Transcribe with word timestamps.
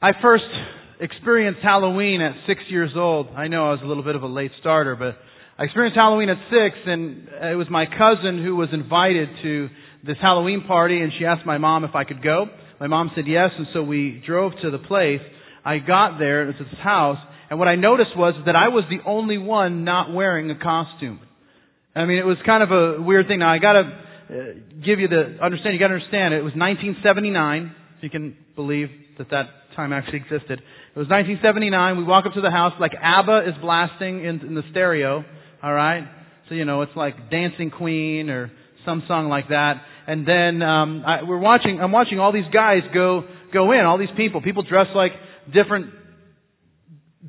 I 0.00 0.12
first 0.22 0.44
experienced 1.00 1.58
Halloween 1.60 2.20
at 2.20 2.30
six 2.46 2.60
years 2.68 2.92
old. 2.94 3.30
I 3.34 3.48
know 3.48 3.66
I 3.66 3.70
was 3.72 3.80
a 3.82 3.86
little 3.86 4.04
bit 4.04 4.14
of 4.14 4.22
a 4.22 4.28
late 4.28 4.52
starter, 4.60 4.94
but 4.94 5.16
I 5.58 5.64
experienced 5.64 5.98
Halloween 5.98 6.28
at 6.30 6.36
six, 6.50 6.76
and 6.86 7.26
it 7.50 7.56
was 7.56 7.66
my 7.68 7.84
cousin 7.84 8.40
who 8.44 8.54
was 8.54 8.68
invited 8.72 9.28
to 9.42 9.68
this 10.06 10.14
Halloween 10.22 10.62
party, 10.68 11.00
and 11.00 11.10
she 11.18 11.26
asked 11.26 11.44
my 11.44 11.58
mom 11.58 11.82
if 11.82 11.96
I 11.96 12.04
could 12.04 12.22
go. 12.22 12.46
My 12.78 12.86
mom 12.86 13.10
said 13.16 13.24
yes, 13.26 13.50
and 13.58 13.66
so 13.74 13.82
we 13.82 14.22
drove 14.24 14.52
to 14.62 14.70
the 14.70 14.78
place. 14.78 15.18
I 15.64 15.78
got 15.78 16.20
there, 16.20 16.44
it 16.44 16.46
was 16.46 16.54
this 16.60 16.78
house, 16.78 17.18
and 17.50 17.58
what 17.58 17.66
I 17.66 17.74
noticed 17.74 18.16
was 18.16 18.34
that 18.46 18.54
I 18.54 18.68
was 18.68 18.84
the 18.88 19.00
only 19.04 19.38
one 19.38 19.82
not 19.82 20.14
wearing 20.14 20.48
a 20.52 20.58
costume. 20.60 21.18
I 21.96 22.04
mean, 22.04 22.18
it 22.18 22.24
was 22.24 22.36
kind 22.46 22.62
of 22.62 22.70
a 22.70 23.02
weird 23.02 23.26
thing. 23.26 23.40
Now, 23.40 23.52
I 23.52 23.58
gotta 23.58 23.80
uh, 23.80 24.34
give 24.78 25.00
you 25.00 25.08
the 25.08 25.42
understand. 25.42 25.74
You 25.74 25.80
gotta 25.80 25.94
understand. 25.94 26.34
It 26.34 26.44
was 26.44 26.54
1979. 26.54 27.74
If 27.98 28.04
you 28.04 28.10
can 28.10 28.36
believe 28.54 28.88
that 29.18 29.30
that 29.30 29.46
time 29.74 29.92
actually 29.92 30.18
existed. 30.18 30.58
It 30.58 30.98
was 30.98 31.08
1979. 31.08 31.98
We 31.98 32.04
walk 32.04 32.26
up 32.26 32.34
to 32.34 32.40
the 32.40 32.50
house 32.50 32.72
like 32.78 32.92
ABBA 32.94 33.48
is 33.48 33.54
blasting 33.60 34.24
in, 34.24 34.40
in 34.40 34.54
the 34.54 34.62
stereo. 34.70 35.24
All 35.62 35.74
right. 35.74 36.06
So 36.48 36.54
you 36.54 36.64
know 36.64 36.82
it's 36.82 36.94
like 36.94 37.30
Dancing 37.30 37.70
Queen 37.70 38.30
or 38.30 38.52
some 38.84 39.02
song 39.08 39.28
like 39.28 39.48
that. 39.48 39.82
And 40.06 40.26
then 40.26 40.62
um, 40.62 41.02
I, 41.04 41.24
we're 41.24 41.38
watching. 41.38 41.80
I'm 41.80 41.92
watching 41.92 42.20
all 42.20 42.32
these 42.32 42.48
guys 42.52 42.82
go 42.94 43.24
go 43.52 43.72
in. 43.72 43.80
All 43.80 43.98
these 43.98 44.14
people. 44.16 44.42
People 44.42 44.62
dressed 44.62 44.94
like 44.94 45.12
different 45.52 45.92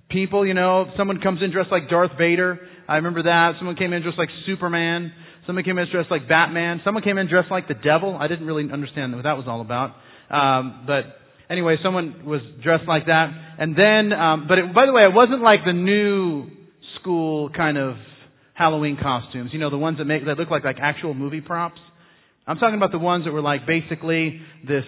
people. 0.09 0.45
You 0.45 0.53
know, 0.53 0.85
someone 0.97 1.19
comes 1.19 1.41
in 1.43 1.51
dressed 1.51 1.71
like 1.71 1.89
Darth 1.89 2.11
Vader. 2.17 2.59
I 2.87 2.97
remember 2.97 3.23
that. 3.23 3.53
Someone 3.57 3.75
came 3.75 3.91
in 3.93 4.03
dressed 4.03 4.19
like 4.19 4.29
Superman. 4.45 5.11
Someone 5.45 5.65
came 5.65 5.77
in 5.77 5.87
dressed 5.91 6.11
like 6.11 6.29
Batman. 6.29 6.81
Someone 6.85 7.03
came 7.03 7.17
in 7.17 7.27
dressed 7.27 7.49
like 7.49 7.67
the 7.67 7.73
devil. 7.73 8.15
I 8.15 8.27
didn't 8.27 8.45
really 8.45 8.71
understand 8.71 9.15
what 9.15 9.23
that 9.23 9.37
was 9.37 9.45
all 9.47 9.61
about. 9.61 9.95
Um, 10.29 10.83
but 10.85 11.03
anyway, 11.49 11.77
someone 11.83 12.25
was 12.25 12.41
dressed 12.63 12.87
like 12.87 13.05
that. 13.07 13.31
And 13.57 13.75
then, 13.75 14.13
um, 14.17 14.45
but 14.47 14.59
it, 14.59 14.73
by 14.73 14.85
the 14.85 14.93
way, 14.93 15.01
it 15.03 15.13
wasn't 15.13 15.41
like 15.41 15.59
the 15.65 15.73
new 15.73 16.47
school 16.99 17.49
kind 17.49 17.77
of 17.77 17.95
Halloween 18.53 18.97
costumes. 19.01 19.51
You 19.53 19.59
know, 19.59 19.69
the 19.69 19.77
ones 19.77 19.97
that 19.97 20.05
make 20.05 20.25
that 20.25 20.37
look 20.37 20.51
like 20.51 20.63
like 20.63 20.77
actual 20.81 21.13
movie 21.13 21.41
props. 21.41 21.79
I'm 22.45 22.57
talking 22.57 22.75
about 22.75 22.91
the 22.91 22.99
ones 22.99 23.25
that 23.25 23.31
were 23.31 23.41
like 23.41 23.61
basically 23.67 24.41
this 24.67 24.85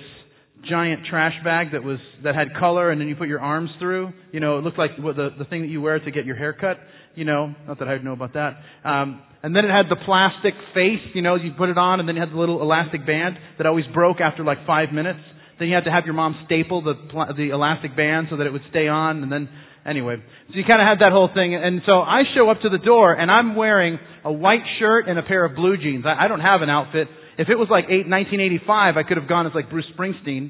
giant 0.69 1.05
trash 1.09 1.33
bag 1.43 1.71
that 1.71 1.83
was 1.83 1.97
that 2.23 2.35
had 2.35 2.49
color 2.59 2.91
and 2.91 3.01
then 3.01 3.07
you 3.07 3.15
put 3.15 3.27
your 3.27 3.39
arms 3.39 3.69
through. 3.79 4.11
You 4.31 4.39
know, 4.39 4.57
it 4.57 4.63
looked 4.63 4.77
like 4.77 4.91
what 4.99 5.15
the 5.15 5.29
the 5.37 5.45
thing 5.45 5.61
that 5.61 5.69
you 5.69 5.81
wear 5.81 5.99
to 5.99 6.11
get 6.11 6.25
your 6.25 6.35
hair 6.35 6.53
cut. 6.53 6.77
You 7.15 7.25
know, 7.25 7.53
not 7.67 7.79
that 7.79 7.87
I 7.87 7.93
would 7.93 8.03
know 8.03 8.13
about 8.13 8.33
that. 8.33 8.57
Um, 8.83 9.21
and 9.43 9.55
then 9.55 9.65
it 9.65 9.69
had 9.69 9.87
the 9.89 9.97
plastic 10.05 10.53
face. 10.73 11.01
You 11.13 11.21
know, 11.21 11.35
you 11.35 11.51
put 11.57 11.69
it 11.69 11.77
on 11.77 11.99
and 11.99 12.07
then 12.07 12.15
you 12.15 12.21
had 12.21 12.31
the 12.31 12.37
little 12.37 12.61
elastic 12.61 13.05
band 13.05 13.37
that 13.57 13.67
always 13.67 13.85
broke 13.93 14.21
after 14.21 14.43
like 14.43 14.65
five 14.65 14.93
minutes. 14.93 15.19
Then 15.61 15.69
you 15.69 15.75
had 15.75 15.85
to 15.85 15.91
have 15.91 16.05
your 16.05 16.15
mom 16.15 16.41
staple 16.47 16.81
the 16.81 16.95
the 17.37 17.51
elastic 17.53 17.95
band 17.95 18.27
so 18.31 18.37
that 18.37 18.47
it 18.47 18.51
would 18.51 18.65
stay 18.71 18.87
on, 18.87 19.21
and 19.21 19.31
then 19.31 19.47
anyway, 19.85 20.15
so 20.17 20.55
you 20.57 20.63
kind 20.65 20.81
of 20.81 20.87
had 20.89 21.05
that 21.05 21.13
whole 21.13 21.29
thing. 21.31 21.53
And 21.53 21.83
so 21.85 22.01
I 22.01 22.23
show 22.33 22.49
up 22.49 22.61
to 22.61 22.69
the 22.69 22.79
door, 22.79 23.13
and 23.13 23.29
I'm 23.29 23.55
wearing 23.55 23.99
a 24.25 24.33
white 24.33 24.65
shirt 24.79 25.07
and 25.07 25.19
a 25.19 25.21
pair 25.21 25.45
of 25.45 25.55
blue 25.55 25.77
jeans. 25.77 26.03
I, 26.03 26.25
I 26.25 26.27
don't 26.27 26.39
have 26.39 26.63
an 26.63 26.71
outfit. 26.71 27.09
If 27.37 27.47
it 27.47 27.59
was 27.61 27.67
like 27.69 27.85
eight, 27.93 28.09
1985, 28.09 28.97
I 28.97 29.03
could 29.03 29.17
have 29.17 29.29
gone 29.29 29.45
as 29.45 29.53
like 29.53 29.69
Bruce 29.69 29.85
Springsteen 29.95 30.49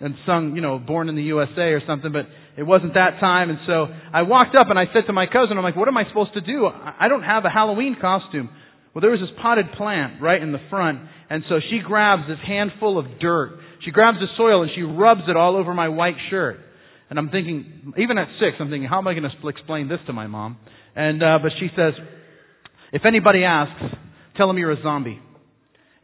and 0.00 0.16
sung, 0.26 0.56
you 0.56 0.60
know, 0.60 0.80
Born 0.80 1.08
in 1.08 1.14
the 1.14 1.30
USA 1.30 1.70
or 1.70 1.82
something, 1.86 2.10
but 2.10 2.26
it 2.58 2.64
wasn't 2.64 2.94
that 2.94 3.20
time. 3.20 3.50
And 3.50 3.60
so 3.64 3.86
I 4.12 4.22
walked 4.22 4.56
up 4.58 4.70
and 4.70 4.78
I 4.78 4.86
said 4.92 5.06
to 5.06 5.12
my 5.12 5.26
cousin, 5.26 5.56
I'm 5.56 5.62
like, 5.62 5.76
what 5.76 5.86
am 5.86 5.96
I 5.96 6.02
supposed 6.08 6.34
to 6.34 6.40
do? 6.40 6.66
I 6.66 7.06
don't 7.06 7.22
have 7.22 7.44
a 7.44 7.48
Halloween 7.48 7.96
costume. 8.00 8.50
Well, 8.92 9.02
there 9.02 9.12
was 9.12 9.20
this 9.20 9.30
potted 9.40 9.66
plant 9.78 10.20
right 10.20 10.42
in 10.42 10.50
the 10.50 10.58
front, 10.68 10.98
and 11.30 11.44
so 11.48 11.60
she 11.70 11.78
grabs 11.78 12.26
this 12.26 12.42
handful 12.44 12.98
of 12.98 13.20
dirt 13.20 13.60
she 13.84 13.90
grabs 13.90 14.18
the 14.18 14.26
soil 14.36 14.62
and 14.62 14.70
she 14.74 14.82
rubs 14.82 15.22
it 15.28 15.36
all 15.36 15.56
over 15.56 15.74
my 15.74 15.88
white 15.88 16.16
shirt. 16.30 16.60
And 17.10 17.18
I'm 17.18 17.30
thinking, 17.30 17.94
even 17.96 18.18
at 18.18 18.28
six, 18.38 18.56
I'm 18.60 18.70
thinking, 18.70 18.88
how 18.88 18.98
am 18.98 19.08
I 19.08 19.14
going 19.14 19.24
to 19.24 19.48
explain 19.48 19.88
this 19.88 20.00
to 20.06 20.12
my 20.12 20.26
mom? 20.26 20.58
And, 20.94 21.22
uh, 21.22 21.38
but 21.42 21.52
she 21.58 21.68
says, 21.74 21.94
if 22.92 23.04
anybody 23.06 23.44
asks, 23.44 23.82
tell 24.36 24.46
them 24.46 24.58
you're 24.58 24.72
a 24.72 24.82
zombie. 24.82 25.20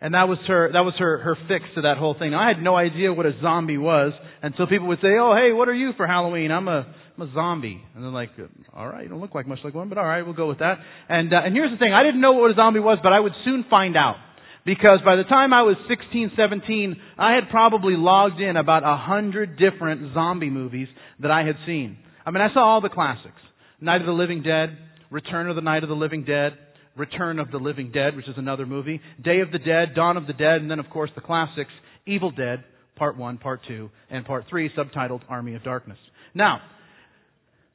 And 0.01 0.15
that 0.15 0.29
was 0.29 0.39
her, 0.49 0.71
that 0.73 0.81
was 0.81 0.95
her, 0.99 1.19
her 1.19 1.37
fix 1.49 1.65
to 1.77 1.83
that 1.83 1.97
whole 1.97 2.15
thing. 2.19 2.35
I 2.35 2.49
had 2.49 2.63
no 2.63 2.77
idea 2.77 3.13
what 3.13 3.27
a 3.27 3.33
zombie 3.41 3.79
was 3.79 4.13
until 4.43 4.67
people 4.67 4.89
would 4.89 4.99
say, 5.01 5.17
oh, 5.19 5.35
hey, 5.35 5.53
what 5.53 5.69
are 5.69 5.75
you 5.75 5.93
for 5.97 6.07
Halloween? 6.07 6.51
I'm 6.51 6.69
a, 6.69 6.95
I'm 7.17 7.29
a 7.29 7.33
zombie. 7.33 7.83
And 7.95 8.05
they're 8.05 8.11
like, 8.11 8.31
all 8.75 8.87
right, 8.87 9.05
you 9.05 9.09
don't 9.09 9.21
look 9.21 9.35
like 9.35 9.47
much 9.47 9.61
like 9.65 9.73
one, 9.73 9.89
but 9.89 9.97
all 9.97 10.05
right, 10.05 10.23
we'll 10.23 10.35
go 10.35 10.49
with 10.49 10.59
that. 10.59 10.79
And, 11.09 11.33
uh, 11.33 11.41
and 11.45 11.55
here's 11.55 11.71
the 11.71 11.79
thing. 11.79 11.95
I 11.95 12.03
didn't 12.03 12.21
know 12.21 12.33
what 12.33 12.51
a 12.51 12.55
zombie 12.55 12.81
was, 12.81 12.99
but 13.03 13.13
I 13.13 13.21
would 13.21 13.33
soon 13.45 13.65
find 13.71 13.97
out. 13.97 14.17
Because 14.65 15.01
by 15.05 15.17
the 15.17 15.25
time 15.25 15.53
I 15.53 15.63
was 15.63 15.77
16, 15.89 16.33
17, 16.37 16.97
I 17.19 17.35
had 17.35 17.51
probably 17.51 17.95
logged 17.97 18.41
in 18.41 18.57
about 18.57 18.83
a 18.83 18.97
hundred 18.97 19.59
different 19.59 20.15
zombie 20.15 20.51
movies 20.51 20.89
that 21.21 21.31
I 21.31 21.45
had 21.45 21.57
seen. 21.67 21.99
I 22.25 22.31
mean, 22.31 22.41
I 22.41 22.53
saw 22.55 22.61
all 22.61 22.81
the 22.81 22.89
classics. 22.89 23.41
Night 23.81 24.01
of 24.01 24.07
the 24.07 24.13
Living 24.13 24.43
Dead, 24.43 24.79
Return 25.11 25.51
of 25.51 25.57
the 25.57 25.63
Night 25.63 25.83
of 25.83 25.91
the 25.91 25.95
Living 25.95 26.25
Dead, 26.25 26.53
Return 26.97 27.39
of 27.39 27.51
the 27.51 27.59
Living 27.59 27.91
Dead, 27.93 28.17
which 28.17 28.29
is 28.29 28.37
another 28.39 28.65
movie, 28.65 29.01
Day 29.23 29.41
of 29.41 29.51
the 29.51 29.59
Dead, 29.59 29.95
Dawn 29.95 30.17
of 30.17 30.27
the 30.27 30.33
Dead, 30.33 30.63
and 30.63 30.71
then 30.71 30.79
of 30.79 30.89
course 30.89 31.11
the 31.15 31.21
classics, 31.21 31.73
Evil 32.07 32.31
Dead, 32.31 32.65
Part 32.97 33.19
1, 33.19 33.39
Part 33.39 33.61
2, 33.69 33.91
and 34.11 34.25
Part 34.25 34.45
3, 34.49 34.71
subtitled 34.77 35.23
Army 35.29 35.55
of 35.57 35.65
Darkness. 35.65 35.99
Now, 36.35 36.61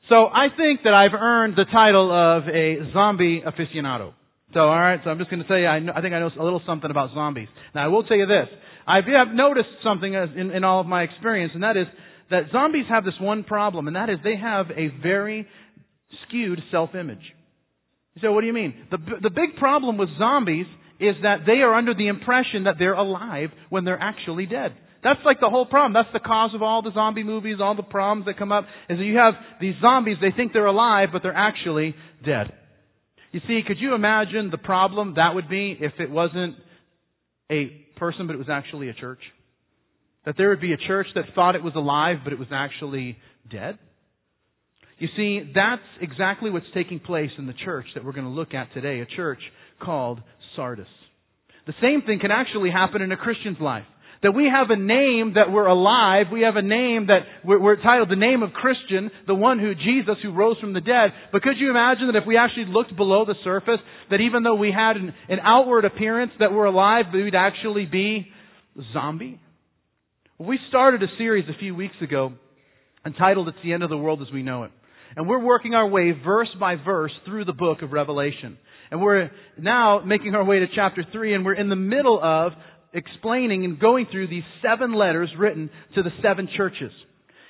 so 0.08 0.26
I 0.26 0.48
think 0.56 0.82
that 0.86 0.94
I've 0.94 1.14
earned 1.14 1.56
the 1.56 1.66
title 1.72 2.12
of 2.12 2.48
a 2.48 2.92
zombie 2.94 3.44
aficionado. 3.46 4.14
So, 4.54 4.62
all 4.62 4.80
right. 4.80 5.00
So 5.04 5.10
I'm 5.10 5.18
just 5.18 5.30
going 5.30 5.42
to 5.42 5.48
tell 5.48 5.58
you, 5.58 5.68
I, 5.68 5.80
know, 5.80 5.94
I 5.96 6.02
think 6.02 6.14
I 6.14 6.20
know 6.20 6.30
a 6.40 6.44
little 6.44 6.62
something 6.66 6.90
about 6.90 7.14
zombies. 7.14 7.48
Now, 7.76 7.86
I 7.86 7.88
will 7.88 8.04
tell 8.04 8.18
you 8.18 8.26
this: 8.26 8.48
I 8.88 8.96
have 8.98 9.34
noticed 9.34 9.70
something 9.84 10.14
in, 10.14 10.52
in 10.52 10.64
all 10.64 10.82
of 10.82 10.88
my 10.88 11.04
experience, 11.04 11.52
and 11.54 11.64
that 11.64 11.78
is 11.78 11.86
that 12.32 12.44
zombies 12.52 12.86
have 12.90 13.06
this 13.06 13.14
one 13.20 13.44
problem, 13.44 13.88
and 13.88 13.96
that 13.96 14.10
is 14.10 14.18
they 14.24 14.38
have 14.38 14.68
a 14.72 14.90
very 15.02 15.48
skewed 16.28 16.60
self-image. 16.72 17.22
You 18.16 18.22
say, 18.22 18.28
what 18.28 18.42
do 18.42 18.48
you 18.48 18.54
mean? 18.54 18.88
The 18.92 18.98
the 19.22 19.30
big 19.30 19.56
problem 19.58 19.98
with 19.98 20.10
zombies 20.18 20.66
is 21.00 21.16
that 21.24 21.40
they 21.46 21.62
are 21.62 21.74
under 21.74 21.94
the 21.94 22.08
impression 22.08 22.66
that 22.66 22.76
they're 22.78 22.94
alive 22.94 23.50
when 23.70 23.86
they're 23.86 24.02
actually 24.02 24.46
dead. 24.46 24.76
That's 25.02 25.20
like 25.24 25.40
the 25.40 25.50
whole 25.50 25.66
problem. 25.66 25.94
That's 25.94 26.12
the 26.12 26.20
cause 26.20 26.52
of 26.54 26.62
all 26.62 26.82
the 26.82 26.92
zombie 26.94 27.24
movies, 27.24 27.58
all 27.62 27.76
the 27.76 27.84
problems 27.84 28.26
that 28.26 28.38
come 28.38 28.52
up, 28.52 28.66
is 28.90 28.98
that 28.98 29.04
you 29.04 29.18
have 29.18 29.34
these 29.62 29.76
zombies, 29.80 30.18
they 30.20 30.32
think 30.36 30.52
they're 30.52 30.66
alive, 30.66 31.10
but 31.14 31.24
they're 31.24 31.32
actually 31.34 31.96
dead. 32.26 32.52
You 33.32 33.42
see, 33.48 33.62
could 33.66 33.80
you 33.80 33.94
imagine 33.94 34.50
the 34.50 34.58
problem 34.58 35.14
that 35.16 35.36
would 35.36 35.50
be 35.50 35.78
if 35.80 35.94
it 36.00 36.10
wasn't 36.10 36.56
a 37.52 37.68
person, 37.98 38.28
but 38.28 38.34
it 38.34 38.40
was 38.40 38.50
actually 38.50 38.90
a 38.90 38.94
church? 38.94 39.20
That 40.26 40.36
there 40.38 40.50
would 40.50 40.62
be 40.62 40.74
a 40.74 40.78
church 40.78 41.08
that 41.16 41.26
thought 41.36 41.56
it 41.56 41.64
was 41.64 41.76
alive, 41.76 42.18
but 42.24 42.34
it 42.34 42.40
was 42.40 42.50
actually 42.52 43.18
dead? 43.50 43.78
You 44.98 45.08
see, 45.16 45.52
that's 45.56 45.82
exactly 46.02 46.50
what's 46.50 46.66
taking 46.74 47.00
place 47.00 47.32
in 47.38 47.46
the 47.46 47.54
church 47.54 47.86
that 47.96 48.04
we're 48.04 48.12
going 48.12 48.26
to 48.26 48.32
look 48.32 48.54
at 48.54 48.74
today, 48.74 49.00
a 49.00 49.06
church 49.06 49.40
called 49.82 50.22
Sardis. 50.56 50.88
The 51.68 51.74
same 51.82 52.02
thing 52.02 52.20
can 52.20 52.32
actually 52.32 52.72
happen 52.72 53.02
in 53.02 53.12
a 53.12 53.18
Christian's 53.18 53.60
life. 53.62 53.86
That 54.22 54.34
we 54.34 54.50
have 54.54 54.70
a 54.70 54.76
name 54.76 55.36
that 55.36 55.50
we're 55.50 55.66
alive. 55.66 56.26
We 56.32 56.42
have 56.42 56.58
a 56.58 56.62
name 56.62 57.08
that 57.08 57.20
we're, 57.46 57.60
we're, 57.60 57.82
titled 57.82 58.10
the 58.10 58.18
name 58.18 58.44
of 58.44 58.52
Christian, 58.52 59.10
the 59.28 59.36
one 59.36 59.60
who, 59.60 59.74
Jesus, 59.74 60.16
who 60.22 60.34
rose 60.34 60.58
from 60.60 60.74
the 60.74 60.82
dead. 60.82 61.12
But 61.32 61.42
could 61.42 61.58
you 61.58 61.70
imagine 61.70 62.08
that 62.08 62.18
if 62.18 62.28
we 62.28 62.36
actually 62.36 62.66
looked 62.68 62.96
below 62.98 63.24
the 63.24 63.36
surface, 63.46 63.80
that 64.10 64.20
even 64.20 64.44
though 64.44 64.56
we 64.56 64.74
had 64.74 64.98
an, 64.98 65.14
an 65.30 65.40
outward 65.42 65.86
appearance 65.86 66.34
that 66.40 66.52
we're 66.52 66.66
alive, 66.66 67.06
we'd 67.14 67.34
actually 67.34 67.86
be 67.86 68.28
zombie? 68.92 69.40
We 70.38 70.60
started 70.68 71.02
a 71.02 71.08
series 71.18 71.46
a 71.48 71.58
few 71.58 71.74
weeks 71.74 71.96
ago 72.02 72.34
entitled 73.06 73.48
It's 73.48 73.58
the 73.64 73.72
End 73.72 73.84
of 73.84 73.90
the 73.90 73.98
World 73.98 74.22
as 74.22 74.28
We 74.34 74.44
Know 74.44 74.64
It. 74.64 74.72
And 75.16 75.28
we're 75.28 75.44
working 75.44 75.74
our 75.74 75.88
way 75.88 76.12
verse 76.12 76.50
by 76.60 76.76
verse 76.76 77.12
through 77.26 77.46
the 77.46 77.54
book 77.54 77.82
of 77.82 77.92
Revelation. 77.92 78.58
And 78.92 79.02
we're 79.02 79.32
now 79.58 80.02
making 80.06 80.36
our 80.36 80.44
way 80.44 80.60
to 80.60 80.66
chapter 80.76 81.06
3, 81.12 81.36
and 81.36 81.46
we're 81.46 81.54
in 81.54 81.70
the 81.70 81.76
middle 81.76 82.20
of 82.22 82.54
explaining 82.94 83.66
and 83.66 83.80
going 83.80 84.08
through 84.12 84.28
these 84.28 84.44
seven 84.62 84.94
letters 84.94 85.30
written 85.38 85.70
to 85.96 86.04
the 86.04 86.12
seven 86.22 86.50
churches. 86.56 86.92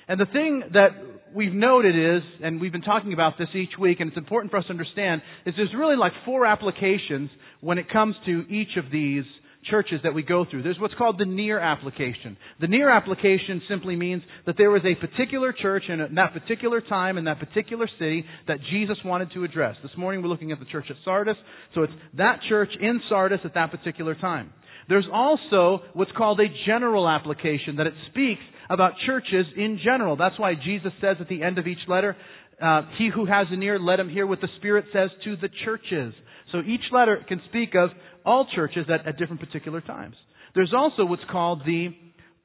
And 0.08 0.18
the 0.18 0.26
thing 0.26 0.62
that 0.72 0.90
we've 1.34 1.52
noted 1.52 1.94
is, 1.96 2.22
and 2.42 2.60
we've 2.60 2.72
been 2.72 2.82
talking 2.82 3.12
about 3.12 3.38
this 3.38 3.48
each 3.54 3.78
week, 3.78 4.00
and 4.00 4.08
it's 4.08 4.18
important 4.18 4.50
for 4.50 4.58
us 4.58 4.64
to 4.64 4.70
understand, 4.70 5.22
is 5.46 5.54
there's 5.56 5.74
really 5.76 5.96
like 5.96 6.12
four 6.24 6.46
applications 6.46 7.30
when 7.60 7.78
it 7.78 7.90
comes 7.90 8.16
to 8.26 8.44
each 8.48 8.76
of 8.76 8.90
these 8.90 9.24
churches 9.68 10.00
that 10.02 10.14
we 10.14 10.22
go 10.22 10.46
through. 10.50 10.62
There's 10.62 10.78
what's 10.78 10.94
called 10.94 11.18
the 11.18 11.26
near 11.26 11.60
application. 11.60 12.36
The 12.60 12.66
near 12.66 12.90
application 12.90 13.60
simply 13.68 13.94
means 13.94 14.22
that 14.46 14.56
there 14.56 14.70
was 14.70 14.82
a 14.84 14.94
particular 14.94 15.52
church 15.52 15.84
in 15.88 16.14
that 16.14 16.32
particular 16.32 16.80
time 16.80 17.18
in 17.18 17.24
that 17.24 17.38
particular 17.38 17.86
city 17.98 18.24
that 18.48 18.58
Jesus 18.70 18.96
wanted 19.04 19.32
to 19.34 19.44
address. 19.44 19.76
This 19.82 19.92
morning 19.96 20.22
we're 20.22 20.28
looking 20.28 20.52
at 20.52 20.58
the 20.60 20.64
church 20.64 20.86
at 20.88 20.96
Sardis, 21.04 21.36
so 21.74 21.82
it's 21.82 21.92
that 22.16 22.40
church 22.48 22.70
in 22.80 23.00
Sardis 23.08 23.40
at 23.44 23.54
that 23.54 23.70
particular 23.70 24.14
time. 24.14 24.52
There's 24.90 25.06
also 25.10 25.82
what's 25.94 26.10
called 26.18 26.40
a 26.40 26.48
general 26.66 27.08
application, 27.08 27.76
that 27.76 27.86
it 27.86 27.94
speaks 28.10 28.42
about 28.68 28.94
churches 29.06 29.46
in 29.56 29.78
general. 29.82 30.16
That's 30.16 30.36
why 30.36 30.54
Jesus 30.56 30.92
says 31.00 31.16
at 31.20 31.28
the 31.28 31.44
end 31.44 31.58
of 31.58 31.68
each 31.68 31.78
letter, 31.86 32.16
uh, 32.60 32.82
He 32.98 33.08
who 33.08 33.24
has 33.24 33.46
an 33.52 33.62
ear, 33.62 33.78
let 33.78 34.00
him 34.00 34.08
hear 34.08 34.26
what 34.26 34.40
the 34.40 34.48
Spirit 34.58 34.86
says 34.92 35.10
to 35.24 35.36
the 35.36 35.48
churches. 35.64 36.12
So 36.50 36.58
each 36.66 36.82
letter 36.90 37.24
can 37.28 37.40
speak 37.48 37.76
of 37.76 37.90
all 38.26 38.48
churches 38.52 38.86
at, 38.92 39.06
at 39.06 39.16
different 39.16 39.40
particular 39.40 39.80
times. 39.80 40.16
There's 40.56 40.74
also 40.76 41.04
what's 41.04 41.22
called 41.30 41.62
the 41.64 41.90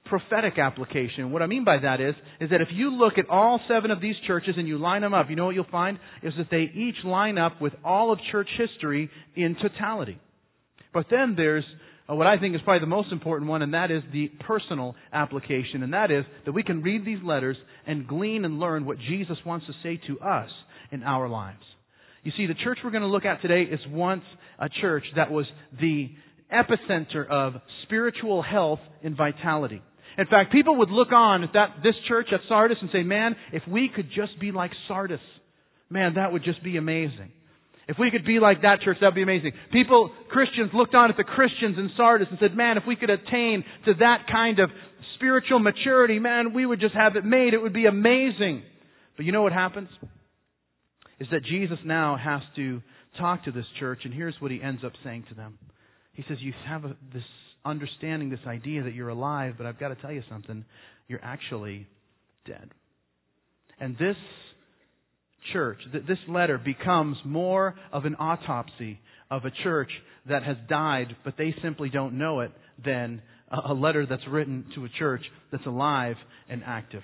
prophetic 0.05 0.59
application. 0.59 1.31
What 1.31 1.41
I 1.41 1.47
mean 1.47 1.65
by 1.65 1.79
that 1.79 1.99
is, 1.99 2.13
is 2.39 2.51
that 2.51 2.61
if 2.61 2.67
you 2.71 2.91
look 2.91 3.17
at 3.17 3.27
all 3.27 3.59
seven 3.67 3.89
of 3.89 4.01
these 4.01 4.15
churches 4.27 4.53
and 4.55 4.67
you 4.67 4.77
line 4.77 5.01
them 5.01 5.15
up, 5.15 5.31
you 5.31 5.35
know 5.35 5.47
what 5.47 5.55
you'll 5.55 5.65
find? 5.71 5.97
Is 6.21 6.33
that 6.37 6.51
they 6.51 6.69
each 6.75 7.03
line 7.03 7.39
up 7.39 7.59
with 7.59 7.73
all 7.83 8.13
of 8.13 8.19
church 8.31 8.49
history 8.55 9.09
in 9.35 9.55
totality. 9.59 10.19
But 10.93 11.07
then 11.09 11.33
there's 11.35 11.65
Uh, 12.07 12.15
what 12.15 12.27
I 12.27 12.37
think 12.37 12.53
is 12.55 12.61
probably 12.63 12.81
the 12.81 12.87
most 12.87 13.11
important 13.11 13.49
one, 13.49 13.61
and 13.61 13.73
that 13.73 13.89
is 13.89 14.03
the 14.13 14.27
personal 14.27 14.95
application. 15.11 15.81
And 15.81 15.93
that 15.93 16.11
is 16.11 16.23
that 16.45 16.51
we 16.51 16.63
can 16.63 16.83
read 16.83 17.05
these 17.05 17.19
letters 17.23 17.57
and 17.87 18.07
glean 18.07 18.45
and 18.45 18.59
learn 18.59 18.85
what 18.85 18.97
Jesus 18.99 19.37
wants 19.45 19.65
to 19.65 19.73
say 19.81 19.99
to 20.07 20.19
us 20.19 20.49
in 20.91 21.03
our 21.03 21.27
lives. 21.27 21.63
You 22.23 22.31
see, 22.37 22.45
the 22.47 22.55
church 22.55 22.79
we're 22.83 22.91
going 22.91 23.01
to 23.01 23.07
look 23.07 23.25
at 23.25 23.41
today 23.41 23.63
is 23.63 23.79
once 23.89 24.23
a 24.59 24.69
church 24.81 25.03
that 25.15 25.31
was 25.31 25.45
the 25.79 26.09
epicenter 26.53 27.27
of 27.27 27.53
spiritual 27.83 28.41
health 28.41 28.79
and 29.03 29.17
vitality. 29.17 29.81
In 30.17 30.27
fact, 30.27 30.51
people 30.51 30.77
would 30.77 30.91
look 30.91 31.11
on 31.11 31.43
at 31.43 31.53
that, 31.53 31.77
this 31.83 31.95
church 32.07 32.27
at 32.31 32.39
Sardis 32.47 32.77
and 32.81 32.89
say, 32.93 33.03
man, 33.03 33.35
if 33.51 33.63
we 33.67 33.89
could 33.93 34.09
just 34.15 34.39
be 34.39 34.51
like 34.51 34.71
Sardis, 34.87 35.19
man, 35.89 36.15
that 36.15 36.31
would 36.31 36.43
just 36.43 36.63
be 36.63 36.77
amazing. 36.77 37.31
If 37.87 37.97
we 37.99 38.09
could 38.09 38.25
be 38.25 38.39
like 38.39 38.63
that 38.63 38.81
church, 38.81 38.97
that 39.01 39.07
would 39.07 39.15
be 39.15 39.21
amazing. 39.21 39.51
People, 39.71 40.11
Christians, 40.29 40.71
looked 40.73 40.95
on 40.95 41.11
at 41.11 41.17
the 41.17 41.23
Christians 41.23 41.77
in 41.77 41.91
Sardis 41.95 42.27
and 42.29 42.39
said, 42.39 42.55
man, 42.55 42.77
if 42.77 42.83
we 42.87 42.95
could 42.95 43.11
attain 43.11 43.63
to 43.85 43.93
that 43.99 44.25
kind 44.31 44.59
of 44.59 44.69
spiritual 45.15 45.59
maturity, 45.59 46.17
man, 46.17 46.53
we 46.53 46.65
would 46.65 46.79
just 46.79 46.95
have 46.95 47.15
it 47.15 47.23
made. 47.23 47.53
It 47.53 47.61
would 47.61 47.73
be 47.73 47.85
amazing. 47.85 48.63
But 49.15 49.25
you 49.25 49.31
know 49.31 49.43
what 49.43 49.53
happens? 49.53 49.89
Is 51.19 51.27
that 51.31 51.43
Jesus 51.45 51.77
now 51.85 52.17
has 52.17 52.41
to 52.55 52.81
talk 53.19 53.45
to 53.45 53.51
this 53.51 53.65
church, 53.79 53.99
and 54.03 54.13
here's 54.13 54.35
what 54.39 54.51
he 54.51 54.61
ends 54.61 54.83
up 54.83 54.91
saying 55.03 55.25
to 55.29 55.35
them. 55.35 55.57
He 56.13 56.23
says, 56.27 56.37
You 56.41 56.53
have 56.67 56.85
a, 56.85 56.97
this 57.13 57.23
understanding, 57.63 58.29
this 58.29 58.39
idea 58.47 58.83
that 58.83 58.93
you're 58.93 59.09
alive, 59.09 59.53
but 59.57 59.65
I've 59.65 59.79
got 59.79 59.89
to 59.89 59.95
tell 59.95 60.11
you 60.11 60.23
something. 60.29 60.65
You're 61.07 61.23
actually 61.23 61.87
dead. 62.45 62.71
And 63.79 63.95
this 63.97 64.15
church, 65.53 65.79
that 65.93 66.07
this 66.07 66.17
letter 66.27 66.57
becomes 66.57 67.17
more 67.25 67.75
of 67.91 68.05
an 68.05 68.15
autopsy 68.15 68.99
of 69.29 69.45
a 69.45 69.51
church 69.63 69.89
that 70.27 70.43
has 70.43 70.57
died, 70.69 71.15
but 71.23 71.35
they 71.37 71.53
simply 71.61 71.89
don't 71.89 72.17
know 72.17 72.41
it, 72.41 72.51
than 72.83 73.21
a 73.51 73.73
letter 73.73 74.05
that's 74.05 74.27
written 74.29 74.65
to 74.75 74.85
a 74.85 74.89
church 74.99 75.21
that's 75.51 75.65
alive 75.65 76.15
and 76.49 76.63
active. 76.65 77.03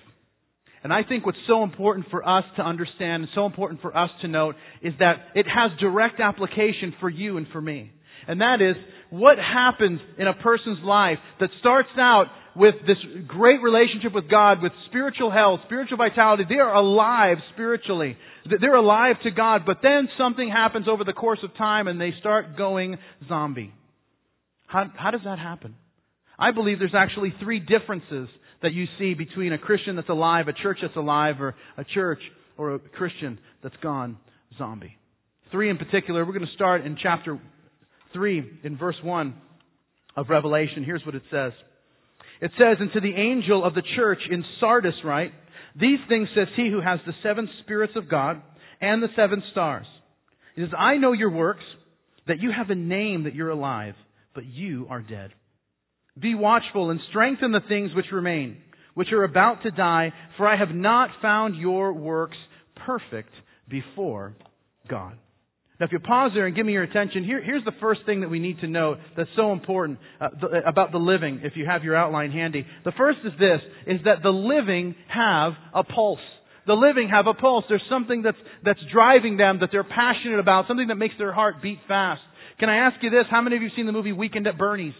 And 0.82 0.92
I 0.92 1.02
think 1.04 1.24
what's 1.24 1.38
so 1.46 1.62
important 1.62 2.06
for 2.10 2.28
us 2.28 2.44
to 2.56 2.62
understand 2.62 3.22
and 3.22 3.28
so 3.34 3.46
important 3.46 3.80
for 3.80 3.96
us 3.96 4.10
to 4.22 4.28
note 4.28 4.56
is 4.82 4.92
that 4.98 5.16
it 5.34 5.46
has 5.46 5.70
direct 5.78 6.20
application 6.20 6.92
for 7.00 7.08
you 7.08 7.36
and 7.36 7.46
for 7.52 7.60
me. 7.60 7.92
And 8.26 8.40
that 8.40 8.60
is 8.60 8.76
what 9.10 9.38
happens 9.38 10.00
in 10.18 10.26
a 10.26 10.34
person's 10.34 10.82
life 10.82 11.18
that 11.40 11.50
starts 11.60 11.88
out 11.96 12.26
with 12.54 12.74
this 12.86 12.98
great 13.26 13.62
relationship 13.62 14.12
with 14.14 14.28
God, 14.28 14.62
with 14.62 14.72
spiritual 14.88 15.30
health, 15.30 15.60
spiritual 15.66 15.96
vitality. 15.96 16.44
They 16.48 16.56
are 16.56 16.74
alive 16.74 17.38
spiritually. 17.54 18.16
They're 18.60 18.74
alive 18.74 19.16
to 19.24 19.30
God, 19.30 19.62
but 19.64 19.78
then 19.82 20.08
something 20.18 20.48
happens 20.48 20.86
over 20.88 21.04
the 21.04 21.12
course 21.12 21.38
of 21.42 21.56
time 21.56 21.88
and 21.88 22.00
they 22.00 22.12
start 22.20 22.56
going 22.56 22.98
zombie. 23.28 23.72
How, 24.66 24.84
how 24.96 25.10
does 25.10 25.22
that 25.24 25.38
happen? 25.38 25.76
I 26.38 26.50
believe 26.50 26.78
there's 26.78 26.94
actually 26.94 27.34
three 27.42 27.60
differences 27.60 28.28
that 28.62 28.72
you 28.72 28.86
see 28.98 29.14
between 29.14 29.52
a 29.52 29.58
Christian 29.58 29.96
that's 29.96 30.08
alive, 30.08 30.48
a 30.48 30.52
church 30.52 30.78
that's 30.82 30.96
alive, 30.96 31.40
or 31.40 31.54
a 31.76 31.84
church 31.84 32.20
or 32.56 32.74
a 32.74 32.78
Christian 32.78 33.38
that's 33.62 33.76
gone 33.82 34.18
zombie. 34.58 34.96
Three 35.50 35.68
in 35.68 35.78
particular. 35.78 36.24
We're 36.24 36.32
going 36.32 36.46
to 36.46 36.54
start 36.54 36.84
in 36.84 36.96
chapter 37.02 37.38
3 38.12 38.60
in 38.64 38.76
verse 38.76 38.96
1 39.02 39.34
of 40.16 40.28
Revelation. 40.28 40.84
Here's 40.84 41.04
what 41.04 41.14
it 41.14 41.22
says. 41.30 41.52
It 42.42 42.50
says, 42.58 42.78
And 42.80 42.92
to 42.92 43.00
the 43.00 43.14
angel 43.14 43.64
of 43.64 43.74
the 43.74 43.84
church 43.96 44.18
in 44.28 44.44
Sardis 44.58 44.96
write, 45.04 45.32
These 45.80 46.00
things 46.08 46.28
says 46.34 46.48
he 46.56 46.68
who 46.68 46.80
has 46.80 46.98
the 47.06 47.12
seven 47.22 47.48
spirits 47.62 47.92
of 47.94 48.10
God 48.10 48.42
and 48.80 49.00
the 49.00 49.08
seven 49.14 49.44
stars. 49.52 49.86
He 50.56 50.62
says, 50.62 50.72
I 50.76 50.96
know 50.96 51.12
your 51.12 51.30
works, 51.30 51.62
that 52.26 52.40
you 52.40 52.50
have 52.50 52.70
a 52.70 52.74
name 52.74 53.24
that 53.24 53.36
you're 53.36 53.50
alive, 53.50 53.94
but 54.34 54.44
you 54.44 54.88
are 54.90 55.00
dead. 55.00 55.30
Be 56.18 56.34
watchful 56.34 56.90
and 56.90 57.00
strengthen 57.10 57.52
the 57.52 57.60
things 57.68 57.94
which 57.94 58.06
remain, 58.12 58.58
which 58.94 59.12
are 59.12 59.22
about 59.22 59.62
to 59.62 59.70
die, 59.70 60.12
for 60.36 60.48
I 60.48 60.56
have 60.58 60.74
not 60.74 61.10
found 61.22 61.54
your 61.56 61.92
works 61.92 62.36
perfect 62.84 63.32
before 63.68 64.34
God. 64.88 65.16
Now, 65.80 65.86
if 65.86 65.92
you 65.92 65.98
pause 65.98 66.30
there 66.34 66.46
and 66.46 66.54
give 66.54 66.64
me 66.64 66.72
your 66.72 66.84
attention, 66.84 67.24
here, 67.24 67.42
here's 67.42 67.64
the 67.64 67.72
first 67.80 68.02
thing 68.06 68.20
that 68.20 68.30
we 68.30 68.38
need 68.38 68.60
to 68.60 68.68
know 68.68 68.96
that's 69.16 69.30
so 69.34 69.52
important 69.52 69.98
uh, 70.20 70.28
the, 70.40 70.68
about 70.68 70.92
the 70.92 70.98
living, 70.98 71.40
if 71.42 71.54
you 71.56 71.66
have 71.66 71.82
your 71.82 71.96
outline 71.96 72.30
handy. 72.30 72.66
The 72.84 72.92
first 72.92 73.18
is 73.24 73.32
this, 73.38 73.60
is 73.86 74.00
that 74.04 74.22
the 74.22 74.30
living 74.30 74.94
have 75.08 75.52
a 75.74 75.82
pulse. 75.82 76.20
The 76.66 76.74
living 76.74 77.08
have 77.08 77.26
a 77.26 77.34
pulse. 77.34 77.64
There's 77.68 77.82
something 77.90 78.22
that's, 78.22 78.36
that's 78.64 78.78
driving 78.92 79.36
them, 79.36 79.58
that 79.60 79.70
they're 79.72 79.82
passionate 79.82 80.38
about, 80.38 80.68
something 80.68 80.88
that 80.88 80.96
makes 80.96 81.14
their 81.18 81.32
heart 81.32 81.56
beat 81.62 81.78
fast. 81.88 82.20
Can 82.60 82.68
I 82.68 82.86
ask 82.86 83.02
you 83.02 83.10
this? 83.10 83.24
How 83.30 83.40
many 83.40 83.56
of 83.56 83.62
you 83.62 83.68
have 83.68 83.76
seen 83.76 83.86
the 83.86 83.92
movie 83.92 84.12
Weekend 84.12 84.46
at 84.46 84.58
Bernie's? 84.58 84.94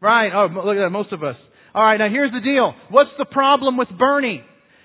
Right. 0.00 0.30
Oh, 0.32 0.46
look 0.46 0.76
at 0.76 0.80
that. 0.80 0.90
Most 0.90 1.12
of 1.12 1.24
us. 1.24 1.34
All 1.74 1.82
right. 1.82 1.96
Now 1.96 2.08
here's 2.08 2.30
the 2.30 2.40
deal. 2.40 2.74
What's 2.90 3.10
the 3.18 3.24
problem 3.24 3.76
with 3.76 3.88
Bernie? 3.98 4.42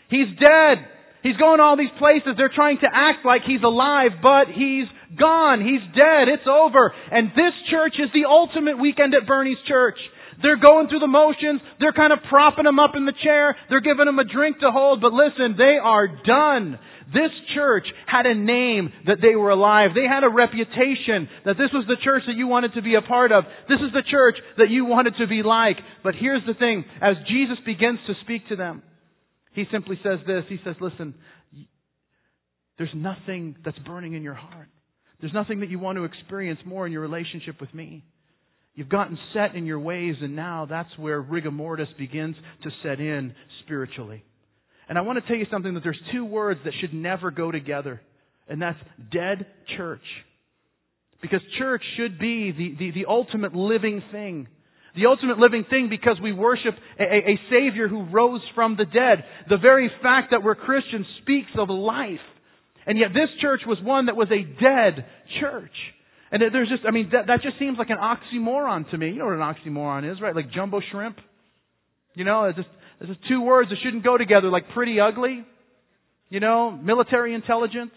He's 0.09 0.27
dead. 0.39 0.87
He's 1.23 1.37
going 1.37 1.61
all 1.61 1.77
these 1.77 1.93
places. 1.97 2.35
They're 2.35 2.51
trying 2.53 2.79
to 2.79 2.89
act 2.91 3.25
like 3.25 3.43
he's 3.47 3.63
alive, 3.63 4.19
but 4.21 4.51
he's 4.51 4.87
gone. 5.17 5.63
He's 5.63 5.81
dead. 5.95 6.27
It's 6.27 6.47
over. 6.47 6.93
And 7.11 7.29
this 7.29 7.55
church 7.71 7.95
is 7.97 8.11
the 8.13 8.27
ultimate 8.27 8.77
weekend 8.77 9.15
at 9.15 9.25
Bernie's 9.25 9.61
church. 9.65 9.97
They're 10.41 10.59
going 10.59 10.89
through 10.89 10.99
the 10.99 11.07
motions. 11.07 11.61
They're 11.79 11.93
kind 11.93 12.11
of 12.11 12.19
propping 12.27 12.65
him 12.65 12.77
up 12.77 12.91
in 12.95 13.05
the 13.05 13.13
chair. 13.23 13.55
They're 13.69 13.79
giving 13.79 14.07
him 14.07 14.19
a 14.19 14.25
drink 14.25 14.59
to 14.59 14.71
hold. 14.71 14.99
But 14.99 15.13
listen, 15.13 15.55
they 15.57 15.77
are 15.81 16.07
done. 16.07 16.77
This 17.13 17.31
church 17.55 17.85
had 18.07 18.25
a 18.25 18.35
name 18.35 18.91
that 19.05 19.19
they 19.21 19.35
were 19.35 19.51
alive. 19.51 19.91
They 19.95 20.07
had 20.07 20.23
a 20.23 20.29
reputation 20.29 21.29
that 21.45 21.57
this 21.57 21.71
was 21.71 21.85
the 21.87 22.01
church 22.03 22.23
that 22.27 22.35
you 22.35 22.47
wanted 22.47 22.73
to 22.73 22.81
be 22.81 22.95
a 22.95 23.01
part 23.01 23.31
of. 23.31 23.45
This 23.69 23.79
is 23.79 23.93
the 23.93 24.03
church 24.09 24.35
that 24.57 24.69
you 24.69 24.83
wanted 24.83 25.15
to 25.19 25.27
be 25.27 25.43
like. 25.43 25.77
But 26.03 26.15
here's 26.15 26.45
the 26.45 26.55
thing. 26.55 26.83
As 27.01 27.15
Jesus 27.29 27.57
begins 27.65 27.99
to 28.07 28.13
speak 28.23 28.47
to 28.49 28.55
them, 28.55 28.81
he 29.53 29.65
simply 29.71 29.99
says 30.03 30.19
this. 30.25 30.43
He 30.49 30.59
says, 30.63 30.75
listen, 30.81 31.13
there's 32.77 32.93
nothing 32.95 33.55
that's 33.63 33.77
burning 33.79 34.13
in 34.13 34.23
your 34.23 34.33
heart. 34.33 34.67
There's 35.21 35.33
nothing 35.33 35.61
that 35.61 35.69
you 35.69 35.79
want 35.79 35.97
to 35.97 36.03
experience 36.03 36.59
more 36.65 36.85
in 36.85 36.91
your 36.91 37.01
relationship 37.01 37.61
with 37.61 37.73
me. 37.73 38.03
You've 38.75 38.89
gotten 38.89 39.17
set 39.33 39.55
in 39.55 39.65
your 39.65 39.79
ways, 39.79 40.15
and 40.21 40.35
now 40.35 40.65
that's 40.67 40.89
where 40.97 41.21
rigor 41.21 41.51
mortis 41.51 41.87
begins 41.97 42.35
to 42.63 42.69
set 42.81 42.99
in 42.99 43.33
spiritually. 43.63 44.23
And 44.89 44.97
I 44.97 45.01
want 45.01 45.21
to 45.21 45.27
tell 45.27 45.37
you 45.37 45.45
something 45.51 45.75
that 45.75 45.83
there's 45.83 46.01
two 46.11 46.25
words 46.25 46.59
that 46.65 46.73
should 46.81 46.93
never 46.93 47.29
go 47.29 47.51
together, 47.51 48.01
and 48.49 48.61
that's 48.61 48.79
dead 49.11 49.45
church. 49.77 50.01
Because 51.21 51.39
church 51.57 51.83
should 51.95 52.19
be 52.19 52.51
the, 52.51 52.75
the, 52.77 52.91
the 52.91 53.05
ultimate 53.07 53.55
living 53.55 54.01
thing 54.11 54.47
the 54.95 55.07
ultimate 55.07 55.39
living 55.39 55.65
thing 55.69 55.89
because 55.89 56.17
we 56.21 56.31
worship 56.31 56.75
a, 56.99 57.03
a, 57.03 57.39
Savior 57.49 57.87
who 57.87 58.05
rose 58.05 58.41
from 58.53 58.77
the 58.77 58.85
dead. 58.85 59.23
The 59.49 59.57
very 59.57 59.89
fact 60.03 60.31
that 60.31 60.43
we're 60.43 60.55
Christians 60.55 61.07
speaks 61.21 61.49
of 61.57 61.69
life. 61.69 62.19
And 62.85 62.99
yet 62.99 63.09
this 63.09 63.29
church 63.41 63.61
was 63.65 63.79
one 63.81 64.05
that 64.05 64.15
was 64.15 64.27
a 64.29 64.43
dead 64.43 65.05
church. 65.39 65.71
And 66.31 66.41
there's 66.51 66.69
just, 66.69 66.83
I 66.87 66.91
mean, 66.91 67.09
that, 67.11 67.27
that 67.27 67.41
just 67.41 67.57
seems 67.59 67.77
like 67.77 67.89
an 67.89 67.97
oxymoron 67.97 68.89
to 68.91 68.97
me. 68.97 69.09
You 69.09 69.19
know 69.19 69.25
what 69.25 69.35
an 69.35 69.39
oxymoron 69.39 70.11
is, 70.11 70.21
right? 70.21 70.35
Like 70.35 70.51
jumbo 70.51 70.81
shrimp. 70.91 71.17
You 72.15 72.25
know, 72.25 72.45
it's 72.45 72.57
just, 72.57 72.69
it's 72.99 73.09
just 73.09 73.27
two 73.27 73.41
words 73.41 73.69
that 73.69 73.77
shouldn't 73.83 74.03
go 74.03 74.17
together, 74.17 74.49
like 74.49 74.69
pretty 74.73 74.99
ugly. 74.99 75.45
You 76.29 76.39
know, 76.39 76.71
military 76.71 77.33
intelligence. 77.33 77.91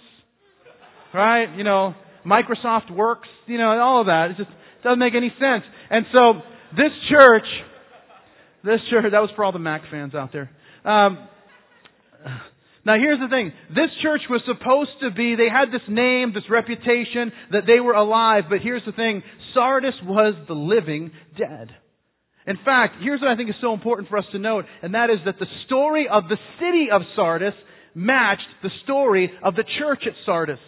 Right? 1.15 1.57
You 1.57 1.65
know, 1.65 1.95
Microsoft 2.27 2.91
works. 2.91 3.29
You 3.47 3.59
know, 3.59 3.71
all 3.81 4.01
of 4.03 4.07
that. 4.07 4.33
It 4.33 4.37
just 4.37 4.51
doesn't 4.85 4.99
make 4.99 5.15
any 5.15 5.33
sense. 5.41 5.65
And 5.91 6.05
so, 6.13 6.43
this 6.77 6.93
church, 7.11 7.47
this 8.65 8.81
church, 8.91 9.05
that 9.11 9.21
was 9.21 9.31
for 9.35 9.45
all 9.45 9.53
the 9.53 9.59
Mac 9.59 9.83
fans 9.91 10.15
out 10.15 10.33
there. 10.33 10.51
Um, 10.85 11.29
now 12.85 12.95
here's 12.95 13.19
the 13.19 13.29
thing. 13.29 13.53
This 13.71 13.91
church 14.03 14.23
was 14.31 14.43
supposed 14.47 14.91
to 15.03 15.11
be, 15.11 15.35
they 15.35 15.49
had 15.51 15.73
this 15.73 15.83
name, 15.89 16.33
this 16.35 16.49
reputation, 16.51 17.33
that 17.51 17.63
they 17.67 17.81
were 17.81 17.95
alive, 17.95 18.45
but 18.49 18.61
here's 18.63 18.85
the 18.87 18.93
thing. 18.93 19.23
Sardis 19.55 19.95
was 20.05 20.35
the 20.47 20.55
living 20.55 21.11
dead. 21.39 21.71
In 22.47 22.57
fact, 22.65 22.97
here's 23.03 23.21
what 23.21 23.31
I 23.31 23.37
think 23.37 23.51
is 23.51 23.57
so 23.61 23.73
important 23.73 24.09
for 24.09 24.19
us 24.19 24.25
to 24.33 24.39
note, 24.39 24.67
and 24.83 24.95
that 24.95 25.11
is 25.11 25.19
that 25.25 25.41
the 25.41 25.47
story 25.67 26.07
of 26.09 26.25
the 26.29 26.39
city 26.61 26.89
of 26.93 27.03
Sardis 27.17 27.55
matched 27.95 28.47
the 28.63 28.71
story 28.85 29.33
of 29.43 29.57
the 29.57 29.65
church 29.81 30.05
at 30.07 30.13
Sardis. 30.25 30.61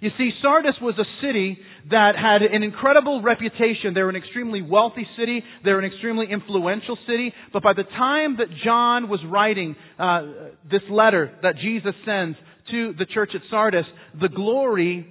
You 0.00 0.10
see, 0.16 0.30
Sardis 0.42 0.74
was 0.80 0.94
a 0.98 1.04
city 1.26 1.58
that 1.90 2.12
had 2.16 2.42
an 2.42 2.62
incredible 2.62 3.20
reputation. 3.22 3.94
They 3.94 4.02
were 4.02 4.10
an 4.10 4.16
extremely 4.16 4.62
wealthy 4.62 5.06
city. 5.18 5.42
They 5.64 5.72
were 5.72 5.80
an 5.80 5.90
extremely 5.90 6.26
influential 6.30 6.96
city. 7.06 7.32
But 7.52 7.62
by 7.62 7.72
the 7.72 7.84
time 7.84 8.36
that 8.36 8.48
John 8.64 9.08
was 9.08 9.20
writing 9.26 9.74
uh, 9.98 10.22
this 10.70 10.82
letter 10.90 11.36
that 11.42 11.56
Jesus 11.56 11.94
sends 12.04 12.36
to 12.70 12.92
the 12.98 13.06
church 13.06 13.30
at 13.34 13.40
Sardis, 13.50 13.86
the 14.20 14.28
glory 14.28 15.06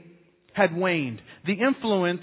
had 0.54 0.76
waned. 0.76 1.22
The 1.46 1.54
influence 1.54 2.22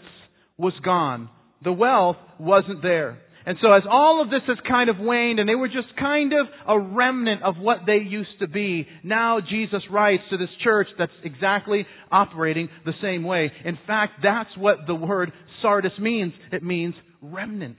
was 0.57 0.73
gone. 0.85 1.29
The 1.63 1.73
wealth 1.73 2.17
wasn't 2.39 2.83
there. 2.83 3.19
And 3.47 3.59
so 3.61 3.73
as 3.73 3.83
all 3.91 4.23
of 4.23 4.31
this 4.31 4.41
has 4.47 4.57
kind 4.67 4.89
of 4.89 4.99
waned 4.99 5.39
and 5.39 5.49
they 5.49 5.55
were 5.55 5.69
just 5.69 5.95
kind 5.99 6.33
of 6.33 6.47
a 6.67 6.79
remnant 6.79 7.43
of 7.43 7.59
what 7.59 7.81
they 7.87 7.99
used 7.99 8.39
to 8.41 8.49
be, 8.49 8.87
now 9.03 9.39
Jesus 9.41 9.83
writes 9.91 10.23
to 10.31 10.39
this 10.39 10.49
church 10.63 10.87
that's 10.99 11.13
exactly 11.23 11.87
operating 12.11 12.71
the 12.87 12.95
same 13.03 13.23
way. 13.23 13.53
In 13.65 13.79
fact, 13.87 14.15
that's 14.23 14.51
what 14.57 14.87
the 14.87 14.95
word 14.95 15.31
Sardis 15.61 15.93
means. 15.99 16.33
It 16.53 16.63
means 16.63 16.95
remnant. 17.21 17.77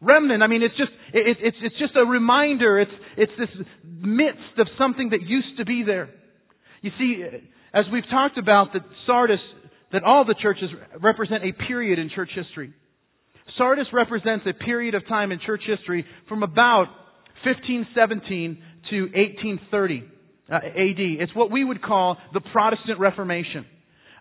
Remnant, 0.00 0.42
I 0.42 0.48
mean, 0.48 0.64
it's 0.64 0.76
just, 0.76 0.90
it, 1.14 1.36
it's, 1.40 1.56
it's 1.62 1.78
just 1.78 1.94
a 1.94 2.04
reminder. 2.04 2.80
It's, 2.80 2.90
it's 3.16 3.32
this 3.38 3.66
midst 3.84 4.58
of 4.58 4.66
something 4.76 5.10
that 5.10 5.22
used 5.22 5.58
to 5.58 5.64
be 5.64 5.84
there. 5.84 6.10
You 6.80 6.90
see, 6.98 7.24
as 7.72 7.84
we've 7.92 8.08
talked 8.10 8.36
about 8.36 8.72
that 8.72 8.82
Sardis, 9.06 9.38
that 9.92 10.02
all 10.02 10.24
the 10.24 10.34
churches 10.34 10.70
represent 11.00 11.44
a 11.44 11.52
period 11.68 12.00
in 12.00 12.10
church 12.12 12.30
history. 12.34 12.72
Sardis 13.58 13.86
represents 13.92 14.46
a 14.46 14.52
period 14.52 14.94
of 14.94 15.06
time 15.06 15.32
in 15.32 15.40
church 15.44 15.62
history 15.66 16.04
from 16.28 16.42
about 16.42 16.86
1517 17.44 18.62
to 18.90 19.02
1830 19.02 20.04
uh, 20.50 20.54
AD. 20.56 20.62
It's 21.22 21.34
what 21.34 21.50
we 21.50 21.64
would 21.64 21.82
call 21.82 22.16
the 22.32 22.40
Protestant 22.40 22.98
Reformation. 22.98 23.66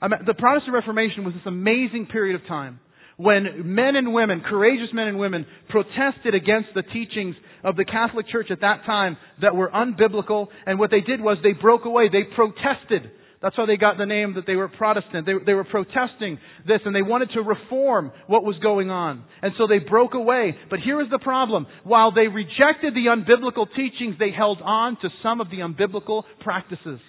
The 0.02 0.34
Protestant 0.34 0.74
Reformation 0.74 1.24
was 1.24 1.36
this 1.36 1.44
amazing 1.46 2.08
period 2.08 2.42
of 2.42 2.48
time 2.48 2.80
when 3.18 3.76
men 3.76 3.96
and 3.96 4.14
women, 4.14 4.42
courageous 4.42 4.90
men 4.94 5.08
and 5.08 5.20
women, 5.20 5.46
protested 5.70 6.34
against 6.34 6.70
the 6.74 6.82
teachings 6.82 7.36
of 7.64 7.76
the 7.76 7.86
Catholic 7.86 8.28
Church 8.30 8.48
at 8.50 8.62
that 8.62 8.84
time 8.86 9.16
that 9.42 9.56
were 9.56 9.70
unbiblical. 9.70 10.48
And 10.66 10.80
what 10.80 10.90
they 10.90 11.02
did 11.02 11.22
was 11.22 11.38
they 11.44 11.54
broke 11.54 11.86
away. 11.86 12.10
They 12.10 12.24
protested 12.24 13.12
that's 13.42 13.56
how 13.56 13.66
they 13.66 13.78
got 13.78 13.98
the 13.98 14.06
name 14.06 14.36
that 14.36 14.46
they 14.46 14.56
were 14.56 14.68
Protestant. 14.68 15.26
They, 15.26 15.34
they 15.46 15.54
were 15.54 15.64
protesting 15.64 16.38
this 16.68 16.82
and 16.86 16.96
they 16.96 17.02
wanted 17.02 17.32
to 17.34 17.42
reform 17.42 18.12
what 18.28 18.44
was 18.44 18.56
going 18.62 18.92
on. 18.92 19.24
And 19.42 19.54
so 19.58 19.66
they 19.66 19.80
broke 19.80 20.14
away. 20.14 20.56
But 20.70 20.80
here 20.80 21.02
is 21.02 21.10
the 21.10 21.18
problem. 21.18 21.66
While 21.84 22.12
they 22.12 22.28
rejected 22.28 22.94
the 22.94 23.08
unbiblical 23.10 23.66
teachings, 23.76 24.16
they 24.20 24.30
held 24.32 24.60
on 24.62 24.96
to 25.02 25.10
some 25.24 25.42
of 25.42 25.50
the 25.50 25.58
unbiblical 25.58 26.24
practices. 26.42 27.00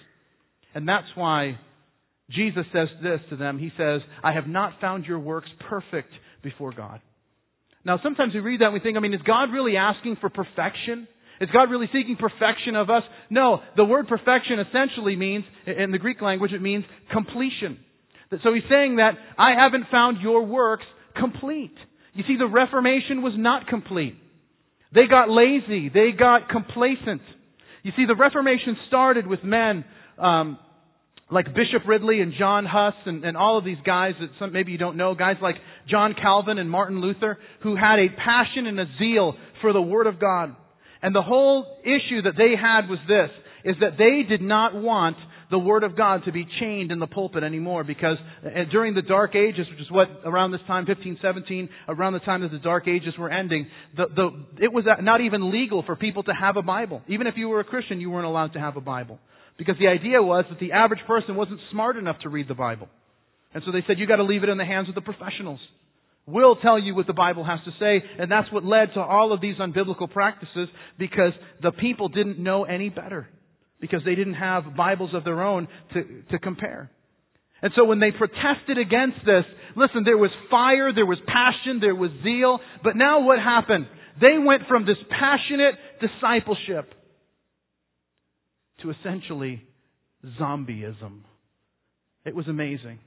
And 0.73 0.89
that's 0.89 1.05
why 1.13 1.59
Jesus 2.31 2.65
says 2.73 2.87
this 3.03 3.19
to 3.29 3.35
them. 3.35 3.59
He 3.59 3.71
says, 3.77 4.01
I 4.23 4.33
have 4.33 4.47
not 4.47 4.81
found 4.81 5.05
your 5.05 5.19
works 5.19 5.49
perfect 5.69 6.11
before 6.41 6.71
God. 6.71 6.99
Now 7.85 7.99
sometimes 8.01 8.33
we 8.33 8.39
read 8.39 8.61
that 8.61 8.65
and 8.65 8.73
we 8.73 8.79
think, 8.79 8.97
I 8.97 9.01
mean, 9.01 9.13
is 9.13 9.21
God 9.21 9.51
really 9.51 9.77
asking 9.77 10.17
for 10.19 10.29
perfection? 10.29 11.07
Is 11.43 11.49
God 11.51 11.69
really 11.69 11.89
seeking 11.91 12.15
perfection 12.15 12.75
of 12.75 12.89
us? 12.89 13.03
No. 13.29 13.59
The 13.75 13.83
word 13.83 14.07
perfection 14.07 14.59
essentially 14.59 15.15
means, 15.15 15.43
in 15.67 15.91
the 15.91 15.97
Greek 15.97 16.21
language, 16.21 16.53
it 16.53 16.61
means 16.61 16.85
completion. 17.11 17.77
So 18.43 18.53
he's 18.53 18.63
saying 18.69 18.95
that 18.95 19.11
I 19.37 19.51
haven't 19.59 19.85
found 19.91 20.21
your 20.21 20.45
works 20.45 20.85
complete. 21.17 21.75
You 22.13 22.23
see, 22.27 22.37
the 22.37 22.47
Reformation 22.47 23.21
was 23.21 23.33
not 23.35 23.67
complete. 23.67 24.15
They 24.93 25.07
got 25.09 25.29
lazy. 25.29 25.89
They 25.89 26.11
got 26.17 26.49
complacent. 26.49 27.21
You 27.83 27.91
see, 27.95 28.05
the 28.05 28.15
Reformation 28.15 28.77
started 28.87 29.27
with 29.27 29.43
men 29.43 29.83
um, 30.17 30.57
like 31.29 31.47
Bishop 31.47 31.87
Ridley 31.87 32.21
and 32.21 32.33
John 32.37 32.65
Huss 32.65 32.93
and, 33.05 33.25
and 33.25 33.35
all 33.35 33.57
of 33.57 33.65
these 33.65 33.77
guys 33.85 34.13
that 34.19 34.29
some, 34.39 34.53
maybe 34.53 34.71
you 34.71 34.77
don't 34.77 34.97
know, 34.97 35.15
guys 35.15 35.35
like 35.41 35.55
John 35.89 36.15
Calvin 36.19 36.57
and 36.57 36.69
Martin 36.69 37.01
Luther, 37.01 37.37
who 37.63 37.75
had 37.75 37.99
a 37.99 38.07
passion 38.15 38.67
and 38.67 38.79
a 38.79 38.85
zeal 38.99 39.35
for 39.61 39.73
the 39.73 39.81
Word 39.81 40.07
of 40.07 40.19
God. 40.19 40.55
And 41.03 41.13
the 41.13 41.21
whole 41.21 41.79
issue 41.83 42.21
that 42.21 42.35
they 42.37 42.55
had 42.59 42.89
was 42.89 42.97
this, 43.07 43.29
is 43.65 43.75
that 43.81 43.97
they 43.97 44.23
did 44.27 44.41
not 44.41 44.73
want 44.73 45.17
the 45.51 45.59
Word 45.59 45.83
of 45.83 45.97
God 45.97 46.21
to 46.25 46.31
be 46.31 46.47
chained 46.59 46.91
in 46.91 46.99
the 46.99 47.07
pulpit 47.07 47.43
anymore 47.43 47.83
because 47.83 48.17
uh, 48.43 48.49
during 48.71 48.95
the 48.95 49.01
Dark 49.01 49.35
Ages, 49.35 49.67
which 49.69 49.81
is 49.81 49.91
what 49.91 50.07
around 50.25 50.51
this 50.51 50.61
time, 50.61 50.85
1517, 50.87 51.69
around 51.89 52.13
the 52.13 52.19
time 52.19 52.41
that 52.41 52.51
the 52.51 52.57
Dark 52.57 52.87
Ages 52.87 53.13
were 53.19 53.29
ending, 53.29 53.67
the, 53.95 54.05
the, 54.15 54.63
it 54.63 54.73
was 54.73 54.85
not 55.01 55.19
even 55.19 55.51
legal 55.51 55.83
for 55.83 55.97
people 55.97 56.23
to 56.23 56.31
have 56.31 56.55
a 56.55 56.61
Bible. 56.61 57.01
Even 57.07 57.27
if 57.27 57.35
you 57.35 57.49
were 57.49 57.59
a 57.59 57.65
Christian, 57.65 57.99
you 57.99 58.09
weren't 58.09 58.25
allowed 58.25 58.53
to 58.53 58.59
have 58.59 58.77
a 58.77 58.81
Bible. 58.81 59.19
Because 59.57 59.75
the 59.79 59.87
idea 59.87 60.23
was 60.23 60.45
that 60.49 60.59
the 60.59 60.71
average 60.71 61.01
person 61.05 61.35
wasn't 61.35 61.59
smart 61.71 61.97
enough 61.97 62.19
to 62.23 62.29
read 62.29 62.47
the 62.47 62.55
Bible. 62.55 62.87
And 63.53 63.61
so 63.65 63.71
they 63.71 63.83
said, 63.85 63.99
you 63.99 64.07
gotta 64.07 64.23
leave 64.23 64.43
it 64.43 64.49
in 64.49 64.57
the 64.57 64.65
hands 64.65 64.89
of 64.89 64.95
the 64.95 65.01
professionals 65.01 65.59
will 66.25 66.55
tell 66.55 66.79
you 66.79 66.95
what 66.95 67.07
the 67.07 67.13
Bible 67.13 67.43
has 67.43 67.59
to 67.65 67.71
say, 67.79 68.03
and 68.19 68.31
that's 68.31 68.51
what 68.51 68.63
led 68.63 68.93
to 68.93 69.01
all 69.01 69.33
of 69.33 69.41
these 69.41 69.57
unbiblical 69.57 70.09
practices 70.09 70.69
because 70.97 71.33
the 71.61 71.71
people 71.71 72.09
didn't 72.09 72.39
know 72.39 72.63
any 72.63 72.89
better. 72.89 73.27
Because 73.79 74.01
they 74.05 74.15
didn't 74.15 74.35
have 74.35 74.75
Bibles 74.77 75.13
of 75.13 75.25
their 75.25 75.41
own 75.41 75.67
to, 75.93 76.23
to 76.31 76.39
compare. 76.39 76.89
And 77.61 77.71
so 77.75 77.85
when 77.85 77.99
they 77.99 78.11
protested 78.11 78.77
against 78.77 79.17
this, 79.25 79.43
listen, 79.75 80.03
there 80.05 80.17
was 80.17 80.31
fire, 80.49 80.93
there 80.93 81.05
was 81.05 81.17
passion, 81.27 81.79
there 81.81 81.95
was 81.95 82.11
zeal, 82.23 82.59
but 82.83 82.95
now 82.95 83.25
what 83.25 83.39
happened? 83.39 83.87
They 84.19 84.37
went 84.37 84.63
from 84.67 84.85
this 84.85 84.97
passionate 85.09 85.75
discipleship 85.99 86.93
to 88.81 88.91
essentially 88.91 89.63
zombieism. 90.39 91.21
It 92.25 92.35
was 92.35 92.47
amazing. 92.47 92.99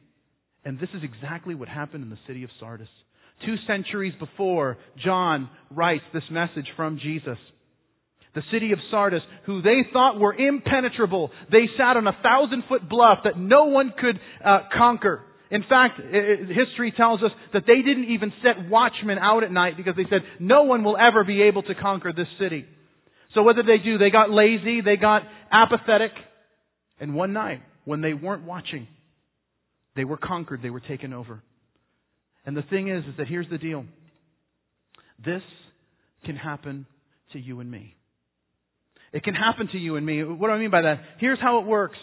And 0.64 0.78
this 0.80 0.88
is 0.94 1.02
exactly 1.02 1.54
what 1.54 1.68
happened 1.68 2.02
in 2.02 2.10
the 2.10 2.18
city 2.26 2.42
of 2.42 2.50
Sardis. 2.58 2.88
Two 3.44 3.56
centuries 3.66 4.14
before, 4.18 4.78
John 5.04 5.50
writes 5.70 6.04
this 6.14 6.22
message 6.30 6.66
from 6.76 6.98
Jesus. 6.98 7.38
The 8.34 8.42
city 8.52 8.72
of 8.72 8.78
Sardis, 8.90 9.22
who 9.44 9.62
they 9.62 9.80
thought 9.92 10.18
were 10.20 10.34
impenetrable, 10.34 11.30
they 11.50 11.66
sat 11.78 11.96
on 11.96 12.06
a 12.06 12.16
thousand 12.22 12.64
foot 12.68 12.88
bluff 12.88 13.18
that 13.24 13.38
no 13.38 13.66
one 13.66 13.92
could 13.98 14.18
uh, 14.44 14.60
conquer. 14.76 15.22
In 15.50 15.62
fact, 15.68 16.00
history 16.00 16.92
tells 16.96 17.22
us 17.22 17.30
that 17.52 17.62
they 17.66 17.82
didn't 17.82 18.10
even 18.10 18.32
set 18.42 18.68
watchmen 18.68 19.18
out 19.18 19.44
at 19.44 19.52
night 19.52 19.76
because 19.76 19.94
they 19.96 20.06
said 20.10 20.22
no 20.40 20.64
one 20.64 20.82
will 20.82 20.96
ever 20.96 21.24
be 21.24 21.42
able 21.42 21.62
to 21.62 21.74
conquer 21.74 22.12
this 22.12 22.26
city. 22.38 22.66
So 23.34 23.42
what 23.42 23.56
did 23.56 23.66
they 23.66 23.78
do? 23.82 23.96
They 23.96 24.10
got 24.10 24.30
lazy, 24.30 24.80
they 24.80 24.96
got 24.96 25.22
apathetic, 25.52 26.10
and 26.98 27.14
one 27.14 27.32
night, 27.32 27.62
when 27.84 28.00
they 28.00 28.14
weren't 28.14 28.44
watching, 28.44 28.88
they 29.94 30.04
were 30.04 30.16
conquered, 30.16 30.62
they 30.62 30.70
were 30.70 30.80
taken 30.80 31.12
over. 31.12 31.42
And 32.46 32.56
the 32.56 32.62
thing 32.62 32.88
is, 32.88 33.04
is 33.04 33.16
that 33.18 33.26
here's 33.26 33.48
the 33.50 33.58
deal. 33.58 33.84
This 35.24 35.42
can 36.24 36.36
happen 36.36 36.86
to 37.32 37.38
you 37.38 37.60
and 37.60 37.70
me. 37.70 37.96
It 39.12 39.24
can 39.24 39.34
happen 39.34 39.68
to 39.72 39.78
you 39.78 39.96
and 39.96 40.06
me. 40.06 40.22
What 40.22 40.48
do 40.48 40.52
I 40.52 40.58
mean 40.58 40.70
by 40.70 40.82
that? 40.82 41.00
Here's 41.18 41.40
how 41.40 41.60
it 41.60 41.66
works. 41.66 41.98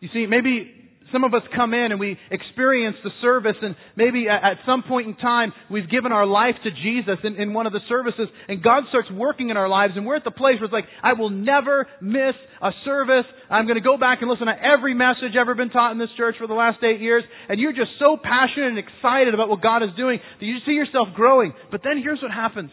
You 0.00 0.08
see, 0.12 0.26
maybe 0.26 0.83
some 1.14 1.22
of 1.22 1.32
us 1.32 1.42
come 1.54 1.72
in 1.74 1.92
and 1.92 2.00
we 2.00 2.18
experience 2.32 2.96
the 3.04 3.10
service 3.22 3.54
and 3.62 3.76
maybe 3.94 4.26
at 4.28 4.58
some 4.66 4.82
point 4.82 5.06
in 5.06 5.14
time 5.14 5.52
we've 5.70 5.88
given 5.88 6.10
our 6.10 6.26
life 6.26 6.56
to 6.64 6.70
Jesus 6.70 7.22
in, 7.22 7.36
in 7.36 7.54
one 7.54 7.68
of 7.68 7.72
the 7.72 7.78
services 7.88 8.26
and 8.48 8.60
God 8.60 8.82
starts 8.88 9.08
working 9.12 9.50
in 9.50 9.56
our 9.56 9.68
lives 9.68 9.92
and 9.94 10.04
we're 10.04 10.16
at 10.16 10.24
the 10.24 10.32
place 10.34 10.56
where 10.58 10.64
it's 10.64 10.72
like, 10.72 10.90
I 11.04 11.12
will 11.12 11.30
never 11.30 11.86
miss 12.02 12.34
a 12.60 12.70
service. 12.84 13.24
I'm 13.48 13.66
going 13.66 13.78
to 13.78 13.86
go 13.86 13.96
back 13.96 14.18
and 14.22 14.28
listen 14.28 14.48
to 14.48 14.58
every 14.58 14.92
message 14.92 15.38
ever 15.38 15.54
been 15.54 15.70
taught 15.70 15.92
in 15.92 15.98
this 15.98 16.10
church 16.16 16.34
for 16.36 16.48
the 16.48 16.58
last 16.58 16.82
eight 16.82 17.00
years 17.00 17.22
and 17.48 17.60
you're 17.60 17.72
just 17.72 17.94
so 18.00 18.18
passionate 18.20 18.74
and 18.74 18.78
excited 18.78 19.34
about 19.34 19.48
what 19.48 19.62
God 19.62 19.84
is 19.84 19.90
doing 19.96 20.18
that 20.18 20.44
you 20.44 20.58
see 20.66 20.72
yourself 20.72 21.14
growing. 21.14 21.52
But 21.70 21.82
then 21.84 22.02
here's 22.02 22.20
what 22.20 22.32
happens. 22.32 22.72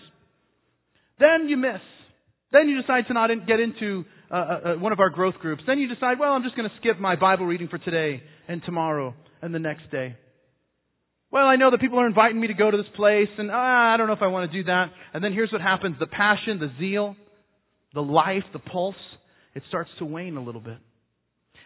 Then 1.20 1.48
you 1.48 1.58
miss. 1.58 1.86
Then 2.52 2.68
you 2.68 2.82
decide 2.82 3.06
to 3.08 3.14
not 3.14 3.30
get 3.46 3.60
into 3.60 4.04
uh, 4.32 4.36
uh, 4.36 4.38
uh, 4.40 4.76
one 4.76 4.94
of 4.94 5.00
our 5.00 5.10
growth 5.10 5.36
groups. 5.36 5.62
Then 5.68 5.78
you 5.80 5.88
decide, 5.88 6.18
well, 6.20 6.32
I'm 6.32 6.44
just 6.44 6.56
going 6.56 6.70
to 6.70 6.76
skip 6.78 7.00
my 7.00 7.16
Bible 7.16 7.46
reading 7.46 7.68
for 7.68 7.78
today 7.78 8.24
and 8.48 8.62
tomorrow 8.64 9.14
and 9.42 9.54
the 9.54 9.60
next 9.60 9.92
day. 9.92 10.16
Well, 11.32 11.46
I 11.46 11.58
know 11.58 11.72
that 11.72 11.82
people 11.82 12.00
are 12.00 12.08
inviting 12.08 12.40
me 12.40 12.48
to 12.48 12.54
go 12.54 12.72
to 12.72 12.78
this 12.78 12.86
place, 12.96 13.30
and 13.38 13.50
ah, 13.52 13.94
I 13.94 13.98
don't 13.98 14.08
know 14.08 14.14
if 14.14 14.22
I 14.22 14.28
want 14.28 14.52
to 14.52 14.58
do 14.58 14.66
that. 14.66 14.86
And 15.14 15.24
then 15.24 15.34
here's 15.34 15.52
what 15.52 15.62
happens 15.62 15.98
the 16.00 16.08
passion, 16.08 16.60
the 16.60 16.72
zeal, 16.80 17.16
the 17.94 18.02
life, 18.02 18.44
the 18.54 18.60
pulse, 18.60 18.96
it 19.54 19.64
starts 19.68 19.90
to 20.00 20.06
wane 20.06 20.38
a 20.38 20.44
little 20.44 20.62
bit. 20.62 20.78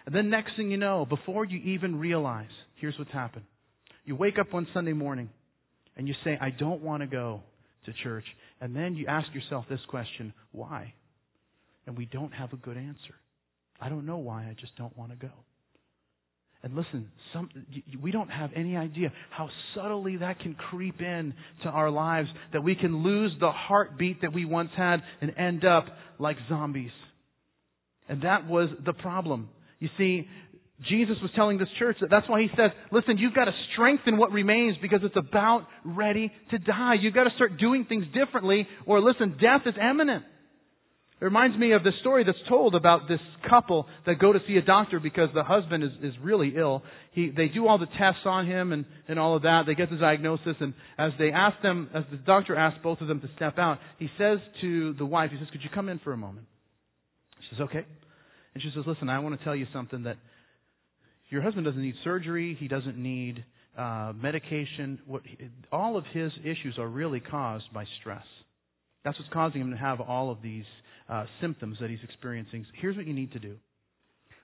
And 0.05 0.13
then 0.13 0.29
next 0.29 0.55
thing 0.55 0.69
you 0.69 0.77
know, 0.77 1.05
before 1.05 1.45
you 1.45 1.59
even 1.75 1.99
realize, 1.99 2.49
here's 2.79 2.97
what's 2.97 3.11
happened. 3.11 3.45
You 4.05 4.15
wake 4.15 4.39
up 4.39 4.53
one 4.53 4.67
Sunday 4.73 4.93
morning 4.93 5.29
and 5.97 6.07
you 6.07 6.13
say, 6.23 6.37
I 6.39 6.51
don't 6.51 6.81
want 6.81 7.01
to 7.01 7.07
go 7.07 7.41
to 7.85 7.93
church. 8.03 8.25
And 8.61 8.75
then 8.75 8.95
you 8.95 9.07
ask 9.07 9.27
yourself 9.33 9.65
this 9.69 9.79
question 9.87 10.33
why? 10.51 10.93
And 11.85 11.97
we 11.97 12.05
don't 12.05 12.33
have 12.33 12.53
a 12.53 12.57
good 12.57 12.77
answer. 12.77 13.15
I 13.79 13.89
don't 13.89 14.05
know 14.05 14.17
why, 14.17 14.43
I 14.43 14.55
just 14.59 14.75
don't 14.75 14.95
want 14.97 15.11
to 15.11 15.17
go. 15.17 15.31
And 16.63 16.75
listen, 16.75 17.09
some, 17.31 17.49
we 18.01 18.11
don't 18.11 18.29
have 18.29 18.49
any 18.55 18.75
idea 18.75 19.13
how 19.29 19.49
subtly 19.75 20.17
that 20.17 20.39
can 20.39 20.55
creep 20.55 20.99
in 20.99 21.35
to 21.61 21.69
our 21.69 21.91
lives, 21.91 22.27
that 22.53 22.63
we 22.63 22.73
can 22.73 23.03
lose 23.03 23.31
the 23.39 23.51
heartbeat 23.51 24.21
that 24.21 24.33
we 24.33 24.45
once 24.45 24.71
had 24.75 25.03
and 25.21 25.31
end 25.37 25.63
up 25.63 25.85
like 26.17 26.37
zombies. 26.49 26.89
And 28.09 28.23
that 28.23 28.47
was 28.47 28.69
the 28.83 28.93
problem. 28.93 29.49
You 29.79 29.89
see, 29.97 30.27
Jesus 30.89 31.17
was 31.21 31.29
telling 31.35 31.59
this 31.59 31.67
church 31.77 31.97
that 32.01 32.09
that's 32.09 32.27
why 32.27 32.41
he 32.41 32.47
says, 32.57 32.71
listen, 32.91 33.19
you've 33.19 33.35
got 33.35 33.45
to 33.45 33.53
strengthen 33.73 34.17
what 34.17 34.31
remains 34.31 34.75
because 34.81 35.01
it's 35.03 35.15
about 35.15 35.67
ready 35.83 36.31
to 36.49 36.57
die. 36.57 36.95
You've 36.99 37.13
got 37.13 37.25
to 37.25 37.35
start 37.35 37.59
doing 37.59 37.85
things 37.85 38.05
differently 38.13 38.67
or 38.87 39.01
listen, 39.01 39.37
death 39.39 39.61
is 39.67 39.75
imminent. 39.79 40.23
Reminds 41.25 41.57
me 41.57 41.71
of 41.71 41.83
the 41.83 41.91
story 42.01 42.23
that's 42.23 42.37
told 42.47 42.75
about 42.75 43.07
this 43.07 43.19
couple 43.49 43.87
that 44.05 44.19
go 44.19 44.31
to 44.31 44.39
see 44.47 44.57
a 44.57 44.61
doctor 44.61 44.99
because 44.99 45.29
the 45.33 45.43
husband 45.43 45.83
is, 45.83 45.89
is 46.03 46.13
really 46.21 46.53
ill. 46.55 46.83
He, 47.13 47.31
they 47.35 47.47
do 47.47 47.67
all 47.67 47.79
the 47.79 47.87
tests 47.87 48.21
on 48.25 48.45
him 48.45 48.71
and, 48.71 48.85
and 49.07 49.17
all 49.17 49.35
of 49.35 49.41
that. 49.41 49.63
They 49.65 49.73
get 49.73 49.89
the 49.89 49.97
diagnosis 49.97 50.55
and 50.59 50.75
as 50.99 51.13
they 51.17 51.31
ask 51.31 51.59
them, 51.63 51.89
as 51.95 52.03
the 52.11 52.17
doctor 52.17 52.55
asks 52.55 52.79
both 52.83 53.01
of 53.01 53.07
them 53.07 53.21
to 53.21 53.29
step 53.35 53.57
out, 53.57 53.79
he 53.97 54.07
says 54.19 54.37
to 54.61 54.93
the 54.93 55.05
wife, 55.05 55.31
he 55.31 55.37
says, 55.39 55.47
could 55.51 55.63
you 55.63 55.69
come 55.73 55.89
in 55.89 55.97
for 55.99 56.13
a 56.13 56.17
moment? 56.17 56.45
She 57.49 57.55
says, 57.55 57.61
okay. 57.69 57.85
And 58.53 58.61
she 58.61 58.69
says, 58.75 58.83
listen, 58.85 59.09
I 59.09 59.17
want 59.19 59.37
to 59.37 59.43
tell 59.43 59.55
you 59.55 59.65
something 59.73 60.03
that 60.03 60.17
your 61.29 61.41
husband 61.41 61.65
doesn't 61.65 61.81
need 61.81 61.95
surgery. 62.03 62.55
He 62.59 62.67
doesn't 62.67 62.97
need 62.97 63.43
uh, 63.75 64.13
medication. 64.15 64.99
What, 65.07 65.23
all 65.71 65.97
of 65.97 66.03
his 66.13 66.31
issues 66.43 66.75
are 66.77 66.87
really 66.87 67.19
caused 67.19 67.73
by 67.73 67.85
stress. 67.99 68.23
That's 69.03 69.17
what's 69.17 69.33
causing 69.33 69.61
him 69.61 69.71
to 69.71 69.77
have 69.77 70.01
all 70.01 70.31
of 70.31 70.41
these 70.43 70.65
uh, 71.09 71.25
symptoms 71.41 71.77
that 71.81 71.89
he's 71.89 71.99
experiencing. 72.03 72.65
Here's 72.81 72.97
what 72.97 73.07
you 73.07 73.13
need 73.13 73.31
to 73.33 73.39
do. 73.39 73.55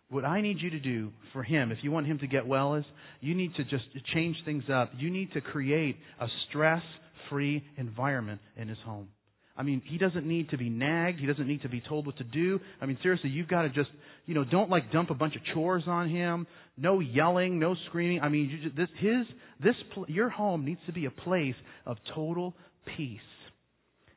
What 0.09 0.25
I 0.25 0.41
need 0.41 0.57
you 0.59 0.71
to 0.71 0.79
do 0.79 1.11
for 1.31 1.41
him, 1.41 1.71
if 1.71 1.77
you 1.83 1.91
want 1.91 2.05
him 2.05 2.19
to 2.19 2.27
get 2.27 2.45
well, 2.45 2.75
is 2.75 2.83
you 3.21 3.33
need 3.33 3.55
to 3.55 3.63
just 3.63 3.85
change 4.13 4.35
things 4.43 4.63
up. 4.71 4.91
You 4.97 5.09
need 5.09 5.31
to 5.33 5.41
create 5.41 5.95
a 6.19 6.27
stress 6.49 6.81
free 7.29 7.63
environment 7.77 8.41
in 8.57 8.67
his 8.67 8.77
home. 8.85 9.07
I 9.55 9.63
mean, 9.63 9.81
he 9.85 9.97
doesn't 9.97 10.25
need 10.25 10.49
to 10.49 10.57
be 10.57 10.69
nagged. 10.69 11.19
He 11.19 11.27
doesn't 11.27 11.47
need 11.47 11.61
to 11.61 11.69
be 11.69 11.81
told 11.87 12.05
what 12.05 12.17
to 12.17 12.23
do. 12.23 12.59
I 12.81 12.85
mean, 12.85 12.97
seriously, 13.03 13.29
you've 13.29 13.47
got 13.47 13.63
to 13.63 13.69
just, 13.69 13.89
you 14.25 14.33
know, 14.33 14.43
don't 14.43 14.69
like 14.69 14.91
dump 14.91 15.11
a 15.11 15.13
bunch 15.13 15.35
of 15.35 15.41
chores 15.53 15.83
on 15.87 16.09
him. 16.09 16.47
No 16.77 16.99
yelling, 16.99 17.59
no 17.59 17.75
screaming. 17.87 18.21
I 18.21 18.29
mean, 18.29 18.49
you 18.49 18.63
just, 18.63 18.75
this, 18.75 18.89
his, 18.99 19.25
this, 19.63 19.75
your 20.07 20.29
home 20.29 20.65
needs 20.65 20.79
to 20.87 20.93
be 20.93 21.05
a 21.05 21.11
place 21.11 21.55
of 21.85 21.97
total 22.15 22.53
peace. 22.97 23.19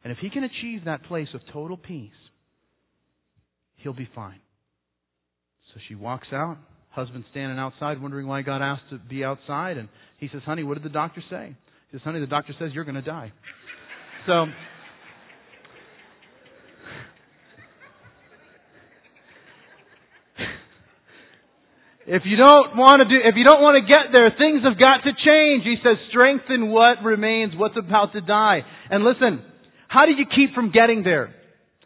And 0.02 0.12
if 0.12 0.18
he 0.18 0.30
can 0.30 0.44
achieve 0.44 0.84
that 0.84 1.04
place 1.04 1.28
of 1.34 1.40
total 1.52 1.76
peace, 1.76 2.10
he'll 3.84 3.92
be 3.92 4.08
fine. 4.14 4.40
So 5.72 5.80
she 5.86 5.94
walks 5.94 6.26
out. 6.32 6.56
Husband 6.90 7.24
standing 7.30 7.58
outside, 7.58 8.02
wondering 8.02 8.26
why 8.26 8.42
God 8.42 8.62
asked 8.62 8.90
to 8.90 8.98
be 8.98 9.22
outside. 9.24 9.76
And 9.76 9.88
he 10.18 10.28
says, 10.32 10.42
Honey, 10.44 10.64
what 10.64 10.74
did 10.74 10.82
the 10.84 10.88
doctor 10.88 11.22
say? 11.30 11.54
He 11.90 11.98
says, 11.98 12.02
Honey, 12.04 12.20
the 12.20 12.26
doctor 12.26 12.54
says 12.58 12.70
you're 12.72 12.84
going 12.84 12.96
to 12.96 13.02
die. 13.02 13.32
So, 14.26 14.32
If 22.06 22.22
you 22.24 22.38
don't 22.38 22.74
want 22.74 23.02
to 23.02 23.08
do, 23.08 23.20
if 23.22 23.34
you 23.36 23.44
don't 23.44 23.60
want 23.60 23.84
to 23.84 23.86
get 23.86 24.16
there, 24.16 24.32
things 24.38 24.62
have 24.64 24.78
got 24.78 25.04
to 25.04 25.12
change. 25.12 25.64
He 25.64 25.76
says, 25.84 25.98
strengthen 26.08 26.70
what 26.70 27.02
remains, 27.04 27.52
what's 27.54 27.76
about 27.76 28.14
to 28.14 28.22
die. 28.22 28.60
And 28.90 29.04
listen, 29.04 29.42
how 29.88 30.06
do 30.06 30.12
you 30.12 30.24
keep 30.24 30.54
from 30.54 30.70
getting 30.70 31.02
there? 31.02 31.34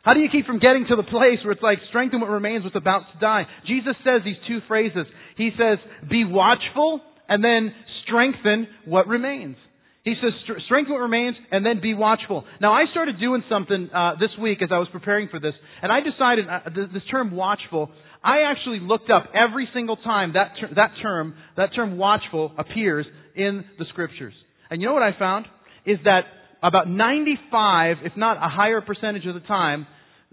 How 0.08 0.14
do 0.14 0.20
you 0.20 0.30
keep 0.32 0.46
from 0.46 0.58
getting 0.58 0.86
to 0.88 0.96
the 0.96 1.02
place 1.02 1.36
where 1.44 1.52
it's 1.52 1.60
like, 1.60 1.76
strengthen 1.90 2.22
what 2.22 2.30
remains, 2.30 2.64
what's 2.64 2.74
about 2.74 3.02
to 3.12 3.18
die? 3.20 3.42
Jesus 3.66 3.92
says 4.02 4.22
these 4.24 4.40
two 4.48 4.60
phrases. 4.66 5.04
He 5.36 5.50
says, 5.50 5.76
be 6.08 6.24
watchful, 6.24 7.02
and 7.28 7.44
then 7.44 7.74
strengthen 8.06 8.68
what 8.86 9.06
remains. 9.06 9.56
He 10.04 10.14
says, 10.22 10.32
strengthen 10.64 10.94
what 10.94 11.02
remains, 11.02 11.36
and 11.50 11.60
then 11.66 11.82
be 11.82 11.92
watchful. 11.92 12.46
Now, 12.58 12.72
I 12.72 12.84
started 12.90 13.20
doing 13.20 13.42
something 13.50 13.90
uh, 13.94 14.12
this 14.18 14.30
week 14.40 14.62
as 14.62 14.70
I 14.72 14.78
was 14.78 14.88
preparing 14.92 15.28
for 15.28 15.40
this, 15.40 15.52
and 15.82 15.92
I 15.92 16.00
decided 16.00 16.46
uh, 16.48 16.70
this 16.90 17.02
term 17.10 17.30
watchful, 17.36 17.90
I 18.24 18.50
actually 18.50 18.80
looked 18.80 19.10
up 19.10 19.24
every 19.34 19.68
single 19.74 19.98
time 19.98 20.32
that, 20.32 20.52
ter- 20.58 20.74
that 20.74 20.92
term, 21.02 21.34
that 21.58 21.74
term 21.76 21.98
watchful 21.98 22.54
appears 22.56 23.04
in 23.36 23.62
the 23.78 23.84
scriptures. 23.90 24.32
And 24.70 24.80
you 24.80 24.88
know 24.88 24.94
what 24.94 25.02
I 25.02 25.12
found? 25.18 25.44
Is 25.84 25.98
that 26.04 26.22
about 26.62 26.88
95, 26.88 27.98
if 28.04 28.16
not 28.16 28.38
a 28.38 28.48
higher 28.48 28.80
percentage 28.80 29.26
of 29.26 29.34
the 29.34 29.40
time, 29.40 29.86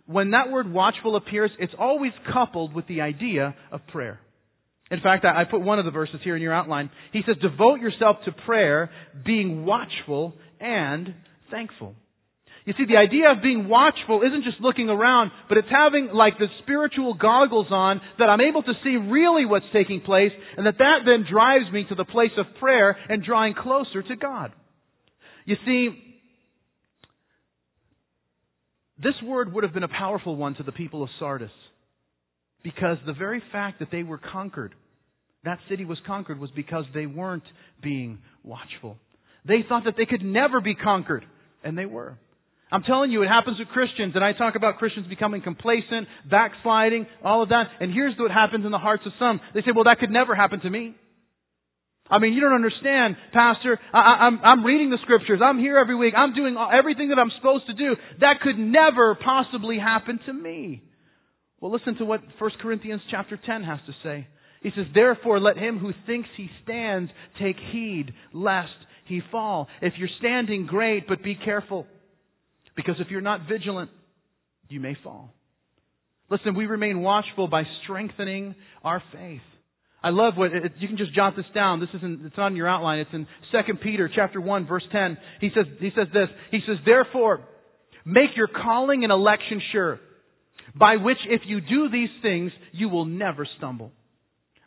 when 0.07 0.31
that 0.31 0.51
word 0.51 0.71
watchful 0.71 1.15
appears, 1.15 1.51
it's 1.59 1.74
always 1.77 2.12
coupled 2.31 2.74
with 2.74 2.88
the 2.88 3.01
idea 3.01 3.55
of 3.71 3.85
prayer. 3.88 4.19
In 4.91 5.01
fact, 5.01 5.25
I 5.25 5.45
put 5.45 5.62
one 5.62 5.79
of 5.79 5.85
the 5.85 5.91
verses 5.91 6.19
here 6.24 6.35
in 6.35 6.41
your 6.43 6.53
outline. 6.53 6.91
He 7.12 7.21
says, 7.25 7.38
devote 7.41 7.79
yourself 7.79 8.17
to 8.25 8.31
prayer, 8.31 8.91
being 9.25 9.65
watchful 9.65 10.35
and 10.59 11.15
thankful. 11.50 11.95
You 12.65 12.74
see, 12.77 12.85
the 12.85 12.97
idea 12.97 13.31
of 13.31 13.43
being 13.43 13.67
watchful 13.67 14.21
isn't 14.21 14.43
just 14.43 14.59
looking 14.59 14.89
around, 14.89 15.31
but 15.50 15.57
it's 15.57 15.67
having 15.69 16.09
like 16.13 16.38
the 16.39 16.47
spiritual 16.63 17.13
goggles 17.13 17.67
on 17.69 18.01
that 18.17 18.25
I'm 18.25 18.41
able 18.41 18.63
to 18.63 18.74
see 18.83 18.95
really 18.95 19.45
what's 19.45 19.65
taking 19.71 20.01
place 20.01 20.31
and 20.57 20.65
that 20.65 20.79
that 20.79 21.00
then 21.05 21.25
drives 21.31 21.72
me 21.72 21.85
to 21.89 21.96
the 21.96 22.05
place 22.05 22.31
of 22.37 22.46
prayer 22.59 22.98
and 23.09 23.24
drawing 23.24 23.53
closer 23.53 24.01
to 24.01 24.15
God. 24.15 24.51
You 25.46 25.57
see, 25.63 26.04
this 29.05 29.13
word 29.24 29.53
would 29.53 29.63
have 29.63 29.74
been 29.74 29.83
a 29.83 29.87
powerful 29.87 30.35
one 30.35 30.55
to 30.55 30.63
the 30.63 30.72
people 30.72 31.03
of 31.03 31.09
Sardis 31.20 31.51
because 32.63 32.98
the 33.05 33.13
very 33.13 33.41
fact 33.51 33.77
that 33.79 33.89
they 33.91 34.01
were 34.01 34.18
conquered, 34.18 34.74
that 35.44 35.59
city 35.70 35.85
was 35.85 36.00
conquered 36.07 36.39
was 36.39 36.50
because 36.55 36.85
they 36.96 37.05
weren't 37.05 37.44
being 37.83 38.18
watchful. 38.44 38.98
They 39.48 39.59
thought 39.70 39.83
that 39.85 39.94
they 39.96 40.07
could 40.07 40.24
never 40.24 40.59
be 40.59 40.74
conquered, 40.74 41.24
and 41.63 41.77
they 41.77 41.85
were. 41.85 42.18
I'm 42.72 42.81
telling 42.81 43.11
you, 43.11 43.22
it 43.22 43.27
happens 43.27 43.59
with 43.59 43.68
Christians, 43.68 44.13
and 44.15 44.24
I 44.24 44.33
talk 44.33 44.55
about 44.55 44.77
Christians 44.79 45.05
becoming 45.07 45.44
complacent, 45.44 46.07
backsliding, 46.29 47.05
all 47.24 47.44
of 47.44 47.50
that, 47.50 47.65
and 47.79 47.94
here's 47.94 48.18
what 48.18 48.31
happens 48.31 48.65
in 48.65 48.72
the 48.72 48.79
hearts 48.79 49.03
of 49.05 49.11
some. 49.20 49.39
They 49.53 49.61
say, 49.61 49.72
well, 49.75 49.83
that 49.83 50.00
could 50.00 50.09
never 50.09 50.33
happen 50.33 50.61
to 50.61 50.70
me. 50.70 50.96
I 52.09 52.20
mean, 52.20 52.33
you 52.33 52.41
don't 52.41 52.53
understand, 52.53 53.15
Pastor. 53.33 53.79
I, 53.91 54.27
am 54.27 54.39
I'm, 54.44 54.59
I'm 54.59 54.65
reading 54.65 54.91
the 54.91 55.00
scriptures. 55.01 55.39
I'm 55.44 55.57
here 55.57 55.77
every 55.77 55.96
week. 55.96 56.13
I'm 56.15 56.35
doing 56.35 56.55
everything 56.55 57.09
that 57.09 57.18
I'm 57.18 57.31
supposed 57.37 57.65
to 57.68 57.74
do. 57.74 57.96
That 58.20 58.41
could 58.41 58.59
never 58.59 59.15
possibly 59.15 59.79
happen 59.79 60.20
to 60.27 60.33
me. 60.33 60.83
Well, 61.59 61.72
listen 61.72 61.96
to 61.98 62.05
what 62.05 62.22
1 62.37 62.51
Corinthians 62.61 63.01
chapter 63.09 63.39
10 63.44 63.63
has 63.63 63.79
to 63.87 63.94
say. 64.03 64.27
He 64.61 64.70
says, 64.75 64.85
Therefore, 64.94 65.39
let 65.39 65.57
him 65.57 65.79
who 65.79 65.94
thinks 66.05 66.29
he 66.37 66.50
stands 66.63 67.11
take 67.39 67.55
heed 67.72 68.13
lest 68.33 68.70
he 69.05 69.22
fall. 69.31 69.68
If 69.81 69.94
you're 69.98 70.09
standing, 70.20 70.68
great, 70.68 71.07
but 71.07 71.24
be 71.24 71.35
careful. 71.35 71.87
Because 72.75 72.96
if 73.00 73.07
you're 73.09 73.22
not 73.22 73.48
vigilant, 73.50 73.89
you 74.70 74.79
may 74.79 74.96
fall. 75.03 75.31
Listen, 76.29 76.55
we 76.55 76.65
remain 76.65 77.01
watchful 77.01 77.48
by 77.48 77.63
strengthening 77.83 78.55
our 78.83 79.01
faith. 79.11 79.41
I 80.05 80.09
love 80.11 80.37
what 80.37 80.53
it, 80.53 80.74
you 80.77 80.87
can 80.87 80.98
just 80.98 81.15
jot 81.15 81.35
this 81.35 81.48
down. 81.55 81.79
This 81.79 81.89
isn't 81.96 82.27
it's 82.27 82.37
on 82.37 82.55
your 82.55 82.68
outline. 82.68 83.00
It's 83.00 83.09
in 83.11 83.25
2 83.51 83.74
Peter 83.81 84.07
chapter 84.13 84.39
1 84.39 84.68
verse 84.68 84.83
10. 84.91 85.18
He 85.41 85.50
says 85.55 85.65
he 85.79 85.89
says 85.96 86.07
this. 86.13 86.29
He 86.51 86.59
says, 86.68 86.77
"Therefore, 86.85 87.41
make 88.05 88.29
your 88.35 88.48
calling 88.48 89.03
and 89.03 89.11
election 89.11 89.59
sure, 89.72 90.00
by 90.75 90.98
which 90.98 91.18
if 91.27 91.41
you 91.48 91.59
do 91.59 91.89
these 91.89 92.11
things, 92.22 92.51
you 92.72 92.87
will 92.87 93.05
never 93.05 93.48
stumble." 93.57 93.91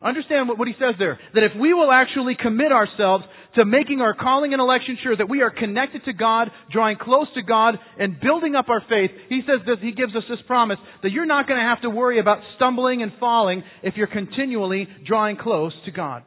Understand 0.00 0.48
what, 0.48 0.58
what 0.58 0.68
he 0.68 0.74
says 0.74 0.94
there. 0.98 1.18
That 1.34 1.42
if 1.42 1.60
we 1.60 1.74
will 1.74 1.90
actually 1.90 2.36
commit 2.40 2.70
ourselves 2.70 3.24
to 3.56 3.64
making 3.64 4.00
our 4.00 4.14
calling 4.14 4.52
and 4.52 4.60
election 4.60 4.96
sure 5.02 5.16
that 5.16 5.28
we 5.28 5.42
are 5.42 5.50
connected 5.50 6.04
to 6.04 6.12
God, 6.12 6.50
drawing 6.72 6.98
close 6.98 7.26
to 7.34 7.42
God, 7.42 7.74
and 7.98 8.20
building 8.20 8.54
up 8.54 8.68
our 8.68 8.82
faith, 8.88 9.10
he 9.28 9.40
says 9.40 9.66
this, 9.66 9.78
he 9.80 9.92
gives 9.92 10.14
us 10.14 10.22
this 10.28 10.38
promise 10.46 10.78
that 11.02 11.10
you're 11.10 11.26
not 11.26 11.48
going 11.48 11.58
to 11.58 11.66
have 11.66 11.82
to 11.82 11.90
worry 11.90 12.20
about 12.20 12.38
stumbling 12.56 13.02
and 13.02 13.12
falling 13.18 13.64
if 13.82 13.94
you're 13.96 14.06
continually 14.06 14.86
drawing 15.06 15.36
close 15.36 15.72
to 15.84 15.90
God. 15.90 16.22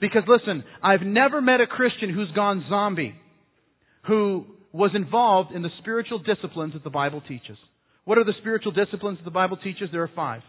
Because 0.00 0.24
listen, 0.26 0.64
I've 0.82 1.02
never 1.02 1.40
met 1.40 1.60
a 1.60 1.66
Christian 1.66 2.12
who's 2.12 2.30
gone 2.32 2.64
zombie, 2.68 3.14
who 4.06 4.44
was 4.72 4.90
involved 4.94 5.52
in 5.52 5.62
the 5.62 5.70
spiritual 5.78 6.18
disciplines 6.18 6.74
that 6.74 6.84
the 6.84 6.90
Bible 6.90 7.22
teaches. 7.26 7.56
What 8.04 8.18
are 8.18 8.24
the 8.24 8.34
spiritual 8.40 8.72
disciplines 8.72 9.18
that 9.18 9.24
the 9.24 9.30
Bible 9.30 9.56
teaches? 9.56 9.88
There 9.92 10.02
are 10.02 10.10
five. 10.14 10.42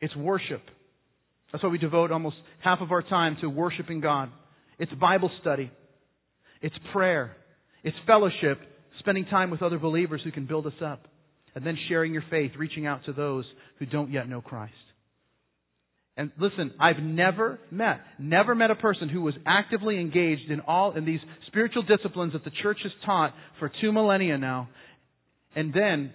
It's 0.00 0.14
worship. 0.14 0.60
That's 1.52 1.62
why 1.62 1.70
we 1.70 1.78
devote 1.78 2.10
almost 2.10 2.36
half 2.62 2.80
of 2.80 2.90
our 2.90 3.02
time 3.02 3.36
to 3.40 3.48
worshiping 3.48 4.00
God. 4.00 4.30
It's 4.78 4.92
Bible 4.92 5.30
study. 5.40 5.70
It's 6.60 6.74
prayer. 6.92 7.36
It's 7.82 7.96
fellowship, 8.06 8.58
spending 8.98 9.26
time 9.26 9.50
with 9.50 9.62
other 9.62 9.78
believers 9.78 10.20
who 10.24 10.32
can 10.32 10.46
build 10.46 10.66
us 10.66 10.72
up. 10.84 11.06
And 11.54 11.64
then 11.64 11.78
sharing 11.88 12.12
your 12.12 12.24
faith, 12.30 12.52
reaching 12.58 12.86
out 12.86 13.04
to 13.04 13.12
those 13.12 13.44
who 13.78 13.86
don't 13.86 14.10
yet 14.10 14.28
know 14.28 14.40
Christ. 14.40 14.72
And 16.16 16.30
listen, 16.38 16.72
I've 16.80 17.02
never 17.02 17.58
met, 17.70 18.00
never 18.18 18.54
met 18.54 18.70
a 18.70 18.76
person 18.76 19.08
who 19.08 19.22
was 19.22 19.34
actively 19.46 20.00
engaged 20.00 20.50
in 20.50 20.60
all, 20.60 20.96
in 20.96 21.04
these 21.04 21.20
spiritual 21.48 21.82
disciplines 21.82 22.34
that 22.34 22.44
the 22.44 22.52
church 22.62 22.78
has 22.84 22.92
taught 23.04 23.34
for 23.58 23.70
two 23.80 23.90
millennia 23.90 24.38
now, 24.38 24.68
and 25.56 25.74
then 25.74 26.12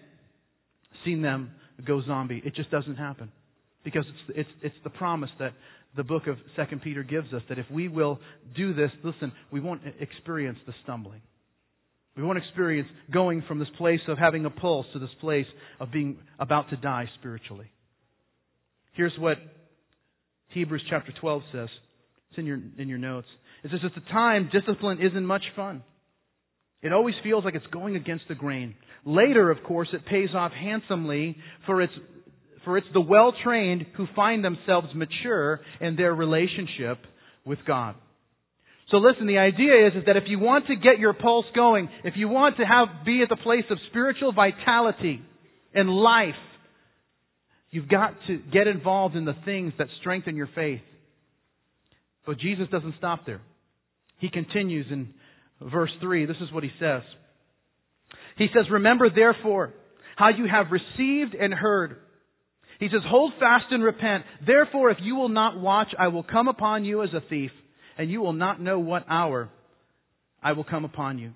seen 1.04 1.22
them 1.22 1.52
go 1.86 2.02
zombie. 2.06 2.42
It 2.46 2.56
just 2.56 2.72
doesn't 2.72 2.96
happen. 2.96 3.32
Because 3.84 4.06
it's, 4.08 4.40
it's, 4.40 4.50
it's 4.62 4.84
the 4.84 4.90
promise 4.90 5.30
that 5.40 5.54
the 5.96 6.04
book 6.04 6.28
of 6.28 6.38
Second 6.56 6.82
Peter 6.82 7.04
gives 7.04 7.34
us 7.34 7.42
that 7.50 7.58
if 7.58 7.66
we 7.72 7.88
will 7.88 8.20
do 8.56 8.74
this, 8.74 8.92
listen, 9.04 9.32
we 9.52 9.60
won't 9.60 9.82
experience 10.00 10.60
the 10.68 10.74
stumbling. 10.84 11.22
We 12.16 12.24
won't 12.24 12.38
experience 12.38 12.90
going 13.12 13.44
from 13.48 13.60
this 13.60 13.70
place 13.78 14.02
of 14.08 14.18
having 14.18 14.46
a 14.46 14.50
pulse 14.50 14.86
to 14.94 15.00
this 15.00 15.10
place 15.22 15.46
of 15.80 15.92
being 15.92 16.18
about 16.38 16.70
to 16.70 16.76
die 16.76 17.06
spiritually. 17.20 17.72
Here's 18.94 19.14
what 19.18 19.38
Hebrews 20.50 20.84
chapter 20.90 21.14
12 21.20 21.42
says. 21.54 21.70
It's 22.30 22.38
in 22.38 22.46
your, 22.46 22.60
in 22.78 22.90
your 22.90 22.98
notes. 22.98 23.28
It 23.64 23.72
says, 23.72 23.80
At 23.86 23.96
the 23.96 24.08
time, 24.10 24.50
discipline 24.52 25.00
isn't 25.02 25.26
much 25.26 25.44
fun. 25.56 25.84
It 26.82 26.94
always 26.94 27.16
feels 27.24 27.44
like 27.44 27.56
it's 27.56 27.68
going 27.68 27.96
against 27.96 28.26
the 28.28 28.36
grain. 28.36 28.76
Later, 29.06 29.52
of 29.52 29.64
course, 29.64 29.90
it 29.94 30.06
pays 30.06 30.30
off 30.34 30.52
handsomely 30.52 31.38
for 31.66 31.82
its 31.82 31.94
for 32.64 32.78
it's 32.78 32.88
the 32.94 33.02
well 33.02 33.34
trained 33.44 33.86
who 33.96 34.08
find 34.16 34.44
themselves 34.44 34.88
mature 34.94 35.62
in 35.80 35.96
their 35.96 36.14
relationship 36.14 37.00
with 37.46 37.60
God. 37.66 37.96
So 38.92 38.98
listen, 38.98 39.28
the 39.28 39.38
idea 39.38 39.88
is, 39.88 39.94
is 39.96 40.06
that 40.08 40.18
if 40.18 40.24
you 40.28 40.40
want 40.40 40.68
to 40.68 40.76
get 40.76 41.00
your 41.00 41.14
pulse 41.14 41.46
going, 41.56 41.90
if 42.04 42.16
you 42.18 42.28
want 42.28 42.58
to 42.58 42.64
have, 42.64 43.06
be 43.06 43.22
at 43.22 43.30
the 43.30 43.36
place 43.36 43.66
of 43.70 43.78
spiritual 43.90 44.34
vitality 44.34 45.22
and 45.74 45.90
life, 45.90 46.34
you've 47.70 47.88
got 47.88 48.16
to 48.28 48.40
get 48.52 48.68
involved 48.68 49.16
in 49.16 49.26
the 49.26 49.36
things 49.46 49.74
that 49.78 49.88
strengthen 50.00 50.36
your 50.36 50.50
faith. 50.56 50.82
But 52.26 52.40
Jesus 52.40 52.68
doesn't 52.72 52.96
stop 52.98 53.26
there. 53.26 53.42
He 54.18 54.30
continues 54.30 54.88
in 54.92 55.14
verse 55.62 55.92
3. 56.02 56.26
This 56.26 56.38
is 56.42 56.52
what 56.52 56.64
he 56.64 56.72
says. 56.80 57.04
He 58.38 58.48
says, 58.54 58.66
Remember 58.72 59.10
therefore 59.10 59.74
how 60.16 60.30
you 60.30 60.48
have 60.52 60.68
received 60.72 61.36
and 61.36 61.54
heard. 61.54 61.98
He 62.80 62.88
says, 62.88 63.02
Hold 63.08 63.34
fast 63.40 63.66
and 63.72 63.84
repent. 63.84 64.24
Therefore, 64.46 64.90
if 64.90 64.98
you 65.02 65.16
will 65.16 65.30
not 65.30 65.60
watch, 65.60 65.90
I 65.98 66.08
will 66.08 66.24
come 66.24 66.48
upon 66.48 66.86
you 66.86 67.04
as 67.04 67.10
a 67.14 67.22
thief 67.30 67.52
and 68.00 68.10
you 68.10 68.22
will 68.22 68.34
not 68.34 68.62
know 68.62 68.80
what 68.80 69.06
hour 69.10 69.50
I 70.42 70.54
will 70.54 70.64
come 70.64 70.86
upon 70.86 71.20
you. 71.20 71.34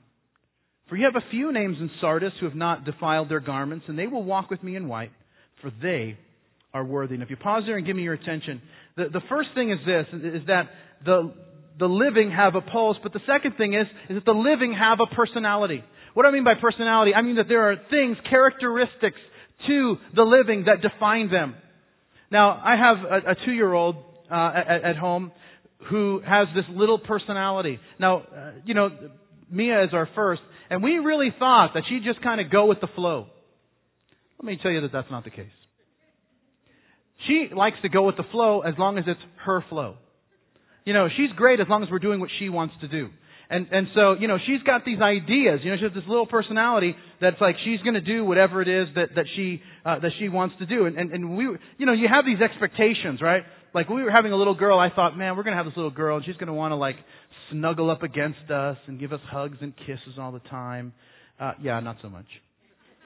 For 0.88 0.96
you 0.96 1.06
have 1.06 1.22
a 1.22 1.30
few 1.30 1.52
names 1.52 1.78
in 1.80 1.92
Sardis 2.00 2.32
who 2.40 2.46
have 2.46 2.56
not 2.56 2.86
defiled 2.86 3.30
their 3.30 3.42
garments, 3.42 3.86
and 3.90 4.00
they 4.00 4.08
will 4.08 4.24
walk 4.24 4.50
with 4.50 4.64
me 4.64 4.78
in 4.78 4.88
white, 4.88 5.12
for 5.62 5.72
they 5.82 6.18
are 6.74 6.86
worthy. 6.86 7.16
And 7.16 7.24
if 7.24 7.30
you 7.30 7.36
pause 7.36 7.64
there 7.66 7.78
and 7.78 7.86
give 7.86 7.98
me 7.98 8.04
your 8.04 8.14
attention, 8.14 8.62
the, 8.96 9.06
the 9.12 9.22
first 9.28 9.50
thing 9.56 9.72
is 9.72 9.80
this, 9.86 10.06
is 10.14 10.48
that 10.48 10.70
the, 11.06 11.34
the 11.80 11.86
living 11.86 12.32
have 12.32 12.56
a 12.56 12.62
pulse, 12.62 12.98
but 13.04 13.12
the 13.12 13.22
second 13.28 13.58
thing 13.58 13.74
is, 13.74 13.88
is 14.10 14.16
that 14.16 14.26
the 14.26 14.32
living 14.32 14.74
have 14.74 15.00
a 15.02 15.14
personality. 15.14 15.84
What 16.14 16.24
do 16.24 16.30
I 16.30 16.32
mean 16.32 16.46
by 16.46 16.54
personality? 16.62 17.14
I 17.14 17.24
mean 17.24 17.36
that 17.36 17.50
there 17.50 17.72
are 17.72 17.76
things, 17.90 18.16
characteristics 18.30 19.20
to 19.68 19.98
the 20.16 20.24
living 20.24 20.66
that 20.66 20.82
define 20.82 21.30
them. 21.30 21.56
Now, 22.32 22.52
I 22.52 22.76
have 22.76 22.98
a, 23.06 23.32
a 23.32 23.36
two-year-old 23.46 23.96
uh, 24.32 24.52
at, 24.56 24.84
at 24.84 24.96
home 24.98 25.32
who 25.90 26.22
has 26.26 26.48
this 26.56 26.66
little 26.70 26.98
personality. 26.98 27.80
Now, 28.00 28.20
uh, 28.20 28.52
you 28.66 28.74
know, 28.74 28.90
Mia 29.52 29.84
is 29.84 29.90
our 29.94 30.10
first, 30.16 30.42
and 30.70 30.82
we 30.82 30.94
really 30.94 31.34
thought 31.38 31.72
that 31.76 31.84
she'd 31.90 32.04
just 32.04 32.22
kind 32.24 32.42
of 32.42 32.50
go 32.52 32.66
with 32.66 32.82
the 32.82 32.88
flow. 32.96 33.28
Let 34.40 34.46
me 34.46 34.58
tell 34.62 34.72
you 34.72 34.82
that 34.82 34.92
that's 34.92 35.12
not 35.12 35.24
the 35.24 35.30
case. 35.30 35.52
She 37.28 37.48
likes 37.56 37.78
to 37.84 37.90
go 37.90 38.04
with 38.06 38.18
the 38.18 38.26
flow 38.32 38.62
as 38.62 38.74
long 38.78 38.98
as 38.98 39.06
it's 39.08 39.20
her 39.46 39.64
flow. 39.70 39.96
You 40.86 40.94
know, 40.94 41.08
she's 41.16 41.32
great 41.36 41.60
as 41.60 41.68
long 41.70 41.84
as 41.84 41.90
we're 41.90 42.00
doing 42.00 42.20
what 42.20 42.30
she 42.40 42.50
wants 42.50 42.76
to 42.82 42.88
do. 42.88 43.10
And 43.50 43.68
and 43.72 43.88
so, 43.94 44.14
you 44.20 44.28
know, 44.28 44.38
she's 44.46 44.64
got 44.64 44.86
these 44.86 45.02
ideas. 45.02 45.60
You 45.64 45.72
know, 45.72 45.78
she 45.78 45.84
has 45.84 45.94
this 45.94 46.08
little 46.08 46.26
personality 46.26 46.96
that's 47.22 47.40
like 47.40 47.56
she's 47.64 47.82
going 47.82 47.96
to 47.96 48.02
do 48.02 48.26
whatever 48.26 48.62
it 48.62 48.68
is 48.68 48.88
that 48.96 49.10
that 49.16 49.26
she 49.36 49.62
uh, 49.86 50.00
that 50.00 50.12
she 50.20 50.30
wants 50.30 50.56
to 50.60 50.66
do. 50.66 50.86
And, 50.86 50.98
and 50.98 51.12
and 51.12 51.38
we, 51.38 51.44
you 51.78 51.86
know, 51.86 51.94
you 51.94 52.08
have 52.08 52.26
these 52.26 52.42
expectations, 52.42 53.22
right? 53.22 53.44
like 53.74 53.90
we 53.90 54.04
were 54.04 54.12
having 54.12 54.32
a 54.32 54.36
little 54.36 54.56
girl, 54.56 54.80
I 54.80 54.90
thought, 54.94 55.18
man, 55.18 55.36
we're 55.36 55.44
going 55.44 55.54
to 55.54 55.58
have 55.58 55.66
this 55.66 55.76
little 55.76 55.92
girl 55.92 56.18
and 56.18 56.26
she's 56.26 56.36
going 56.36 56.48
to 56.48 56.54
want 56.54 56.72
to 56.72 56.76
like 56.76 56.96
snuggle 57.52 57.90
up 57.90 58.04
against 58.04 58.50
us 58.52 58.78
and 58.88 59.00
give 59.00 59.14
us 59.14 59.20
hugs 59.30 59.58
and 59.62 59.76
kisses 59.76 60.18
all 60.20 60.32
the 60.32 60.40
time. 60.40 60.94
Uh, 61.40 61.54
yeah, 61.62 61.80
not 61.80 61.98
so 62.02 62.10
much. 62.10 62.26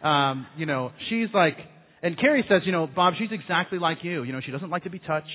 Um, 0.03 0.45
you 0.57 0.65
know, 0.65 0.91
she's 1.09 1.27
like, 1.33 1.57
and 2.03 2.19
Carrie 2.19 2.45
says, 2.47 2.61
you 2.65 2.71
know, 2.71 2.87
Bob, 2.87 3.13
she's 3.17 3.31
exactly 3.31 3.79
like 3.79 3.99
you. 4.03 4.23
You 4.23 4.33
know, 4.33 4.41
she 4.45 4.51
doesn't 4.51 4.69
like 4.69 4.83
to 4.83 4.89
be 4.89 4.99
touched. 4.99 5.27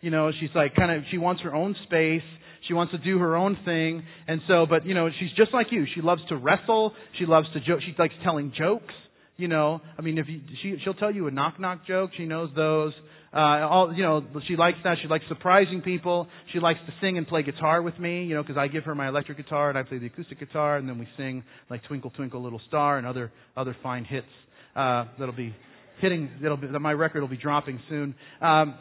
You 0.00 0.10
know, 0.10 0.30
she's 0.38 0.50
like 0.54 0.74
kind 0.74 0.90
of, 0.90 1.04
she 1.10 1.18
wants 1.18 1.42
her 1.42 1.54
own 1.54 1.74
space. 1.84 2.22
She 2.68 2.74
wants 2.74 2.92
to 2.92 2.98
do 2.98 3.18
her 3.18 3.36
own 3.36 3.56
thing. 3.64 4.02
And 4.26 4.40
so, 4.48 4.66
but 4.68 4.86
you 4.86 4.94
know, 4.94 5.08
she's 5.20 5.30
just 5.36 5.52
like 5.52 5.68
you. 5.70 5.86
She 5.94 6.00
loves 6.02 6.22
to 6.28 6.36
wrestle. 6.36 6.92
She 7.18 7.26
loves 7.26 7.46
to 7.54 7.60
joke. 7.60 7.80
She 7.80 7.94
likes 7.98 8.14
telling 8.24 8.52
jokes. 8.56 8.94
You 9.36 9.48
know, 9.48 9.82
I 9.98 10.02
mean, 10.02 10.16
if 10.16 10.28
you, 10.28 10.40
she, 10.62 10.76
she'll 10.82 10.94
tell 10.94 11.14
you 11.14 11.26
a 11.26 11.30
knock 11.30 11.60
knock 11.60 11.86
joke. 11.86 12.10
She 12.16 12.24
knows 12.24 12.50
those. 12.56 12.94
Uh, 13.34 13.68
all, 13.68 13.92
you 13.94 14.02
know, 14.02 14.24
she 14.48 14.56
likes 14.56 14.78
that. 14.84 14.96
She 15.02 15.08
likes 15.08 15.24
surprising 15.28 15.82
people. 15.82 16.26
She 16.54 16.58
likes 16.58 16.78
to 16.86 16.94
sing 17.02 17.18
and 17.18 17.28
play 17.28 17.42
guitar 17.42 17.82
with 17.82 17.98
me, 17.98 18.24
you 18.24 18.34
know, 18.34 18.42
because 18.42 18.56
I 18.56 18.68
give 18.68 18.84
her 18.84 18.94
my 18.94 19.08
electric 19.08 19.36
guitar 19.36 19.68
and 19.68 19.76
I 19.76 19.82
play 19.82 19.98
the 19.98 20.06
acoustic 20.06 20.40
guitar, 20.40 20.78
and 20.78 20.88
then 20.88 20.98
we 20.98 21.06
sing 21.18 21.44
like 21.68 21.84
Twinkle 21.84 22.10
Twinkle 22.10 22.42
Little 22.42 22.62
Star 22.66 22.96
and 22.96 23.06
other 23.06 23.30
other 23.54 23.76
fine 23.82 24.06
hits 24.06 24.26
uh, 24.74 25.04
that'll 25.18 25.34
be 25.34 25.54
hitting. 26.00 26.30
That'll 26.40 26.56
be 26.56 26.68
that 26.68 26.80
my 26.80 26.92
record 26.92 27.20
will 27.20 27.28
be 27.28 27.36
dropping 27.36 27.78
soon. 27.90 28.14
Um, 28.40 28.78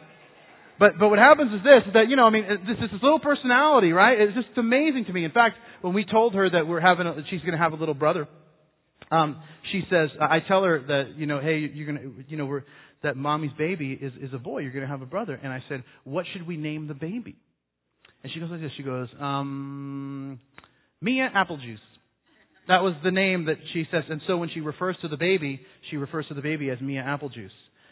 but 0.79 0.99
but 0.99 1.09
what 1.09 1.19
happens 1.19 1.51
is 1.53 1.63
this: 1.63 1.87
is 1.87 1.93
that 1.93 2.09
you 2.09 2.15
know, 2.15 2.25
I 2.25 2.29
mean, 2.29 2.45
this 2.67 2.77
is 2.77 2.91
this 2.91 3.01
little 3.01 3.19
personality, 3.19 3.91
right? 3.91 4.19
It's 4.19 4.35
just 4.35 4.57
amazing 4.57 5.05
to 5.05 5.13
me. 5.13 5.25
In 5.25 5.31
fact, 5.31 5.55
when 5.81 5.93
we 5.93 6.05
told 6.05 6.33
her 6.35 6.49
that 6.49 6.67
we're 6.67 6.81
having, 6.81 7.07
a, 7.07 7.15
she's 7.29 7.41
going 7.41 7.53
to 7.53 7.57
have 7.57 7.73
a 7.73 7.77
little 7.77 7.93
brother, 7.93 8.27
um, 9.11 9.41
she 9.71 9.83
says, 9.89 10.09
I 10.19 10.39
tell 10.47 10.63
her 10.63 10.81
that 10.87 11.13
you 11.17 11.25
know, 11.25 11.39
hey, 11.39 11.69
you're 11.73 11.85
going 11.85 11.99
to, 11.99 12.29
you 12.29 12.37
know, 12.37 12.45
we're 12.45 12.63
that 13.05 13.15
mommy's 13.15 13.51
baby 13.57 13.97
is, 13.99 14.13
is 14.21 14.33
a 14.33 14.37
boy. 14.37 14.59
You're 14.59 14.71
going 14.71 14.83
to 14.83 14.89
have 14.89 15.01
a 15.01 15.05
brother. 15.05 15.39
And 15.41 15.53
I 15.53 15.63
said, 15.69 15.83
what 16.03 16.25
should 16.33 16.45
we 16.47 16.57
name 16.57 16.87
the 16.87 16.93
baby? 16.93 17.35
And 18.23 18.33
she 18.33 18.39
goes 18.39 18.49
like 18.49 18.61
this. 18.61 18.71
She 18.75 18.83
goes, 18.83 19.07
um, 19.19 20.39
Mia 21.01 21.29
Applejuice. 21.35 21.77
That 22.67 22.81
was 22.81 22.95
the 23.03 23.11
name 23.11 23.45
that 23.45 23.57
she 23.73 23.85
says. 23.91 24.03
And 24.09 24.21
so 24.25 24.37
when 24.37 24.49
she 24.51 24.59
refers 24.59 24.97
to 25.03 25.07
the 25.07 25.17
baby, 25.17 25.61
she 25.91 25.97
refers 25.97 26.27
to 26.29 26.33
the 26.33 26.41
baby 26.41 26.71
as 26.71 26.81
Mia 26.81 27.03
Applejuice. 27.03 27.49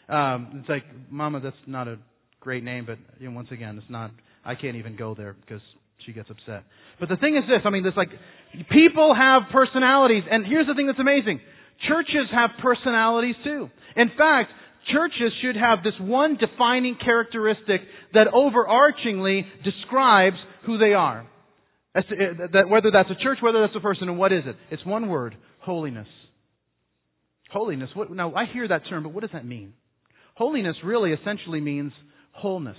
Um, 0.08 0.60
it's 0.60 0.68
like, 0.68 0.82
Mama, 1.10 1.40
that's 1.40 1.56
not 1.66 1.86
a 1.86 1.98
great 2.44 2.62
name, 2.62 2.84
but 2.86 2.98
you 3.18 3.28
know, 3.28 3.34
once 3.34 3.48
again, 3.50 3.78
it's 3.78 3.90
not, 3.90 4.12
I 4.44 4.54
can't 4.54 4.76
even 4.76 4.96
go 4.96 5.14
there 5.14 5.34
because 5.34 5.62
she 6.06 6.12
gets 6.12 6.28
upset. 6.30 6.64
But 7.00 7.08
the 7.08 7.16
thing 7.16 7.36
is 7.36 7.42
this, 7.48 7.62
I 7.64 7.70
mean, 7.70 7.82
there's 7.82 7.96
like, 7.96 8.10
people 8.70 9.14
have 9.18 9.50
personalities, 9.50 10.22
and 10.30 10.46
here's 10.46 10.66
the 10.66 10.74
thing 10.74 10.86
that's 10.86 11.00
amazing. 11.00 11.40
Churches 11.88 12.28
have 12.30 12.50
personalities 12.62 13.34
too. 13.42 13.70
In 13.96 14.08
fact, 14.16 14.50
churches 14.92 15.32
should 15.42 15.56
have 15.56 15.82
this 15.82 15.94
one 15.98 16.36
defining 16.36 16.96
characteristic 17.02 17.80
that 18.12 18.28
overarchingly 18.28 19.42
describes 19.64 20.36
who 20.66 20.78
they 20.78 20.92
are. 20.92 21.26
Uh, 21.96 22.00
that 22.52 22.68
whether 22.68 22.90
that's 22.92 23.10
a 23.10 23.22
church, 23.22 23.38
whether 23.40 23.60
that's 23.62 23.76
a 23.76 23.80
person, 23.80 24.08
and 24.08 24.18
what 24.18 24.32
is 24.32 24.42
it? 24.46 24.56
It's 24.70 24.84
one 24.84 25.08
word, 25.08 25.36
holiness. 25.60 26.08
Holiness. 27.50 27.88
What, 27.94 28.10
now, 28.10 28.34
I 28.34 28.44
hear 28.52 28.66
that 28.68 28.82
term, 28.90 29.04
but 29.04 29.12
what 29.12 29.20
does 29.20 29.30
that 29.32 29.46
mean? 29.46 29.74
Holiness 30.34 30.76
really 30.84 31.12
essentially 31.12 31.60
means 31.60 31.92
wholeness. 32.34 32.76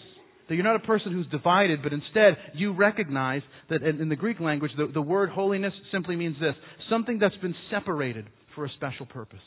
That 0.47 0.55
you're 0.55 0.63
not 0.63 0.75
a 0.75 0.87
person 0.87 1.11
who's 1.11 1.27
divided, 1.27 1.81
but 1.81 1.91
instead 1.91 2.37
you 2.53 2.73
recognize 2.73 3.41
that 3.69 3.81
in 3.81 4.09
the 4.09 4.15
Greek 4.15 4.39
language, 4.39 4.71
the, 4.77 4.87
the 4.93 5.01
word 5.01 5.29
holiness 5.29 5.73
simply 5.91 6.15
means 6.15 6.35
this 6.39 6.53
something 6.89 7.17
that's 7.17 7.35
been 7.37 7.55
separated 7.71 8.27
for 8.53 8.65
a 8.65 8.69
special 8.69 9.05
purpose. 9.07 9.39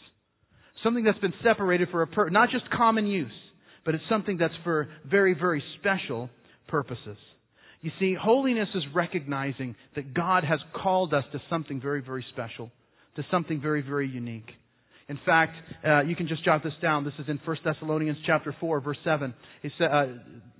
Something 0.82 1.04
that's 1.04 1.18
been 1.18 1.34
separated 1.42 1.88
for 1.90 2.02
a 2.02 2.06
per- 2.06 2.30
not 2.30 2.50
just 2.50 2.68
common 2.70 3.06
use, 3.06 3.32
but 3.84 3.94
it's 3.94 4.04
something 4.08 4.38
that's 4.38 4.54
for 4.64 4.88
very, 5.08 5.34
very 5.34 5.62
special 5.78 6.30
purposes. 6.66 7.16
You 7.80 7.90
see, 8.00 8.14
holiness 8.20 8.68
is 8.74 8.82
recognizing 8.94 9.76
that 9.94 10.14
God 10.14 10.44
has 10.44 10.58
called 10.82 11.14
us 11.14 11.24
to 11.32 11.40
something 11.48 11.80
very, 11.80 12.02
very 12.02 12.24
special, 12.32 12.70
to 13.16 13.24
something 13.30 13.60
very, 13.60 13.82
very 13.82 14.08
unique. 14.08 14.50
In 15.08 15.18
fact, 15.24 15.54
uh, 15.86 16.02
you 16.02 16.14
can 16.14 16.28
just 16.28 16.44
jot 16.44 16.62
this 16.62 16.74
down. 16.82 17.04
This 17.04 17.14
is 17.18 17.26
in 17.28 17.40
1 17.42 17.56
Thessalonians 17.64 18.18
chapter 18.26 18.54
4, 18.60 18.80
verse 18.80 18.98
7. 19.04 19.34
It, 19.62 19.72
uh, 19.80 20.04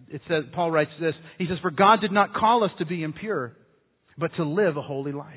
it 0.09 0.23
says, 0.27 0.45
Paul 0.55 0.71
writes 0.71 0.91
this. 1.01 1.15
He 1.37 1.47
says, 1.47 1.59
For 1.61 1.71
God 1.71 2.01
did 2.01 2.13
not 2.13 2.33
call 2.35 2.65
us 2.65 2.71
to 2.79 2.87
be 2.87 3.03
impure, 3.03 3.53
but 4.17 4.31
to 4.37 4.45
live 4.45 4.77
a 4.77 4.83
holy 4.83 5.13
life. 5.13 5.35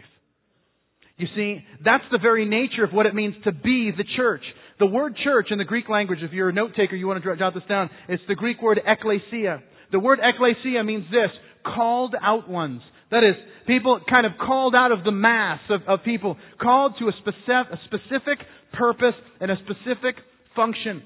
You 1.18 1.28
see, 1.36 1.64
that's 1.84 2.06
the 2.12 2.20
very 2.20 2.46
nature 2.46 2.84
of 2.84 2.94
what 2.94 3.06
it 3.06 3.14
means 3.14 3.36
to 3.44 3.52
be 3.52 3.92
the 3.96 4.06
church. 4.16 4.44
The 4.80 4.86
word 4.88 5.16
church 5.24 5.48
in 5.52 5.60
the 5.60 5.66
Greek 5.66 5.90
language, 5.90 6.20
if 6.22 6.32
you're 6.32 6.50
a 6.50 6.54
note 6.54 6.72
taker, 6.76 6.96
you 6.96 7.06
want 7.06 7.22
to 7.22 7.36
jot 7.36 7.54
this 7.54 7.64
down, 7.68 7.90
it's 8.08 8.24
the 8.28 8.36
Greek 8.36 8.62
word 8.62 8.80
ekklesia. 8.88 9.62
The 9.92 10.00
word 10.00 10.20
ekklesia 10.20 10.84
means 10.86 11.06
this, 11.12 11.30
called 11.64 12.16
out 12.20 12.50
ones. 12.50 12.82
That 13.12 13.24
is, 13.24 13.36
people 13.68 14.00
kind 14.10 14.26
of 14.26 14.32
called 14.40 14.74
out 14.74 14.92
of 14.92 15.04
the 15.04 15.12
mass 15.12 15.60
of, 15.70 15.82
of 15.86 16.00
people, 16.04 16.38
called 16.62 16.96
to 17.00 17.10
a 17.10 17.12
specific, 17.20 17.74
a 17.74 17.78
specific 17.86 18.40
purpose 18.74 19.16
and 19.40 19.52
a 19.52 19.56
specific 19.58 20.16
function. 20.56 21.04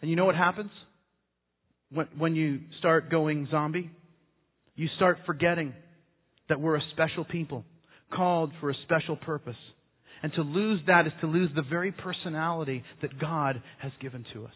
And 0.00 0.10
you 0.10 0.16
know 0.16 0.24
what 0.24 0.36
happens? 0.36 0.70
When, 1.92 2.06
when 2.16 2.34
you 2.34 2.60
start 2.78 3.10
going 3.10 3.48
zombie? 3.50 3.90
You 4.76 4.88
start 4.96 5.18
forgetting 5.26 5.74
that 6.48 6.60
we're 6.60 6.76
a 6.76 6.82
special 6.92 7.24
people, 7.24 7.64
called 8.12 8.52
for 8.60 8.70
a 8.70 8.74
special 8.84 9.16
purpose. 9.16 9.56
And 10.22 10.32
to 10.34 10.42
lose 10.42 10.80
that 10.86 11.06
is 11.06 11.12
to 11.20 11.26
lose 11.26 11.50
the 11.54 11.62
very 11.62 11.92
personality 11.92 12.82
that 13.02 13.18
God 13.18 13.62
has 13.78 13.92
given 14.00 14.24
to 14.34 14.44
us. 14.44 14.54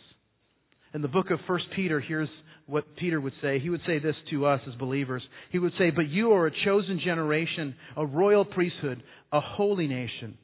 In 0.92 1.02
the 1.02 1.08
book 1.08 1.30
of 1.30 1.40
1 1.46 1.60
Peter, 1.74 2.00
here's 2.00 2.28
what 2.66 2.96
Peter 2.96 3.20
would 3.20 3.32
say. 3.42 3.58
He 3.58 3.70
would 3.70 3.80
say 3.86 3.98
this 3.98 4.14
to 4.30 4.46
us 4.46 4.60
as 4.68 4.74
believers. 4.74 5.22
He 5.50 5.58
would 5.58 5.72
say, 5.78 5.90
But 5.90 6.08
you 6.08 6.32
are 6.32 6.46
a 6.46 6.52
chosen 6.64 7.00
generation, 7.04 7.74
a 7.96 8.06
royal 8.06 8.44
priesthood, 8.44 9.02
a 9.32 9.40
holy 9.40 9.86
nation, 9.86 10.38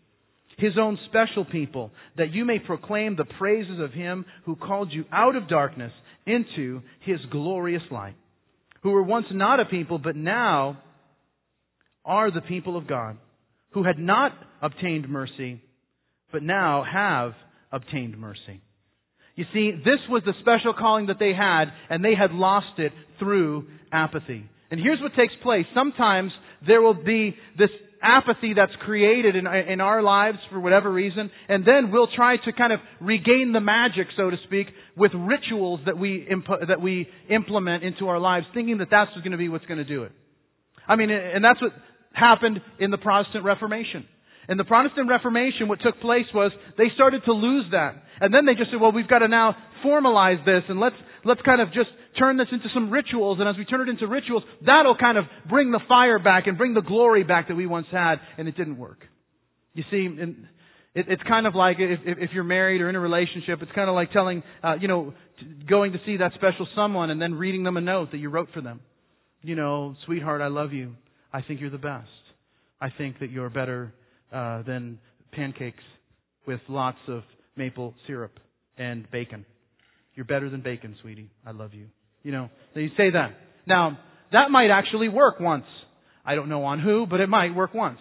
his 0.60 0.72
own 0.80 0.98
special 1.08 1.44
people, 1.44 1.90
that 2.16 2.32
you 2.32 2.44
may 2.44 2.58
proclaim 2.58 3.16
the 3.16 3.24
praises 3.24 3.80
of 3.80 3.92
him 3.92 4.24
who 4.44 4.56
called 4.56 4.92
you 4.92 5.04
out 5.12 5.36
of 5.36 5.48
darkness 5.48 5.92
into 6.26 6.82
his 7.00 7.18
glorious 7.30 7.82
light, 7.90 8.14
who 8.82 8.90
were 8.90 9.02
once 9.02 9.26
not 9.32 9.60
a 9.60 9.64
people, 9.64 9.98
but 9.98 10.16
now 10.16 10.78
are 12.04 12.30
the 12.30 12.40
people 12.40 12.76
of 12.76 12.86
God 12.86 13.16
who 13.70 13.84
had 13.84 13.98
not 13.98 14.32
obtained 14.62 15.08
mercy, 15.08 15.62
but 16.32 16.42
now 16.42 16.84
have 16.90 17.32
obtained 17.72 18.18
mercy. 18.18 18.60
You 19.36 19.44
see, 19.54 19.72
this 19.72 20.00
was 20.08 20.22
the 20.24 20.34
special 20.40 20.74
calling 20.78 21.06
that 21.06 21.18
they 21.18 21.32
had, 21.32 21.66
and 21.88 22.04
they 22.04 22.14
had 22.14 22.32
lost 22.32 22.78
it 22.78 22.92
through 23.18 23.68
apathy. 23.92 24.44
And 24.70 24.80
here's 24.80 25.00
what 25.00 25.14
takes 25.16 25.32
place. 25.42 25.66
Sometimes 25.74 26.32
there 26.66 26.82
will 26.82 26.94
be 26.94 27.36
this 27.56 27.70
apathy 28.02 28.54
that's 28.54 28.72
created 28.80 29.36
in, 29.36 29.46
in 29.46 29.80
our 29.80 30.02
lives 30.02 30.38
for 30.50 30.58
whatever 30.60 30.90
reason, 30.90 31.30
and 31.48 31.64
then 31.66 31.90
we'll 31.90 32.08
try 32.14 32.36
to 32.36 32.52
kind 32.52 32.72
of 32.72 32.80
regain 33.00 33.52
the 33.52 33.60
magic, 33.60 34.06
so 34.16 34.30
to 34.30 34.36
speak, 34.44 34.68
with 34.96 35.12
rituals 35.14 35.80
that 35.86 35.98
we, 35.98 36.26
imp- 36.30 36.68
that 36.68 36.80
we 36.80 37.08
implement 37.28 37.84
into 37.84 38.08
our 38.08 38.18
lives, 38.18 38.46
thinking 38.54 38.78
that 38.78 38.88
that's 38.90 39.10
going 39.18 39.32
to 39.32 39.38
be 39.38 39.48
what's 39.48 39.66
going 39.66 39.78
to 39.78 39.84
do 39.84 40.04
it. 40.04 40.12
I 40.88 40.96
mean, 40.96 41.10
and 41.10 41.44
that's 41.44 41.60
what 41.60 41.72
happened 42.12 42.60
in 42.78 42.90
the 42.90 42.98
Protestant 42.98 43.44
Reformation. 43.44 44.06
In 44.48 44.56
the 44.56 44.64
Protestant 44.64 45.08
Reformation, 45.08 45.68
what 45.68 45.80
took 45.80 46.00
place 46.00 46.26
was 46.34 46.50
they 46.78 46.88
started 46.94 47.22
to 47.26 47.32
lose 47.32 47.66
that. 47.72 48.02
And 48.20 48.34
then 48.34 48.46
they 48.46 48.54
just 48.54 48.70
said, 48.70 48.80
well, 48.80 48.92
we've 48.92 49.08
got 49.08 49.20
to 49.20 49.28
now 49.28 49.56
formalize 49.84 50.44
this 50.44 50.62
and 50.68 50.80
let's, 50.80 50.96
let's 51.24 51.40
kind 51.42 51.60
of 51.60 51.68
just 51.68 51.88
turn 52.18 52.36
this 52.36 52.48
into 52.50 52.66
some 52.74 52.90
rituals. 52.90 53.38
And 53.40 53.48
as 53.48 53.56
we 53.56 53.64
turn 53.64 53.80
it 53.80 53.88
into 53.88 54.06
rituals, 54.06 54.42
that'll 54.64 54.96
kind 54.96 55.18
of 55.18 55.24
bring 55.48 55.70
the 55.70 55.80
fire 55.88 56.18
back 56.18 56.46
and 56.46 56.58
bring 56.58 56.74
the 56.74 56.82
glory 56.82 57.22
back 57.22 57.48
that 57.48 57.54
we 57.54 57.66
once 57.66 57.86
had. 57.90 58.16
And 58.38 58.48
it 58.48 58.56
didn't 58.56 58.78
work. 58.78 58.98
You 59.74 59.84
see, 59.90 60.06
in, 60.06 60.48
it, 60.94 61.06
it's 61.08 61.22
kind 61.22 61.46
of 61.46 61.54
like 61.54 61.76
if, 61.78 62.00
if, 62.04 62.18
if, 62.18 62.30
you're 62.32 62.44
married 62.44 62.80
or 62.80 62.88
in 62.88 62.96
a 62.96 63.00
relationship, 63.00 63.60
it's 63.62 63.70
kind 63.72 63.88
of 63.88 63.94
like 63.94 64.10
telling, 64.12 64.42
uh, 64.64 64.74
you 64.80 64.88
know, 64.88 65.14
going 65.68 65.92
to 65.92 65.98
see 66.04 66.16
that 66.16 66.32
special 66.34 66.66
someone 66.74 67.10
and 67.10 67.22
then 67.22 67.34
reading 67.34 67.62
them 67.62 67.76
a 67.76 67.80
note 67.80 68.10
that 68.10 68.18
you 68.18 68.28
wrote 68.28 68.48
for 68.52 68.60
them. 68.60 68.80
You 69.42 69.54
know, 69.54 69.94
sweetheart, 70.06 70.40
I 70.40 70.48
love 70.48 70.72
you. 70.72 70.96
I 71.32 71.42
think 71.42 71.60
you're 71.60 71.70
the 71.70 71.78
best. 71.78 72.08
I 72.80 72.88
think 72.90 73.20
that 73.20 73.30
you're 73.30 73.50
better 73.50 73.92
uh, 74.32 74.62
than 74.62 74.98
pancakes 75.32 75.82
with 76.46 76.60
lots 76.68 76.98
of 77.08 77.22
maple 77.56 77.94
syrup 78.06 78.32
and 78.78 79.10
bacon. 79.10 79.44
You're 80.14 80.24
better 80.24 80.50
than 80.50 80.60
bacon, 80.60 80.96
sweetie. 81.00 81.30
I 81.46 81.52
love 81.52 81.74
you. 81.74 81.86
You 82.22 82.32
know, 82.32 82.50
they 82.74 82.88
say 82.96 83.10
that. 83.10 83.30
Now, 83.66 83.98
that 84.32 84.50
might 84.50 84.70
actually 84.70 85.08
work 85.08 85.40
once. 85.40 85.64
I 86.24 86.34
don't 86.34 86.48
know 86.48 86.64
on 86.64 86.80
who, 86.80 87.06
but 87.08 87.20
it 87.20 87.28
might 87.28 87.54
work 87.54 87.74
once. 87.74 87.98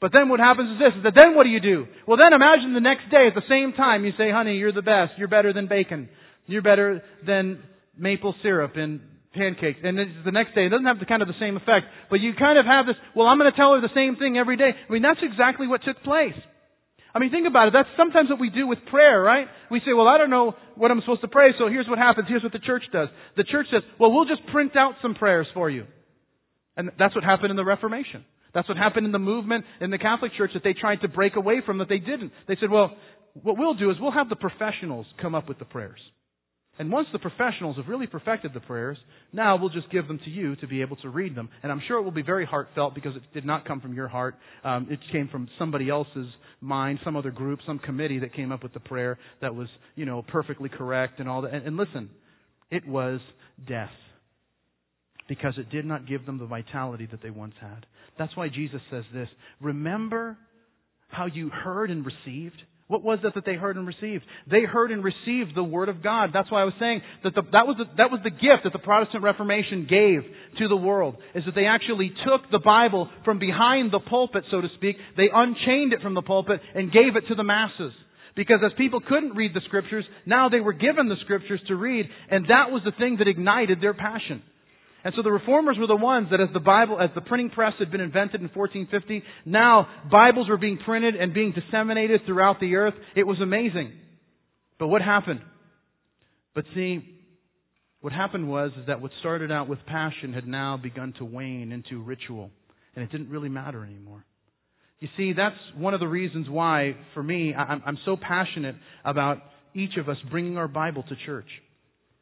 But 0.00 0.10
then 0.12 0.28
what 0.28 0.40
happens 0.40 0.72
is 0.72 0.78
this, 0.78 0.98
is 0.98 1.04
that 1.04 1.12
then 1.16 1.36
what 1.36 1.44
do 1.44 1.50
you 1.50 1.60
do? 1.60 1.86
Well 2.08 2.18
then 2.20 2.32
imagine 2.32 2.74
the 2.74 2.80
next 2.80 3.08
day 3.10 3.28
at 3.28 3.34
the 3.34 3.48
same 3.48 3.72
time 3.72 4.04
you 4.04 4.10
say, 4.18 4.32
honey, 4.32 4.56
you're 4.56 4.72
the 4.72 4.82
best. 4.82 5.12
You're 5.16 5.28
better 5.28 5.52
than 5.52 5.68
bacon. 5.68 6.08
You're 6.46 6.62
better 6.62 7.04
than 7.24 7.62
maple 7.96 8.34
syrup 8.42 8.72
and 8.74 9.00
pancakes. 9.34 9.80
And 9.82 9.98
then 9.98 10.22
the 10.24 10.32
next 10.32 10.54
day, 10.54 10.66
it 10.66 10.68
doesn't 10.68 10.86
have 10.86 10.98
the 10.98 11.06
kind 11.06 11.22
of 11.22 11.28
the 11.28 11.38
same 11.40 11.56
effect. 11.56 11.86
But 12.10 12.20
you 12.20 12.32
kind 12.38 12.58
of 12.58 12.66
have 12.66 12.86
this, 12.86 12.96
well, 13.16 13.26
I'm 13.26 13.38
going 13.38 13.50
to 13.50 13.56
tell 13.56 13.74
her 13.74 13.80
the 13.80 13.94
same 13.94 14.16
thing 14.16 14.36
every 14.36 14.56
day. 14.56 14.70
I 14.70 14.92
mean, 14.92 15.02
that's 15.02 15.20
exactly 15.22 15.66
what 15.66 15.82
took 15.82 16.02
place. 16.02 16.36
I 17.14 17.18
mean, 17.18 17.30
think 17.30 17.46
about 17.46 17.68
it. 17.68 17.74
That's 17.74 17.88
sometimes 17.96 18.30
what 18.30 18.40
we 18.40 18.48
do 18.48 18.66
with 18.66 18.78
prayer, 18.88 19.20
right? 19.20 19.46
We 19.70 19.80
say, 19.80 19.92
well, 19.92 20.08
I 20.08 20.16
don't 20.16 20.30
know 20.30 20.54
what 20.76 20.90
I'm 20.90 21.00
supposed 21.00 21.20
to 21.20 21.28
pray, 21.28 21.52
so 21.58 21.68
here's 21.68 21.88
what 21.88 21.98
happens. 21.98 22.26
Here's 22.28 22.42
what 22.42 22.52
the 22.52 22.58
church 22.58 22.84
does. 22.92 23.08
The 23.36 23.44
church 23.44 23.66
says, 23.70 23.82
well, 24.00 24.12
we'll 24.12 24.24
just 24.24 24.46
print 24.50 24.76
out 24.76 24.94
some 25.02 25.14
prayers 25.14 25.46
for 25.52 25.68
you. 25.68 25.84
And 26.76 26.90
that's 26.98 27.14
what 27.14 27.22
happened 27.22 27.50
in 27.50 27.56
the 27.56 27.64
Reformation. 27.64 28.24
That's 28.54 28.68
what 28.68 28.78
happened 28.78 29.04
in 29.04 29.12
the 29.12 29.18
movement 29.18 29.64
in 29.80 29.90
the 29.90 29.98
Catholic 29.98 30.32
Church 30.36 30.52
that 30.54 30.64
they 30.64 30.72
tried 30.72 31.02
to 31.02 31.08
break 31.08 31.36
away 31.36 31.62
from 31.64 31.78
that 31.78 31.88
they 31.88 31.98
didn't. 31.98 32.32
They 32.48 32.56
said, 32.60 32.70
well, 32.70 32.96
what 33.34 33.58
we'll 33.58 33.74
do 33.74 33.90
is 33.90 33.96
we'll 34.00 34.12
have 34.12 34.28
the 34.28 34.36
professionals 34.36 35.06
come 35.20 35.34
up 35.34 35.48
with 35.48 35.58
the 35.58 35.64
prayers. 35.64 36.00
And 36.78 36.90
once 36.90 37.06
the 37.12 37.18
professionals 37.18 37.76
have 37.76 37.86
really 37.86 38.06
perfected 38.06 38.54
the 38.54 38.60
prayers, 38.60 38.96
now 39.32 39.56
we'll 39.56 39.68
just 39.68 39.90
give 39.90 40.08
them 40.08 40.18
to 40.24 40.30
you 40.30 40.56
to 40.56 40.66
be 40.66 40.80
able 40.80 40.96
to 40.96 41.10
read 41.10 41.34
them. 41.34 41.50
And 41.62 41.70
I'm 41.70 41.82
sure 41.86 41.98
it 41.98 42.02
will 42.02 42.10
be 42.10 42.22
very 42.22 42.46
heartfelt 42.46 42.94
because 42.94 43.14
it 43.14 43.22
did 43.34 43.44
not 43.44 43.66
come 43.66 43.80
from 43.82 43.92
your 43.92 44.08
heart. 44.08 44.36
Um, 44.64 44.86
it 44.90 44.98
came 45.12 45.28
from 45.28 45.48
somebody 45.58 45.90
else's 45.90 46.28
mind, 46.62 47.00
some 47.04 47.14
other 47.14 47.30
group, 47.30 47.60
some 47.66 47.78
committee 47.78 48.20
that 48.20 48.34
came 48.34 48.52
up 48.52 48.62
with 48.62 48.72
the 48.72 48.80
prayer 48.80 49.18
that 49.42 49.54
was, 49.54 49.68
you 49.96 50.06
know, 50.06 50.22
perfectly 50.26 50.70
correct 50.70 51.20
and 51.20 51.28
all 51.28 51.42
that. 51.42 51.52
And, 51.52 51.66
and 51.66 51.76
listen, 51.76 52.08
it 52.70 52.88
was 52.88 53.20
death 53.68 53.90
because 55.28 55.54
it 55.58 55.70
did 55.70 55.84
not 55.84 56.08
give 56.08 56.24
them 56.24 56.38
the 56.38 56.46
vitality 56.46 57.06
that 57.10 57.22
they 57.22 57.30
once 57.30 57.54
had. 57.60 57.84
That's 58.18 58.34
why 58.34 58.48
Jesus 58.48 58.80
says 58.90 59.04
this 59.12 59.28
Remember 59.60 60.38
how 61.08 61.26
you 61.26 61.50
heard 61.50 61.90
and 61.90 62.04
received? 62.04 62.62
What 62.88 63.02
was 63.02 63.20
it 63.24 63.34
that 63.34 63.46
they 63.46 63.54
heard 63.54 63.76
and 63.76 63.86
received? 63.86 64.24
They 64.50 64.62
heard 64.62 64.90
and 64.90 65.02
received 65.02 65.54
the 65.54 65.64
Word 65.64 65.88
of 65.88 66.02
God. 66.02 66.30
That's 66.34 66.50
why 66.50 66.62
I 66.62 66.64
was 66.64 66.74
saying 66.78 67.00
that 67.24 67.34
the, 67.34 67.42
that, 67.52 67.66
was 67.66 67.76
the, 67.78 67.84
that 67.96 68.10
was 68.10 68.20
the 68.22 68.30
gift 68.30 68.64
that 68.64 68.72
the 68.72 68.78
Protestant 68.78 69.22
Reformation 69.22 69.86
gave 69.88 70.22
to 70.58 70.68
the 70.68 70.76
world, 70.76 71.16
is 71.34 71.44
that 71.46 71.54
they 71.54 71.66
actually 71.66 72.12
took 72.26 72.50
the 72.50 72.58
Bible 72.58 73.08
from 73.24 73.38
behind 73.38 73.92
the 73.92 74.00
pulpit, 74.00 74.44
so 74.50 74.60
to 74.60 74.68
speak. 74.76 74.96
They 75.16 75.28
unchained 75.32 75.92
it 75.92 76.02
from 76.02 76.14
the 76.14 76.22
pulpit 76.22 76.60
and 76.74 76.92
gave 76.92 77.16
it 77.16 77.28
to 77.28 77.34
the 77.34 77.44
masses. 77.44 77.92
Because 78.34 78.60
as 78.64 78.72
people 78.76 79.00
couldn't 79.00 79.36
read 79.36 79.54
the 79.54 79.60
Scriptures, 79.66 80.04
now 80.26 80.48
they 80.48 80.60
were 80.60 80.72
given 80.72 81.08
the 81.08 81.16
Scriptures 81.22 81.60
to 81.68 81.76
read, 81.76 82.06
and 82.30 82.46
that 82.48 82.70
was 82.70 82.82
the 82.84 82.92
thing 82.92 83.16
that 83.18 83.28
ignited 83.28 83.80
their 83.80 83.94
passion. 83.94 84.42
And 85.04 85.12
so 85.16 85.22
the 85.22 85.32
reformers 85.32 85.76
were 85.78 85.86
the 85.86 85.96
ones 85.96 86.28
that 86.30 86.40
as 86.40 86.48
the 86.52 86.60
Bible, 86.60 87.00
as 87.00 87.10
the 87.14 87.20
printing 87.20 87.50
press 87.50 87.72
had 87.78 87.90
been 87.90 88.00
invented 88.00 88.40
in 88.40 88.48
1450, 88.48 89.22
now 89.44 89.88
Bibles 90.10 90.48
were 90.48 90.58
being 90.58 90.78
printed 90.84 91.16
and 91.16 91.34
being 91.34 91.52
disseminated 91.52 92.20
throughout 92.24 92.60
the 92.60 92.76
earth. 92.76 92.94
It 93.16 93.26
was 93.26 93.40
amazing. 93.40 93.92
But 94.78 94.88
what 94.88 95.02
happened? 95.02 95.40
But 96.54 96.64
see, 96.74 97.04
what 98.00 98.12
happened 98.12 98.48
was 98.48 98.70
is 98.78 98.86
that 98.86 99.00
what 99.00 99.10
started 99.20 99.50
out 99.50 99.68
with 99.68 99.78
passion 99.86 100.32
had 100.32 100.46
now 100.46 100.76
begun 100.76 101.14
to 101.18 101.24
wane 101.24 101.72
into 101.72 102.02
ritual. 102.02 102.50
And 102.94 103.04
it 103.04 103.10
didn't 103.10 103.30
really 103.30 103.48
matter 103.48 103.84
anymore. 103.84 104.24
You 105.00 105.08
see, 105.16 105.32
that's 105.32 105.56
one 105.76 105.94
of 105.94 106.00
the 106.00 106.06
reasons 106.06 106.48
why, 106.48 106.94
for 107.14 107.22
me, 107.24 107.52
I'm, 107.54 107.98
so 108.04 108.16
passionate 108.16 108.76
about 109.04 109.38
each 109.74 109.96
of 109.96 110.08
us 110.08 110.16
bringing 110.30 110.56
our 110.56 110.68
Bible 110.68 111.02
to 111.08 111.16
church. 111.26 111.48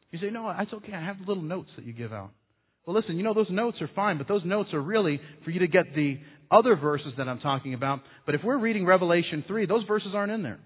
You 0.09 0.17
say, 0.19 0.31
no, 0.31 0.51
it's 0.57 0.73
okay. 0.73 0.93
I 0.93 1.05
have 1.05 1.17
little 1.27 1.43
notes 1.43 1.69
that 1.75 1.85
you 1.85 1.93
give 1.93 2.11
out. 2.11 2.31
Well, 2.85 2.95
listen, 2.95 3.17
you 3.17 3.23
know, 3.23 3.33
those 3.33 3.49
notes 3.49 3.77
are 3.81 3.89
fine, 3.95 4.17
but 4.17 4.27
those 4.27 4.41
notes 4.43 4.73
are 4.73 4.81
really 4.81 5.21
for 5.43 5.51
you 5.51 5.59
to 5.59 5.67
get 5.67 5.93
the 5.95 6.19
other 6.49 6.75
verses 6.75 7.13
that 7.17 7.27
I'm 7.27 7.39
talking 7.39 7.73
about. 7.73 7.99
But 8.25 8.35
if 8.35 8.41
we're 8.43 8.57
reading 8.57 8.85
Revelation 8.85 9.43
3, 9.47 9.67
those 9.67 9.83
verses 9.87 10.09
aren't 10.13 10.31
in 10.31 10.43
there. 10.43 10.59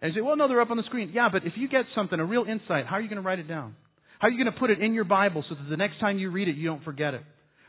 And 0.00 0.14
you 0.14 0.20
say, 0.20 0.24
well, 0.24 0.36
no, 0.36 0.46
they're 0.46 0.60
up 0.60 0.70
on 0.70 0.76
the 0.76 0.84
screen. 0.84 1.10
Yeah, 1.12 1.28
but 1.32 1.44
if 1.44 1.54
you 1.56 1.68
get 1.68 1.84
something, 1.94 2.18
a 2.18 2.24
real 2.24 2.44
insight, 2.44 2.86
how 2.86 2.96
are 2.96 3.00
you 3.00 3.08
going 3.08 3.20
to 3.20 3.26
write 3.26 3.38
it 3.38 3.48
down? 3.48 3.74
How 4.18 4.28
are 4.28 4.30
you 4.30 4.42
going 4.42 4.52
to 4.52 4.58
put 4.58 4.70
it 4.70 4.80
in 4.80 4.94
your 4.94 5.04
Bible 5.04 5.44
so 5.48 5.54
that 5.54 5.68
the 5.68 5.76
next 5.76 5.98
time 6.00 6.18
you 6.18 6.30
read 6.30 6.48
it, 6.48 6.56
you 6.56 6.68
don't 6.68 6.84
forget 6.84 7.14
it? 7.14 7.22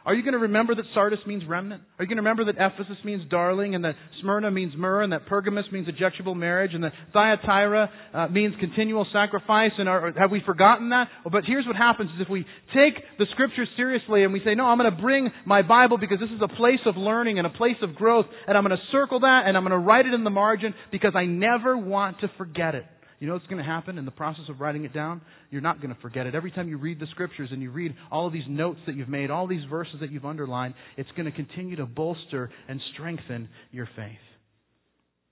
Are 0.10 0.16
you 0.16 0.24
going 0.24 0.34
to 0.34 0.40
remember 0.40 0.74
that 0.74 0.86
Sardis 0.96 1.20
means 1.28 1.44
remnant? 1.48 1.84
Are 2.00 2.04
you 2.04 2.08
going 2.08 2.18
to 2.18 2.24
remember 2.24 2.46
that 2.46 2.56
Ephesus 2.58 2.98
means 3.06 3.22
darling 3.30 3.76
and 3.76 3.86
that 3.86 3.94
Smyrna 4.22 4.50
means 4.50 4.74
myrrh 4.76 5.04
and 5.04 5.14
that 5.14 5.28
Pergamus 5.28 5.66
means 5.72 5.88
objectionable 5.88 6.34
marriage 6.34 6.72
and 6.74 6.84
that 6.84 6.94
Thyatira 7.14 7.92
uh, 8.12 8.28
means 8.30 8.56
continual 8.60 9.06
sacrifice? 9.14 9.70
And 9.78 9.88
are, 9.88 10.12
have 10.18 10.32
we 10.32 10.42
forgotten 10.44 10.90
that? 10.90 11.10
But 11.32 11.44
here's 11.46 11.68
what 11.68 11.76
happens 11.76 12.10
is 12.16 12.22
if 12.22 12.28
we 12.28 12.44
take 12.74 12.96
the 13.20 13.28
scriptures 13.34 13.68
seriously 13.78 14.24
and 14.24 14.34
we 14.34 14.42
say, 14.44 14.56
no, 14.56 14.66
I'm 14.66 14.80
going 14.80 14.92
to 14.92 15.00
bring 15.00 15.30
my 15.46 15.62
Bible 15.62 16.00
because 16.00 16.20
this 16.20 16.32
is 16.32 16.42
a 16.42 16.48
place 16.48 16.82
of 16.88 16.98
learning 16.98 17.38
and 17.38 17.46
a 17.46 17.52
place 17.52 17.78
of 17.84 17.94
growth 17.94 18.26
and 18.48 18.58
I'm 18.58 18.64
going 18.64 18.76
to 18.76 18.84
circle 18.92 19.20
that 19.20 19.44
and 19.46 19.56
I'm 19.56 19.62
going 19.62 19.80
to 19.80 19.86
write 19.86 20.08
it 20.08 20.16
in 20.16 20.24
the 20.24 20.32
margin 20.32 20.74
because 20.92 21.12
I 21.14 21.26
never 21.26 21.78
want 21.78 22.22
to 22.22 22.32
forget 22.36 22.74
it. 22.74 22.86
You 23.20 23.28
know 23.28 23.34
what's 23.34 23.48
going 23.48 23.58
to 23.58 23.70
happen 23.70 23.98
in 23.98 24.06
the 24.06 24.12
process 24.12 24.46
of 24.50 24.62
writing 24.62 24.86
it 24.86 24.94
down? 24.94 25.22
You're 25.52 25.62
not 25.62 25.82
going 25.82 25.94
to 25.94 26.02
forget 26.02 26.26
it. 26.26 26.36
Every 26.36 26.52
time 26.52 26.70
you 26.70 26.78
read 26.78 27.00
the 27.00 27.08
scriptures 27.08 27.50
and 27.52 27.62
you 27.62 27.70
read 27.70 27.94
all 28.12 28.28
of 28.28 28.34
these 28.34 28.46
notes 28.48 28.80
that 28.86 28.96
you've 28.96 29.10
made, 29.10 29.30
all 29.30 29.46
these 29.46 29.64
verses 29.70 29.96
that 30.00 30.10
you've 30.10 30.26
underlined, 30.26 30.74
it's 30.96 31.10
going 31.18 31.26
to 31.26 31.32
continue 31.32 31.76
to 31.76 31.86
bolster 31.86 32.50
and 32.70 32.80
strengthen 32.94 33.50
your 33.72 33.90
faith. 33.96 34.18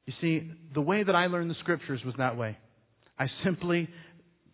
You 0.06 0.14
see, 0.20 0.52
the 0.74 0.82
way 0.82 1.04
that 1.04 1.16
I 1.16 1.28
learned 1.28 1.50
the 1.50 1.56
scriptures 1.62 2.02
was 2.06 2.14
that 2.18 2.38
way. 2.38 2.58
I 3.18 3.28
simply, 3.46 3.88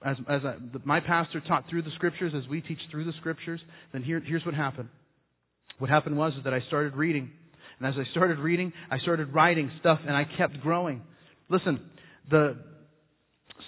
as, 0.06 0.18
as 0.30 0.42
I, 0.46 0.56
my 0.84 1.00
pastor 1.00 1.42
taught 1.48 1.66
through 1.70 1.84
the 1.84 1.92
scriptures, 1.96 2.34
as 2.36 2.48
we 2.48 2.62
teach 2.62 2.80
through 2.92 3.06
the 3.06 3.14
scriptures, 3.20 3.62
then 3.94 4.04
here, 4.04 4.22
here's 4.24 4.46
what 4.46 4.54
happened. 4.54 4.90
What 5.80 5.90
happened 5.90 6.18
was 6.18 6.34
that 6.44 6.54
I 6.54 6.60
started 6.68 6.96
reading. 6.96 7.32
And 7.80 7.88
as 7.88 7.96
I 7.98 8.10
started 8.12 8.38
reading, 8.38 8.74
I 8.92 9.00
started 9.00 9.34
writing 9.34 9.72
stuff 9.80 10.00
and 10.06 10.16
I 10.16 10.26
kept 10.38 10.60
growing. 10.62 11.02
Listen, 11.50 11.80
the, 12.30 12.58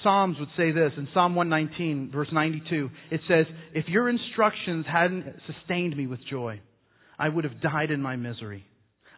Psalms 0.06 0.38
would 0.40 0.50
say 0.56 0.72
this 0.72 0.92
in 0.98 1.08
Psalm 1.16 1.34
119, 1.34 2.12
verse 2.14 2.28
92. 2.32 2.92
It 3.10 3.22
says, 3.28 3.48
If 3.74 3.88
your 3.88 4.08
instructions 4.08 4.86
hadn't 4.88 5.26
sustained 5.48 5.98
me 5.98 6.06
with 6.06 6.20
joy, 6.30 6.62
I 7.18 7.28
would 7.28 7.44
have 7.44 7.60
died 7.60 7.90
in 7.90 8.04
my 8.04 8.16
misery. 8.16 8.64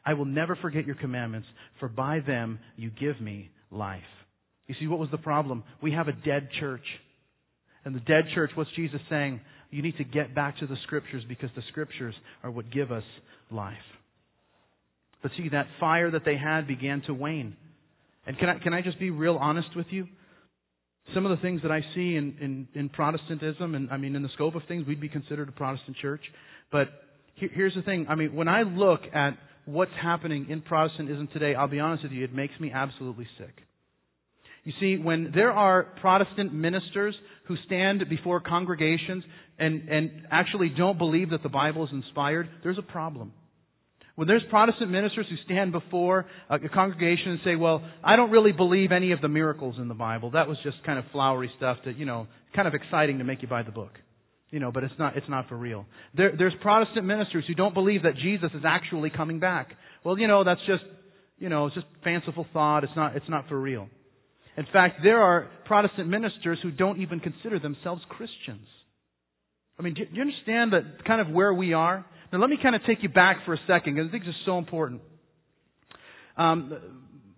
I 0.06 0.14
will 0.14 0.26
never 0.26 0.56
forget 0.56 0.86
your 0.86 0.96
commandments, 0.96 1.48
for 1.82 1.90
by 1.90 2.22
them 2.22 2.60
you 2.78 2.90
give 2.90 3.20
me 3.20 3.52
life. 3.70 4.00
You 4.68 4.76
see, 4.80 4.88
what 4.88 5.00
was 5.00 5.12
the 5.12 5.18
problem? 5.18 5.66
We 5.82 5.92
have 5.92 6.08
a 6.08 6.14
dead 6.14 6.48
church. 6.62 6.86
And 7.84 7.94
the 7.94 8.00
dead 8.00 8.24
church, 8.34 8.52
what's 8.56 8.70
Jesus 8.78 9.02
saying? 9.10 9.42
You 9.70 9.82
need 9.82 9.98
to 9.98 10.06
get 10.06 10.34
back 10.34 10.58
to 10.60 10.68
the 10.68 10.78
scriptures 10.84 11.24
because 11.28 11.50
the 11.54 11.64
scriptures 11.70 12.16
are 12.44 12.52
what 12.52 12.72
give 12.72 12.94
us 12.94 13.04
life. 13.52 13.76
But 15.22 15.32
see, 15.36 15.50
that 15.50 15.68
fire 15.82 16.12
that 16.12 16.24
they 16.24 16.38
had 16.38 16.66
began 16.66 17.02
to 17.08 17.14
wane. 17.14 17.58
And 18.26 18.38
can 18.38 18.48
I, 18.48 18.60
can 18.60 18.74
I 18.74 18.82
just 18.82 19.00
be 19.00 19.10
real 19.10 19.36
honest 19.36 19.76
with 19.76 19.88
you? 19.90 20.08
Some 21.14 21.26
of 21.26 21.36
the 21.36 21.42
things 21.42 21.62
that 21.62 21.72
I 21.72 21.82
see 21.96 22.16
in, 22.16 22.36
in, 22.42 22.68
in, 22.74 22.90
Protestantism, 22.90 23.76
and 23.76 23.90
I 23.90 23.98
mean, 23.98 24.16
in 24.16 24.24
the 24.24 24.30
scope 24.34 24.56
of 24.56 24.62
things, 24.68 24.86
we'd 24.88 25.02
be 25.02 25.10
considered 25.10 25.50
a 25.50 25.52
Protestant 25.52 25.98
church. 25.98 26.22
But 26.72 26.90
here, 27.36 27.50
here's 27.54 27.76
the 27.76 27.82
thing. 27.82 28.08
I 28.10 28.16
mean, 28.16 28.36
when 28.36 28.48
I 28.48 28.64
look 28.64 29.02
at 29.14 29.32
what's 29.66 29.92
happening 30.02 30.48
in 30.50 30.62
Protestantism 30.62 31.30
today, 31.32 31.56
I'll 31.56 31.68
be 31.68 31.80
honest 31.80 32.04
with 32.04 32.12
you, 32.12 32.24
it 32.24 32.34
makes 32.34 32.60
me 32.60 32.72
absolutely 32.72 33.28
sick. 33.38 33.54
You 34.64 34.74
see, 34.82 35.02
when 35.02 35.32
there 35.34 35.52
are 35.52 35.84
Protestant 36.02 36.54
ministers 36.54 37.16
who 37.48 37.56
stand 37.66 38.04
before 38.10 38.42
congregations 38.42 39.24
and, 39.58 39.88
and 39.88 40.12
actually 40.30 40.70
don't 40.78 40.98
believe 40.98 41.30
that 41.30 41.42
the 41.42 41.50
Bible 41.50 41.86
is 41.86 41.90
inspired, 41.94 42.50
there's 42.64 42.78
a 42.78 42.82
problem. 42.82 43.32
When 44.18 44.28
there's 44.28 44.42
Protestant 44.50 44.90
ministers 44.90 45.28
who 45.30 45.36
stand 45.46 45.72
before 45.72 46.26
a 46.50 46.58
congregation 46.70 47.34
and 47.34 47.40
say, 47.46 47.56
well, 47.56 47.84
I 48.04 48.16
don't 48.16 48.32
really 48.32 48.52
believe 48.52 48.92
any 48.92 49.12
of 49.12 49.22
the 49.22 49.28
miracles 49.28 49.76
in 49.78 49.90
the 49.90 49.94
Bible. 49.94 50.32
That 50.32 50.48
was 50.48 50.58
just 50.64 50.78
kind 50.84 50.98
of 50.98 51.06
flowery 51.12 51.52
stuff 51.56 51.78
that, 51.86 52.00
you 52.00 52.06
know, 52.06 52.26
kind 52.56 52.68
of 52.68 52.74
exciting 52.74 53.20
to 53.20 53.24
make 53.24 53.44
you 53.44 53.48
buy 53.48 53.62
the 53.62 53.72
book. 53.72 53.92
You 54.50 54.60
know, 54.60 54.72
but 54.72 54.84
it's 54.84 54.94
not, 54.98 55.18
it's 55.18 55.30
not 55.30 55.48
for 55.48 55.56
real. 55.56 55.86
There, 56.16 56.32
there's 56.36 56.56
Protestant 56.64 57.06
ministers 57.06 57.44
who 57.48 57.54
don't 57.54 57.76
believe 57.76 58.04
that 58.04 58.16
Jesus 58.16 58.50
is 58.56 58.64
actually 58.66 59.12
coming 59.12 59.40
back. 59.40 59.70
Well, 60.04 60.18
you 60.18 60.28
know, 60.28 60.44
that's 60.44 60.62
just, 60.66 60.84
you 61.38 61.50
know, 61.50 61.68
it's 61.68 61.76
just 61.76 61.86
fanciful 62.04 62.48
thought. 62.52 62.84
It's 62.86 62.94
not, 62.96 63.16
it's 63.16 63.30
not 63.30 63.48
for 63.48 63.60
real. 63.60 63.88
In 64.58 64.66
fact, 64.74 65.02
there 65.04 65.22
are 65.22 65.48
Protestant 65.66 66.08
ministers 66.08 66.58
who 66.64 66.72
don't 66.72 67.00
even 67.02 67.20
consider 67.20 67.60
themselves 67.60 68.02
Christians. 68.10 68.66
I 69.80 69.84
mean, 69.84 69.94
do 69.94 70.04
you 70.12 70.22
understand 70.22 70.74
that 70.74 71.06
kind 71.06 71.22
of 71.22 71.30
where 71.30 71.54
we 71.54 71.74
are? 71.74 72.06
Now, 72.32 72.40
let 72.40 72.50
me 72.50 72.58
kind 72.62 72.76
of 72.76 72.82
take 72.86 73.04
you 73.04 73.10
back 73.10 73.46
for 73.46 73.54
a 73.54 73.60
second 73.68 73.96
because 73.96 74.10
I 74.10 74.12
think 74.12 74.24
this 74.24 74.32
is 74.32 74.42
so 74.46 74.58
important. 74.58 75.02
Um, 76.36 76.74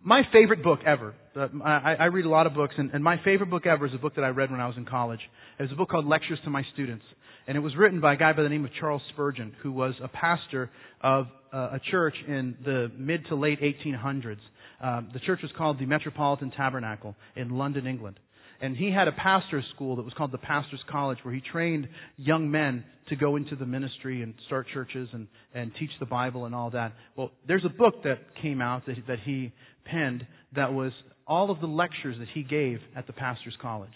my 0.04 0.24
favorite 0.32 0.64
book 0.64 0.80
ever. 0.86 1.14
Uh, 1.36 1.48
I, 1.64 1.96
I, 1.96 2.06
read 2.06 2.26
a 2.26 2.30
lot 2.30 2.48
of 2.48 2.54
books, 2.54 2.74
and, 2.78 2.92
and, 2.92 3.04
my 3.04 3.18
favorite 3.24 3.50
book 3.50 3.66
ever 3.66 3.86
is 3.86 3.94
a 3.94 3.98
book 3.98 4.16
that 4.16 4.24
I 4.24 4.30
read 4.30 4.52
when 4.52 4.60
I 4.60 4.68
was 4.68 4.76
in 4.78 4.86
college. 4.86 5.20
It 5.58 5.64
was 5.64 5.72
a 5.72 5.76
book 5.76 5.90
called 5.90 6.06
Lectures 6.06 6.40
to 6.44 6.50
My 6.50 6.64
Students, 6.74 7.06
and 7.48 7.56
it 7.56 7.60
was 7.60 7.76
written 7.78 8.02
by 8.02 8.14
a 8.14 8.18
guy 8.18 8.34
by 8.34 8.44
the 8.44 8.50
name 8.50 8.66
of 8.66 8.72
Charles 8.80 9.02
Spurgeon, 9.14 9.54
who 9.62 9.72
was 9.72 9.94
a 10.02 10.08
pastor 10.08 10.70
of 11.02 11.28
uh, 11.54 11.58
a 11.74 11.80
church 11.92 12.16
in 12.28 12.58
the 12.66 12.92
mid 12.98 13.26
to 13.28 13.36
late 13.36 13.60
1800s. 13.62 14.38
Um, 14.82 15.10
the 15.14 15.20
church 15.20 15.40
was 15.44 15.52
called 15.58 15.80
the 15.80 15.86
Metropolitan 15.86 16.52
Tabernacle 16.52 17.16
in 17.36 17.50
London, 17.50 17.86
England. 17.86 18.20
And 18.62 18.76
he 18.76 18.92
had 18.92 19.08
a 19.08 19.14
pastor's 19.14 19.64
school 19.74 19.96
that 19.96 20.04
was 20.04 20.14
called 20.18 20.32
the 20.32 20.38
Pastor's 20.38 20.84
College 20.90 21.20
where 21.24 21.34
he 21.34 21.42
trained 21.42 21.88
young 22.18 22.52
men 22.52 22.84
to 23.08 23.16
go 23.16 23.38
into 23.38 23.56
the 23.56 23.66
ministry 23.66 24.22
and 24.22 24.34
start 24.48 24.68
churches 24.74 25.08
and, 25.14 25.28
and 25.54 25.72
teach 25.80 25.92
the 26.00 26.06
Bible 26.06 26.46
and 26.46 26.54
all 26.54 26.70
that. 26.72 26.94
Well, 27.16 27.32
there's 27.48 27.66
a 27.66 27.70
book 27.70 28.04
that 28.04 28.18
came 28.42 28.62
out 28.62 28.86
that, 28.86 28.96
that 29.08 29.20
he 29.24 29.54
penned 29.86 30.26
that 30.56 30.74
was 30.74 30.92
all 31.26 31.52
of 31.52 31.62
the 31.62 31.68
lectures 31.68 32.18
that 32.20 32.28
he 32.34 32.44
gave 32.44 32.80
at 32.96 33.08
the 33.08 33.14
Pastor's 33.14 33.56
College. 33.62 33.94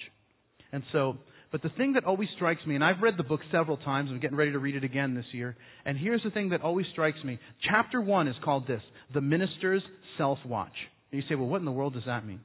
And 0.71 0.83
so, 0.91 1.17
but 1.51 1.61
the 1.61 1.69
thing 1.69 1.93
that 1.93 2.05
always 2.05 2.29
strikes 2.35 2.65
me, 2.65 2.75
and 2.75 2.83
I've 2.83 3.01
read 3.01 3.15
the 3.17 3.23
book 3.23 3.41
several 3.51 3.77
times, 3.77 4.09
I'm 4.11 4.19
getting 4.19 4.37
ready 4.37 4.53
to 4.53 4.59
read 4.59 4.75
it 4.75 4.83
again 4.83 5.13
this 5.13 5.25
year, 5.33 5.55
and 5.85 5.97
here's 5.97 6.23
the 6.23 6.31
thing 6.31 6.49
that 6.49 6.61
always 6.61 6.85
strikes 6.91 7.23
me. 7.23 7.37
Chapter 7.69 8.01
one 8.01 8.27
is 8.27 8.35
called 8.43 8.65
this, 8.65 8.81
The 9.13 9.21
Minister's 9.21 9.83
Self-Watch. 10.17 10.73
And 11.11 11.21
you 11.21 11.27
say, 11.29 11.35
well, 11.35 11.47
what 11.47 11.59
in 11.59 11.65
the 11.65 11.71
world 11.71 11.93
does 11.93 12.03
that 12.07 12.25
mean? 12.25 12.39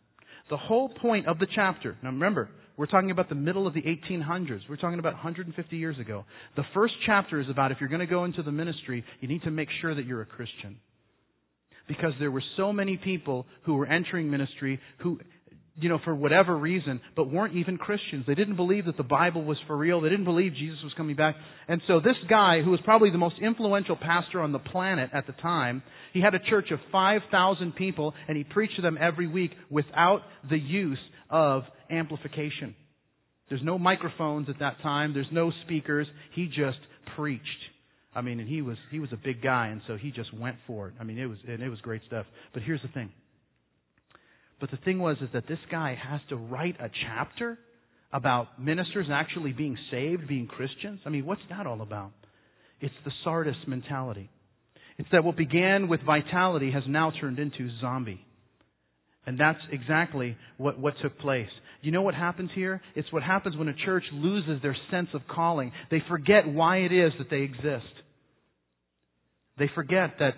The 0.50 0.56
whole 0.56 0.88
point 0.88 1.26
of 1.26 1.38
the 1.38 1.46
chapter, 1.54 1.96
now 2.02 2.10
remember, 2.10 2.48
we're 2.76 2.86
talking 2.86 3.10
about 3.10 3.28
the 3.28 3.34
middle 3.34 3.66
of 3.66 3.74
the 3.74 3.82
1800s. 3.82 4.60
We're 4.68 4.76
talking 4.76 5.00
about 5.00 5.14
150 5.14 5.76
years 5.76 5.98
ago. 5.98 6.24
The 6.56 6.62
first 6.74 6.94
chapter 7.06 7.40
is 7.40 7.48
about 7.50 7.72
if 7.72 7.78
you're 7.80 7.88
going 7.88 8.00
to 8.00 8.06
go 8.06 8.24
into 8.24 8.42
the 8.42 8.52
ministry, 8.52 9.04
you 9.20 9.28
need 9.28 9.42
to 9.42 9.50
make 9.50 9.68
sure 9.80 9.94
that 9.94 10.06
you're 10.06 10.22
a 10.22 10.26
Christian. 10.26 10.78
Because 11.88 12.12
there 12.20 12.30
were 12.30 12.42
so 12.56 12.72
many 12.72 12.96
people 12.96 13.46
who 13.64 13.74
were 13.74 13.86
entering 13.86 14.30
ministry 14.30 14.78
who 14.98 15.18
you 15.80 15.88
know, 15.88 15.98
for 16.04 16.14
whatever 16.14 16.56
reason, 16.56 17.00
but 17.14 17.30
weren't 17.30 17.54
even 17.54 17.78
Christians. 17.78 18.24
They 18.26 18.34
didn't 18.34 18.56
believe 18.56 18.86
that 18.86 18.96
the 18.96 19.02
Bible 19.02 19.44
was 19.44 19.56
for 19.66 19.76
real. 19.76 20.00
They 20.00 20.08
didn't 20.08 20.24
believe 20.24 20.54
Jesus 20.54 20.78
was 20.82 20.92
coming 20.96 21.16
back. 21.16 21.36
And 21.68 21.80
so 21.86 22.00
this 22.00 22.16
guy, 22.28 22.62
who 22.62 22.70
was 22.70 22.80
probably 22.84 23.10
the 23.10 23.18
most 23.18 23.36
influential 23.40 23.96
pastor 23.96 24.40
on 24.40 24.52
the 24.52 24.58
planet 24.58 25.10
at 25.12 25.26
the 25.26 25.32
time, 25.34 25.82
he 26.12 26.20
had 26.20 26.34
a 26.34 26.40
church 26.50 26.70
of 26.70 26.80
5,000 26.90 27.74
people, 27.76 28.14
and 28.26 28.36
he 28.36 28.44
preached 28.44 28.76
to 28.76 28.82
them 28.82 28.98
every 29.00 29.28
week 29.28 29.52
without 29.70 30.22
the 30.48 30.58
use 30.58 30.98
of 31.30 31.62
amplification. 31.90 32.74
There's 33.48 33.62
no 33.62 33.78
microphones 33.78 34.48
at 34.48 34.58
that 34.58 34.80
time. 34.82 35.14
There's 35.14 35.26
no 35.32 35.52
speakers. 35.64 36.06
He 36.34 36.46
just 36.46 36.78
preached. 37.16 37.42
I 38.14 38.20
mean, 38.20 38.40
and 38.40 38.48
he 38.48 38.62
was, 38.62 38.76
he 38.90 38.98
was 38.98 39.12
a 39.12 39.16
big 39.16 39.42
guy, 39.42 39.68
and 39.68 39.80
so 39.86 39.96
he 39.96 40.10
just 40.10 40.34
went 40.34 40.56
for 40.66 40.88
it. 40.88 40.94
I 41.00 41.04
mean, 41.04 41.18
it 41.18 41.26
was, 41.26 41.38
and 41.46 41.62
it 41.62 41.68
was 41.68 41.80
great 41.80 42.02
stuff. 42.06 42.26
But 42.52 42.62
here's 42.62 42.82
the 42.82 42.88
thing. 42.88 43.10
But 44.60 44.70
the 44.70 44.76
thing 44.78 44.98
was 44.98 45.16
is 45.20 45.28
that 45.32 45.46
this 45.46 45.58
guy 45.70 45.96
has 46.00 46.20
to 46.30 46.36
write 46.36 46.76
a 46.80 46.90
chapter 47.06 47.58
about 48.12 48.60
ministers 48.60 49.06
actually 49.12 49.52
being 49.52 49.76
saved, 49.90 50.26
being 50.26 50.46
Christians. 50.46 51.00
I 51.04 51.10
mean, 51.10 51.26
what's 51.26 51.42
that 51.50 51.66
all 51.66 51.82
about? 51.82 52.12
It's 52.80 52.94
the 53.04 53.12
Sardis 53.24 53.56
mentality. 53.66 54.30
It's 54.98 55.08
that 55.12 55.24
what 55.24 55.36
began 55.36 55.88
with 55.88 56.00
vitality 56.02 56.72
has 56.72 56.82
now 56.88 57.12
turned 57.20 57.38
into 57.38 57.68
zombie. 57.80 58.24
And 59.26 59.38
that's 59.38 59.60
exactly 59.70 60.36
what, 60.56 60.78
what 60.78 60.94
took 61.02 61.18
place. 61.18 61.48
You 61.82 61.92
know 61.92 62.02
what 62.02 62.14
happens 62.14 62.50
here? 62.54 62.80
It's 62.96 63.12
what 63.12 63.22
happens 63.22 63.56
when 63.56 63.68
a 63.68 63.74
church 63.74 64.04
loses 64.12 64.60
their 64.62 64.76
sense 64.90 65.08
of 65.12 65.20
calling. 65.28 65.70
They 65.90 66.02
forget 66.08 66.48
why 66.48 66.78
it 66.78 66.92
is 66.92 67.12
that 67.18 67.30
they 67.30 67.42
exist. 67.42 67.92
They 69.58 69.70
forget 69.74 70.14
that 70.18 70.34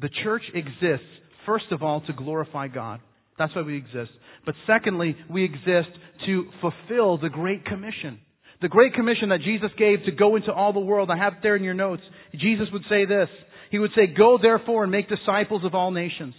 the 0.00 0.10
church 0.22 0.42
exists, 0.54 1.06
first 1.46 1.66
of 1.72 1.82
all, 1.82 2.02
to 2.02 2.12
glorify 2.12 2.68
God. 2.68 3.00
That's 3.38 3.54
why 3.54 3.62
we 3.62 3.76
exist. 3.76 4.10
But 4.44 4.54
secondly, 4.66 5.16
we 5.28 5.44
exist 5.44 5.90
to 6.26 6.46
fulfill 6.60 7.18
the 7.18 7.28
Great 7.28 7.64
Commission. 7.64 8.18
The 8.62 8.68
Great 8.68 8.94
Commission 8.94 9.28
that 9.28 9.42
Jesus 9.42 9.70
gave 9.76 10.04
to 10.04 10.12
go 10.12 10.36
into 10.36 10.52
all 10.52 10.72
the 10.72 10.80
world. 10.80 11.10
I 11.10 11.18
have 11.18 11.34
it 11.34 11.38
there 11.42 11.56
in 11.56 11.64
your 11.64 11.74
notes. 11.74 12.02
Jesus 12.34 12.66
would 12.72 12.84
say 12.88 13.04
this. 13.04 13.28
He 13.70 13.78
would 13.78 13.90
say, 13.94 14.06
Go 14.06 14.38
therefore 14.40 14.84
and 14.84 14.92
make 14.92 15.08
disciples 15.08 15.64
of 15.64 15.74
all 15.74 15.90
nations, 15.90 16.34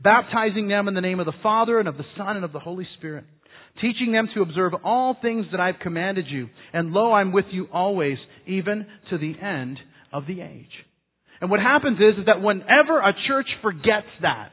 baptizing 0.00 0.66
them 0.66 0.88
in 0.88 0.94
the 0.94 1.00
name 1.00 1.20
of 1.20 1.26
the 1.26 1.32
Father 1.42 1.78
and 1.78 1.88
of 1.88 1.96
the 1.96 2.04
Son 2.16 2.36
and 2.36 2.44
of 2.44 2.52
the 2.52 2.58
Holy 2.58 2.88
Spirit, 2.98 3.24
teaching 3.80 4.12
them 4.12 4.28
to 4.34 4.42
observe 4.42 4.72
all 4.82 5.16
things 5.20 5.46
that 5.52 5.60
I've 5.60 5.78
commanded 5.80 6.26
you. 6.28 6.48
And 6.72 6.90
lo, 6.90 7.12
I'm 7.12 7.32
with 7.32 7.46
you 7.50 7.68
always, 7.72 8.18
even 8.46 8.86
to 9.10 9.18
the 9.18 9.38
end 9.40 9.78
of 10.12 10.26
the 10.26 10.40
age. 10.40 10.72
And 11.40 11.50
what 11.50 11.60
happens 11.60 11.98
is, 11.98 12.18
is 12.18 12.26
that 12.26 12.42
whenever 12.42 12.98
a 12.98 13.14
church 13.28 13.46
forgets 13.62 14.08
that, 14.22 14.50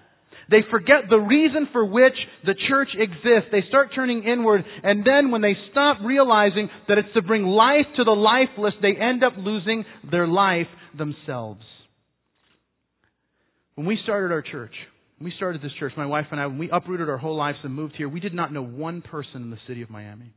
they 0.50 0.62
forget 0.72 1.10
the 1.10 1.18
reason 1.18 1.68
for 1.72 1.86
which 1.86 2.14
the 2.46 2.56
church 2.70 2.90
exists. 2.98 3.50
They 3.52 3.64
start 3.68 3.90
turning 3.94 4.24
inward, 4.24 4.64
and 4.84 5.06
then 5.06 5.32
when 5.32 5.42
they 5.42 5.56
stop 5.72 5.98
realizing 6.04 6.70
that 6.88 6.98
it's 6.98 7.14
to 7.16 7.22
bring 7.22 7.44
life 7.44 7.86
to 7.98 8.04
the 8.04 8.12
lifeless, 8.12 8.74
they 8.82 8.96
end 8.96 9.24
up 9.24 9.34
losing 9.38 9.84
their 10.10 10.28
life 10.28 10.68
themselves. 10.98 11.62
When 13.76 13.86
we 13.86 14.00
started 14.04 14.32
our 14.32 14.42
church, 14.42 14.74
we 15.20 15.34
started 15.36 15.62
this 15.62 15.72
church, 15.80 15.94
my 15.98 16.06
wife 16.06 16.28
and 16.32 16.40
I, 16.40 16.48
when 16.48 16.58
we 16.58 16.70
uprooted 16.72 17.10
our 17.10 17.18
whole 17.18 17.36
lives 17.36 17.58
and 17.64 17.74
moved 17.74 17.96
here, 17.96 18.08
we 18.08 18.20
did 18.20 18.34
not 18.34 18.54
know 18.54 18.64
one 18.64 19.02
person 19.02 19.42
in 19.42 19.50
the 19.50 19.60
city 19.68 19.82
of 19.82 19.90
Miami. 19.90 20.34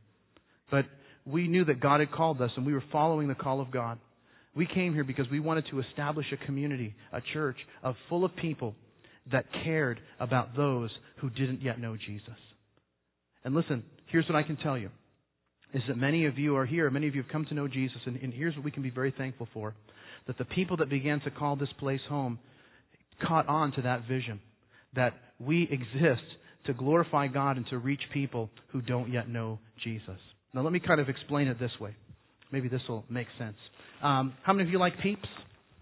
But 0.69 0.85
we 1.25 1.47
knew 1.47 1.65
that 1.65 1.79
God 1.79 1.99
had 1.99 2.11
called 2.11 2.41
us, 2.41 2.51
and 2.57 2.65
we 2.65 2.73
were 2.73 2.83
following 2.91 3.27
the 3.27 3.35
call 3.35 3.61
of 3.61 3.71
God. 3.71 3.99
We 4.55 4.65
came 4.65 4.93
here 4.93 5.03
because 5.03 5.27
we 5.31 5.39
wanted 5.39 5.65
to 5.71 5.79
establish 5.79 6.25
a 6.33 6.45
community, 6.45 6.93
a 7.13 7.21
church 7.33 7.57
of 7.83 7.95
full 8.09 8.25
of 8.25 8.35
people 8.35 8.75
that 9.31 9.45
cared 9.63 9.99
about 10.19 10.55
those 10.55 10.89
who 11.17 11.29
didn't 11.29 11.61
yet 11.61 11.79
know 11.79 11.95
Jesus. 11.95 12.37
And 13.43 13.55
listen, 13.55 13.83
here's 14.07 14.27
what 14.27 14.35
I 14.35 14.43
can 14.43 14.57
tell 14.57 14.77
you 14.77 14.89
is 15.73 15.81
that 15.87 15.95
many 15.95 16.25
of 16.25 16.37
you 16.37 16.57
are 16.57 16.65
here, 16.65 16.89
many 16.89 17.07
of 17.07 17.15
you 17.15 17.21
have 17.21 17.31
come 17.31 17.45
to 17.45 17.53
know 17.53 17.67
Jesus, 17.67 17.97
and, 18.05 18.17
and 18.17 18.33
here's 18.33 18.55
what 18.55 18.65
we 18.65 18.71
can 18.71 18.83
be 18.83 18.89
very 18.89 19.13
thankful 19.17 19.47
for 19.53 19.73
that 20.27 20.37
the 20.37 20.45
people 20.45 20.77
that 20.77 20.89
began 20.89 21.19
to 21.21 21.31
call 21.31 21.55
this 21.55 21.69
place 21.79 22.01
home 22.09 22.39
caught 23.25 23.47
on 23.47 23.71
to 23.71 23.81
that 23.81 24.07
vision 24.07 24.39
that 24.95 25.13
we 25.39 25.63
exist 25.71 26.21
to 26.65 26.73
glorify 26.73 27.27
God 27.27 27.57
and 27.57 27.65
to 27.67 27.77
reach 27.77 28.01
people 28.13 28.49
who 28.71 28.81
don't 28.81 29.11
yet 29.11 29.29
know 29.29 29.59
Jesus. 29.83 30.19
Now, 30.53 30.61
let 30.61 30.73
me 30.73 30.79
kind 30.79 30.99
of 30.99 31.09
explain 31.09 31.47
it 31.47 31.59
this 31.59 31.71
way. 31.79 31.95
Maybe 32.51 32.67
this 32.67 32.81
will 32.87 33.05
make 33.09 33.27
sense. 33.39 33.55
Um, 34.03 34.33
how 34.43 34.53
many 34.53 34.67
of 34.67 34.71
you 34.71 34.79
like 34.79 34.93
Peeps? 35.01 35.27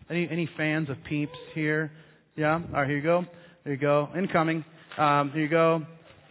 Any, 0.09 0.27
any 0.29 0.49
fans 0.55 0.89
of 0.89 0.97
Peeps 1.07 1.37
here? 1.55 1.91
Yeah. 2.35 2.53
All 2.53 2.59
right. 2.73 2.87
Here 2.87 2.97
you 2.97 3.03
go. 3.03 3.23
There 3.63 3.73
you 3.73 3.79
go. 3.79 4.09
Incoming. 4.17 4.63
Um, 4.97 5.31
here 5.33 5.43
you 5.43 5.49
go. 5.49 5.81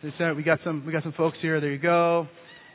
We 0.03 0.43
got 0.43 0.61
some. 0.65 0.85
We 0.87 0.93
got 0.93 1.03
some 1.03 1.15
folks 1.17 1.37
here. 1.43 1.61
There 1.61 1.73
you 1.73 1.79
go. 1.79 2.27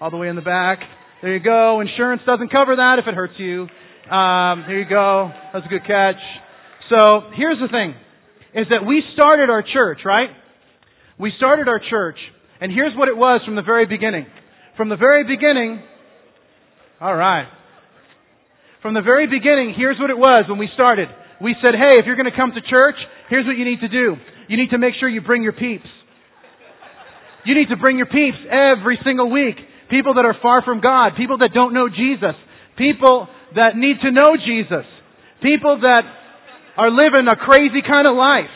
All 0.01 0.11
the 0.11 0.17
way 0.17 0.27
in 0.27 0.35
the 0.35 0.41
back. 0.41 0.79
There 1.21 1.33
you 1.33 1.43
go. 1.43 1.79
Insurance 1.79 2.21
doesn't 2.25 2.51
cover 2.51 2.75
that 2.75 2.99
if 2.99 3.07
it 3.07 3.15
hurts 3.15 3.33
you. 3.37 3.61
Um, 4.11 4.65
here 4.67 4.79
you 4.79 4.89
go. 4.89 5.31
That's 5.53 5.65
a 5.65 5.69
good 5.69 5.85
catch. 5.87 6.21
So 6.89 7.31
here's 7.35 7.57
the 7.59 7.69
thing: 7.69 7.95
is 8.53 8.67
that 8.69 8.85
we 8.85 9.01
started 9.13 9.49
our 9.49 9.63
church, 9.63 9.99
right? 10.05 10.29
We 11.17 11.31
started 11.37 11.67
our 11.67 11.79
church, 11.89 12.17
and 12.59 12.71
here's 12.71 12.95
what 12.97 13.07
it 13.07 13.15
was 13.15 13.41
from 13.45 13.55
the 13.55 13.61
very 13.61 13.85
beginning. 13.85 14.25
From 14.75 14.89
the 14.89 14.97
very 14.97 15.23
beginning. 15.23 15.81
All 16.99 17.15
right. 17.15 17.47
From 18.83 18.93
the 18.93 19.01
very 19.01 19.31
beginning, 19.31 19.73
here's 19.79 19.97
what 19.97 20.11
it 20.11 20.19
was 20.19 20.43
when 20.51 20.59
we 20.59 20.67
started. 20.75 21.07
We 21.39 21.55
said, 21.63 21.71
hey, 21.71 22.03
if 22.03 22.05
you're 22.05 22.19
going 22.19 22.29
to 22.29 22.35
come 22.35 22.51
to 22.51 22.59
church, 22.59 22.99
here's 23.31 23.47
what 23.47 23.55
you 23.55 23.63
need 23.63 23.79
to 23.79 23.87
do. 23.87 24.19
You 24.51 24.57
need 24.59 24.71
to 24.75 24.77
make 24.77 24.99
sure 24.99 25.07
you 25.07 25.21
bring 25.21 25.41
your 25.41 25.55
peeps. 25.55 25.87
You 27.47 27.55
need 27.55 27.69
to 27.71 27.77
bring 27.77 27.95
your 27.95 28.11
peeps 28.11 28.37
every 28.51 28.99
single 29.07 29.31
week. 29.31 29.55
People 29.89 30.15
that 30.15 30.25
are 30.25 30.35
far 30.41 30.63
from 30.63 30.81
God. 30.81 31.15
People 31.15 31.37
that 31.39 31.51
don't 31.55 31.73
know 31.73 31.87
Jesus. 31.87 32.35
People 32.77 33.31
that 33.55 33.79
need 33.79 34.03
to 34.03 34.11
know 34.11 34.35
Jesus. 34.35 34.83
People 35.41 35.79
that 35.79 36.03
are 36.75 36.91
living 36.91 37.27
a 37.31 37.39
crazy 37.39 37.79
kind 37.87 38.05
of 38.05 38.15
life. 38.15 38.51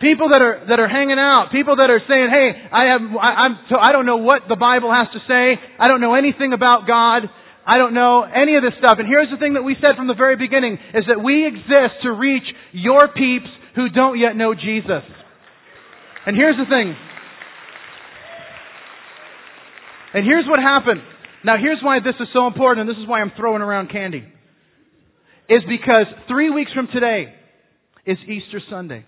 People 0.00 0.30
that 0.32 0.40
are 0.40 0.64
that 0.72 0.80
are 0.80 0.88
hanging 0.88 1.20
out, 1.20 1.52
people 1.52 1.76
that 1.76 1.90
are 1.90 2.00
saying, 2.08 2.30
"Hey, 2.32 2.56
I 2.72 2.96
have 2.96 3.02
I, 3.20 3.30
I'm 3.44 3.54
I 3.76 3.92
don't 3.92 4.06
know 4.06 4.16
what 4.16 4.48
the 4.48 4.56
Bible 4.56 4.88
has 4.88 5.08
to 5.12 5.20
say. 5.28 5.60
I 5.78 5.88
don't 5.88 6.00
know 6.00 6.14
anything 6.14 6.54
about 6.54 6.86
God. 6.88 7.28
I 7.66 7.78
don't 7.78 7.94
know 7.94 8.22
any 8.22 8.56
of 8.56 8.62
this 8.62 8.74
stuff." 8.78 8.98
And 8.98 9.06
here's 9.06 9.30
the 9.30 9.36
thing 9.36 9.54
that 9.54 9.62
we 9.62 9.76
said 9.80 9.96
from 9.96 10.06
the 10.06 10.14
very 10.14 10.36
beginning 10.36 10.78
is 10.94 11.04
that 11.06 11.22
we 11.22 11.46
exist 11.46 12.02
to 12.02 12.12
reach 12.12 12.46
your 12.72 13.08
peeps 13.08 13.48
who 13.74 13.88
don't 13.88 14.18
yet 14.18 14.36
know 14.36 14.54
Jesus. 14.54 15.04
And 16.26 16.36
here's 16.36 16.56
the 16.56 16.66
thing. 16.66 16.96
And 20.12 20.24
here's 20.24 20.46
what 20.46 20.58
happened. 20.58 21.00
Now 21.44 21.56
here's 21.56 21.80
why 21.82 22.00
this 22.00 22.16
is 22.20 22.28
so 22.32 22.46
important 22.46 22.88
and 22.88 22.90
this 22.90 23.00
is 23.00 23.08
why 23.08 23.20
I'm 23.20 23.32
throwing 23.36 23.62
around 23.62 23.90
candy. 23.90 24.24
Is 25.48 25.62
because 25.68 26.06
three 26.28 26.50
weeks 26.50 26.72
from 26.72 26.88
today 26.92 27.34
is 28.06 28.18
Easter 28.28 28.60
Sunday. 28.70 29.04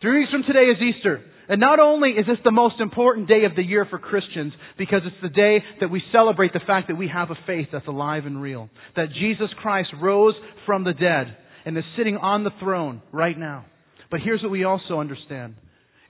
Three 0.00 0.20
weeks 0.20 0.32
from 0.32 0.42
today 0.42 0.66
is 0.66 0.78
Easter. 0.82 1.22
And 1.48 1.60
not 1.60 1.80
only 1.80 2.10
is 2.10 2.26
this 2.26 2.38
the 2.44 2.52
most 2.52 2.80
important 2.80 3.28
day 3.28 3.44
of 3.44 3.56
the 3.56 3.64
year 3.64 3.86
for 3.88 3.98
Christians, 3.98 4.52
because 4.78 5.00
it's 5.04 5.16
the 5.22 5.28
day 5.28 5.62
that 5.80 5.90
we 5.90 6.02
celebrate 6.12 6.52
the 6.52 6.60
fact 6.66 6.88
that 6.88 6.96
we 6.96 7.08
have 7.08 7.30
a 7.30 7.38
faith 7.46 7.68
that's 7.72 7.86
alive 7.86 8.26
and 8.26 8.40
real. 8.40 8.70
That 8.96 9.12
Jesus 9.18 9.48
Christ 9.60 9.90
rose 10.00 10.34
from 10.66 10.84
the 10.84 10.92
dead 10.92 11.36
and 11.64 11.76
is 11.76 11.84
sitting 11.96 12.16
on 12.16 12.44
the 12.44 12.52
throne 12.60 13.02
right 13.12 13.36
now. 13.36 13.66
But 14.10 14.20
here's 14.20 14.42
what 14.42 14.50
we 14.50 14.64
also 14.64 15.00
understand. 15.00 15.56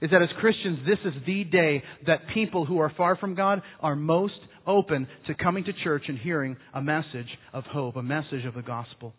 Is 0.01 0.11
that 0.11 0.21
as 0.21 0.29
Christians, 0.39 0.79
this 0.85 0.99
is 1.05 1.13
the 1.25 1.45
day 1.45 1.81
that 2.05 2.27
people 2.33 2.65
who 2.65 2.79
are 2.79 2.91
far 2.95 3.15
from 3.15 3.35
God 3.35 3.61
are 3.79 3.95
most 3.95 4.33
open 4.67 5.07
to 5.27 5.33
coming 5.33 5.63
to 5.63 5.73
church 5.83 6.03
and 6.07 6.17
hearing 6.17 6.57
a 6.73 6.81
message 6.81 7.27
of 7.53 7.63
hope, 7.65 7.95
a 7.95 8.03
message 8.03 8.45
of 8.45 8.53
the 8.53 8.61
gospel. 8.61 9.13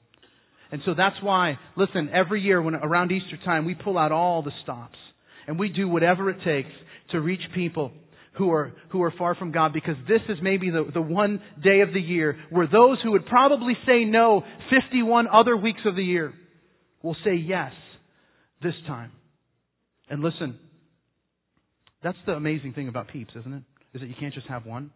And 0.70 0.82
so 0.84 0.94
that's 0.94 1.16
why, 1.22 1.58
listen, 1.76 2.10
every 2.12 2.40
year 2.40 2.60
when 2.60 2.74
around 2.74 3.12
Easter 3.12 3.38
time, 3.44 3.64
we 3.64 3.74
pull 3.74 3.98
out 3.98 4.12
all 4.12 4.42
the 4.42 4.52
stops 4.62 4.98
and 5.47 5.59
we 5.59 5.68
do 5.68 5.88
whatever 5.88 6.30
it 6.30 6.38
takes 6.45 6.70
to 7.11 7.20
reach 7.20 7.40
people 7.55 7.92
who 8.36 8.51
are, 8.51 8.72
who 8.90 9.03
are 9.03 9.12
far 9.16 9.34
from 9.34 9.53
God 9.53 9.72
because 9.72 9.97
this 10.09 10.20
is 10.28 10.38
maybe 10.42 10.70
the, 10.70 10.90
the 10.92 11.01
one 11.01 11.40
day 11.62 11.80
of 11.80 11.92
the 11.92 12.01
year 12.01 12.36
where 12.51 12.66
those 12.66 12.99
who 13.03 13.12
would 13.12 13.26
probably 13.26 13.74
say 13.86 14.05
no 14.05 14.42
51 14.70 15.28
other 15.28 15.57
weeks 15.57 15.80
of 15.84 15.97
the 15.97 16.03
year 16.03 16.32
will 17.03 17.16
say 17.24 17.34
yes 17.34 17.72
this 18.62 18.74
time. 18.86 19.12
And 20.09 20.22
listen, 20.22 20.59
that's 22.03 22.18
the 22.26 22.32
amazing 22.32 22.72
thing 22.72 22.88
about 22.88 23.09
peeps, 23.09 23.32
isn't 23.38 23.53
it? 23.53 23.62
Is 23.95 24.01
that 24.01 24.09
you 24.09 24.14
can't 24.18 24.34
just 24.34 24.49
have 24.49 24.66
one. 24.66 24.90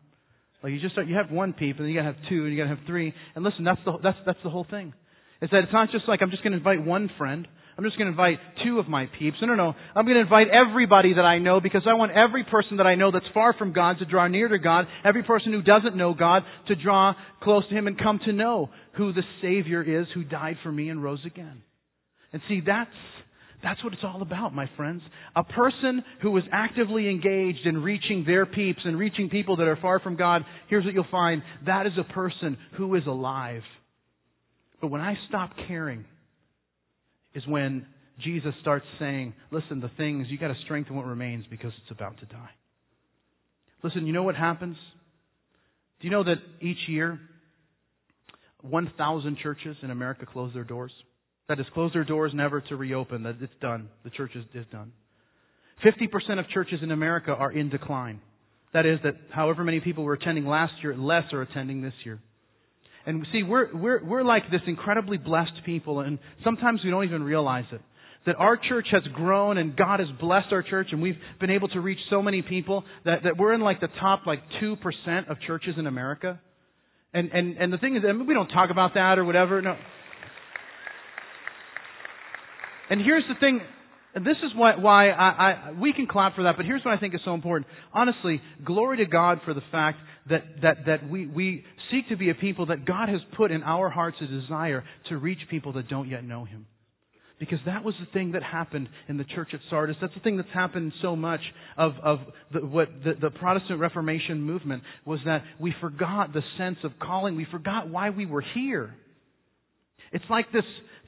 Like 0.63 0.73
you 0.73 0.81
just 0.81 0.93
start, 0.93 1.07
you 1.07 1.15
have 1.15 1.31
one 1.31 1.53
peep 1.53 1.77
and 1.77 1.85
then 1.85 1.93
you 1.93 2.01
gotta 2.01 2.13
have 2.13 2.29
two 2.29 2.45
and 2.45 2.53
you 2.53 2.59
gotta 2.59 2.75
have 2.75 2.87
three. 2.87 3.15
And 3.37 3.45
listen, 3.45 3.63
that's 3.63 3.81
the, 3.85 3.93
that's, 4.03 4.19
that's 4.27 4.39
the 4.43 4.51
whole 4.51 4.67
thing. 4.69 4.93
Is 5.41 5.51
that 5.53 5.65
it's 5.65 5.73
not 5.73 5.91
just 5.91 6.09
like 6.09 6.21
I'm 6.23 6.31
just 6.31 6.43
going 6.43 6.53
to 6.53 6.59
invite 6.59 6.85
one 6.85 7.11
friend. 7.17 7.47
I'm 7.77 7.85
just 7.85 7.97
going 7.97 8.07
to 8.07 8.11
invite 8.11 8.41
two 8.65 8.81
of 8.81 8.89
my 8.89 9.09
peeps. 9.21 9.37
No, 9.41 9.47
no, 9.47 9.55
no. 9.55 9.75
I'm 9.95 10.05
going 10.05 10.17
to 10.17 10.23
invite 10.23 10.49
everybody 10.49 11.15
that 11.15 11.23
I 11.23 11.39
know 11.39 11.61
because 11.61 11.83
I 11.89 11.95
want 11.95 12.11
every 12.11 12.43
person 12.43 12.79
that 12.79 12.89
I 12.89 12.97
know 12.97 13.13
that's 13.13 13.25
far 13.33 13.53
from 13.53 13.73
God 13.73 14.01
to 14.01 14.05
draw 14.05 14.27
near 14.27 14.49
to 14.49 14.59
God. 14.59 14.87
Every 15.05 15.23
person 15.23 15.53
who 15.53 15.63
doesn't 15.63 15.95
know 15.95 16.13
God 16.13 16.43
to 16.67 16.75
draw 16.75 17.15
close 17.41 17.63
to 17.69 17.75
Him 17.77 17.87
and 17.87 17.97
come 17.97 18.19
to 18.25 18.33
know 18.33 18.71
who 18.97 19.13
the 19.13 19.23
Savior 19.41 20.01
is 20.01 20.09
who 20.13 20.25
died 20.25 20.57
for 20.65 20.73
me 20.73 20.89
and 20.89 21.01
rose 21.01 21.25
again. 21.25 21.63
And 22.33 22.43
see, 22.49 22.63
that's, 22.67 22.91
that's 23.63 23.83
what 23.85 23.93
it's 23.93 24.03
all 24.03 24.23
about, 24.23 24.53
my 24.53 24.69
friends. 24.77 25.03
A 25.37 25.45
person 25.45 26.03
who 26.21 26.37
is 26.37 26.45
actively 26.51 27.09
engaged 27.09 27.65
in 27.65 27.85
reaching 27.85 28.25
their 28.27 28.45
peeps 28.45 28.81
and 28.85 28.99
reaching 28.99 29.31
people 29.31 29.57
that 29.59 29.69
are 29.69 29.79
far 29.81 30.01
from 30.01 30.17
God, 30.17 30.43
here's 30.69 30.85
what 30.85 30.95
you'll 30.95 31.07
find. 31.13 31.43
That 31.65 31.87
is 31.87 31.93
a 31.97 32.13
person 32.13 32.59
who 32.77 32.97
is 32.97 33.07
alive. 33.07 33.63
But 34.81 34.89
when 34.89 35.01
I 35.01 35.15
stop 35.29 35.51
caring 35.67 36.05
is 37.35 37.47
when 37.47 37.87
Jesus 38.23 38.55
starts 38.61 38.87
saying, 38.99 39.35
listen, 39.51 39.81
the 39.81 39.91
things, 39.97 40.27
you 40.29 40.39
gotta 40.39 40.57
strengthen 40.65 40.97
what 40.97 41.07
remains 41.07 41.45
because 41.51 41.73
it's 41.83 41.91
about 41.91 42.19
to 42.21 42.27
die. 42.27 42.51
Listen, 43.83 44.07
you 44.07 44.13
know 44.13 44.25
what 44.25 44.35
happens? 44.35 44.77
Do 46.01 46.07
you 46.07 46.11
know 46.11 46.25
that 46.25 46.37
each 46.61 46.89
year, 46.89 47.19
1,000 48.63 49.39
churches 49.39 49.77
in 49.83 49.91
America 49.91 50.27
close 50.27 50.53
their 50.53 50.65
doors? 50.65 50.93
That 51.49 51.61
is, 51.61 51.67
close 51.75 51.93
their 51.93 52.05
doors 52.05 52.33
never 52.35 52.61
to 52.61 52.77
reopen, 52.77 53.23
that 53.23 53.37
it's 53.41 53.53
done. 53.61 53.89
The 54.05 54.11
church 54.11 54.33
is, 54.35 54.45
is 54.55 54.67
done. 54.71 54.93
50% 55.85 56.39
of 56.39 56.49
churches 56.49 56.81
in 56.83 56.91
America 56.91 57.31
are 57.31 57.53
in 57.53 57.69
decline. 57.69 58.21
That 58.75 58.85
is, 58.85 58.99
that 59.05 59.15
however 59.31 59.65
many 59.65 59.81
people 59.81 60.05
were 60.05 60.15
attending 60.15 60.45
last 60.45 60.73
year, 60.83 60.97
less 60.97 61.25
are 61.33 61.43
attending 61.43 61.81
this 61.81 61.95
year. 62.05 62.21
And 63.09 63.27
see, 63.33 63.43
we're, 63.43 63.75
we're, 63.75 64.05
we're 64.05 64.23
like 64.23 64.51
this 64.51 64.61
incredibly 64.67 65.17
blessed 65.17 65.65
people, 65.65 66.01
and 66.01 66.19
sometimes 66.45 66.81
we 66.85 66.91
don't 66.91 67.05
even 67.05 67.23
realize 67.23 67.65
it. 67.73 67.81
That 68.27 68.37
our 68.37 68.59
church 68.59 68.89
has 68.93 69.03
grown 69.15 69.57
and 69.57 69.75
God 69.75 70.01
has 70.01 70.09
blessed 70.21 70.49
our 70.53 70.63
church 70.63 70.89
and 70.93 71.01
we've 71.01 71.17
been 71.41 71.49
able 71.49 71.69
to 71.69 71.81
reach 71.81 72.01
so 72.11 72.21
many 72.21 72.43
people 72.43 72.85
that, 73.07 73.23
that 73.25 73.39
we're 73.39 73.55
in 73.55 73.63
like 73.63 73.81
the 73.81 73.89
top 73.99 74.27
like 74.27 74.41
2% 74.63 74.77
of 75.31 75.41
churches 75.47 75.77
in 75.79 75.87
America. 75.87 76.39
And, 77.15 77.31
and, 77.33 77.57
and 77.57 77.73
the 77.73 77.79
thing 77.79 77.97
is, 77.97 78.03
I 78.07 78.13
mean, 78.13 78.27
we 78.27 78.35
don't 78.35 78.49
talk 78.49 78.69
about 78.71 78.93
that 78.93 79.19
or 79.19 79.25
whatever. 79.25 79.63
No. 79.63 79.77
And 82.91 83.01
here's 83.01 83.25
the 83.27 83.41
thing, 83.41 83.61
and 84.15 84.25
this 84.25 84.37
is 84.43 84.53
why, 84.57 84.77
why 84.77 85.11
I, 85.11 85.29
I, 85.69 85.71
we 85.73 85.93
can 85.93 86.07
clap 86.07 86.35
for 86.35 86.45
that, 86.45 86.57
but 86.57 86.65
here's 86.65 86.85
what 86.85 86.95
I 86.95 86.99
think 86.99 87.15
is 87.15 87.21
so 87.25 87.35
important. 87.35 87.71
Honestly, 87.93 88.41
glory 88.65 88.99
to 88.99 89.07
God 89.07 89.41
for 89.45 89.53
the 89.53 89.63
fact 89.71 89.99
that, 90.31 90.43
that, 90.63 90.77
that 90.87 91.09
we, 91.09 91.27
we 91.27 91.65
seek 91.91 92.09
to 92.09 92.17
be 92.17 92.31
a 92.31 92.35
people 92.35 92.67
that 92.67 92.87
God 92.87 93.09
has 93.09 93.21
put 93.37 93.51
in 93.51 93.63
our 93.63 93.91
hearts 93.91 94.17
a 94.23 94.27
desire 94.27 94.85
to 95.11 95.19
reach 95.19 95.39
people 95.51 95.75
that 95.75 95.89
don't 95.89 96.09
yet 96.09 96.25
know 96.25 96.45
Him. 96.45 96.67
Because 97.39 97.59
that 97.67 97.85
was 97.85 97.95
the 98.01 98.07
thing 98.13 98.33
that 98.33 98.43
happened 98.43 98.89
in 99.09 99.17
the 99.17 99.25
church 99.25 99.51
at 99.53 99.61
Sardis. 99.71 99.97
That's 100.01 100.15
the 100.15 100.21
thing 100.21 100.39
that's 100.39 100.49
happened 100.53 100.93
so 101.03 101.15
much 101.15 101.41
of, 101.77 101.93
of 102.03 102.19
the, 102.53 102.67
what 102.67 102.89
the, 103.05 103.13
the 103.21 103.31
Protestant 103.31 103.79
Reformation 103.79 104.43
movement 104.43 104.83
was 105.05 105.21
that 105.25 105.43
we 105.61 105.73
forgot 105.81 106.33
the 106.33 106.43
sense 106.57 106.79
of 106.83 106.93
calling. 107.01 107.37
We 107.37 107.47
forgot 107.49 107.89
why 107.89 108.11
we 108.11 108.27
were 108.27 108.43
here. 108.55 108.95
It's 110.11 110.25
like 110.31 110.51
this 110.53 110.65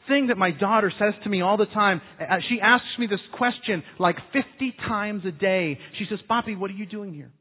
thing 0.08 0.28
that 0.28 0.36
my 0.36 0.50
daughter 0.50 0.92
says 0.98 1.14
to 1.24 1.30
me 1.30 1.40
all 1.40 1.56
the 1.56 1.66
time. 1.66 2.00
Uh, 2.20 2.36
she 2.48 2.60
asks 2.60 2.86
me 2.98 3.06
this 3.06 3.20
question 3.36 3.82
like 3.98 4.16
50 4.32 4.74
times 4.88 5.22
a 5.26 5.32
day. 5.32 5.78
She 5.98 6.06
says, 6.08 6.18
Papi, 6.28 6.58
what 6.58 6.70
are 6.70 6.74
you 6.74 6.86
doing 6.86 7.14
here? 7.14 7.32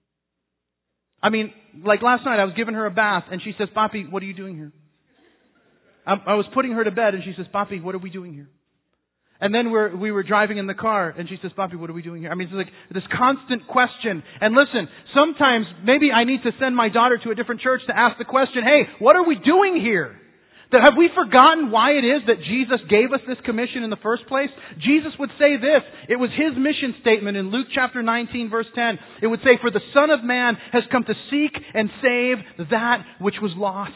I 1.21 1.29
mean, 1.29 1.51
like 1.83 2.01
last 2.01 2.23
night 2.25 2.39
I 2.39 2.45
was 2.45 2.53
giving 2.55 2.75
her 2.75 2.85
a 2.85 2.91
bath 2.91 3.25
and 3.31 3.41
she 3.43 3.53
says, 3.57 3.67
Papi, 3.75 4.09
what 4.09 4.23
are 4.23 4.25
you 4.25 4.33
doing 4.33 4.55
here? 4.55 4.71
I, 6.05 6.33
was 6.33 6.45
putting 6.53 6.71
her 6.71 6.83
to 6.83 6.91
bed 6.91 7.13
and 7.13 7.23
she 7.23 7.33
says, 7.37 7.45
Papi, 7.53 7.83
what 7.83 7.93
are 7.93 7.99
we 7.99 8.09
doing 8.09 8.33
here? 8.33 8.49
And 9.41 9.53
then 9.53 9.71
we're, 9.71 9.95
we 9.95 10.11
were 10.11 10.23
driving 10.23 10.57
in 10.57 10.67
the 10.67 10.73
car 10.73 11.13
and 11.15 11.29
she 11.29 11.37
says, 11.41 11.51
Papi, 11.57 11.77
what 11.77 11.89
are 11.89 11.93
we 11.93 12.01
doing 12.01 12.21
here? 12.21 12.31
I 12.31 12.35
mean, 12.35 12.47
it's 12.47 12.55
like 12.55 12.73
this 12.91 13.03
constant 13.15 13.67
question. 13.67 14.23
And 14.41 14.55
listen, 14.55 14.87
sometimes 15.13 15.65
maybe 15.83 16.11
I 16.11 16.23
need 16.23 16.41
to 16.43 16.51
send 16.59 16.75
my 16.75 16.89
daughter 16.89 17.19
to 17.23 17.31
a 17.31 17.35
different 17.35 17.61
church 17.61 17.81
to 17.87 17.97
ask 17.97 18.17
the 18.17 18.25
question, 18.25 18.63
hey, 18.63 18.83
what 18.99 19.15
are 19.15 19.25
we 19.25 19.35
doing 19.35 19.79
here? 19.79 20.15
That 20.71 20.83
have 20.83 20.93
we 20.97 21.09
forgotten 21.15 21.71
why 21.71 21.97
it 21.97 22.05
is 22.05 22.21
that 22.27 22.45
Jesus 22.45 22.77
gave 22.89 23.11
us 23.11 23.21
this 23.27 23.41
commission 23.43 23.81
in 23.81 23.89
the 23.89 24.01
first 24.03 24.27
place? 24.27 24.49
Jesus 24.77 25.11
would 25.17 25.31
say 25.39 25.57
this. 25.57 25.81
It 26.07 26.17
was 26.17 26.29
his 26.37 26.53
mission 26.53 26.93
statement 27.01 27.37
in 27.37 27.49
Luke 27.49 27.67
chapter 27.73 28.03
19 28.03 28.49
verse 28.51 28.67
10. 28.75 28.99
It 29.23 29.27
would 29.27 29.39
say, 29.39 29.57
for 29.61 29.71
the 29.71 29.81
Son 29.93 30.11
of 30.11 30.23
Man 30.23 30.57
has 30.71 30.83
come 30.91 31.03
to 31.03 31.13
seek 31.31 31.57
and 31.73 31.89
save 32.03 32.69
that 32.69 32.97
which 33.19 33.35
was 33.41 33.51
lost. 33.57 33.93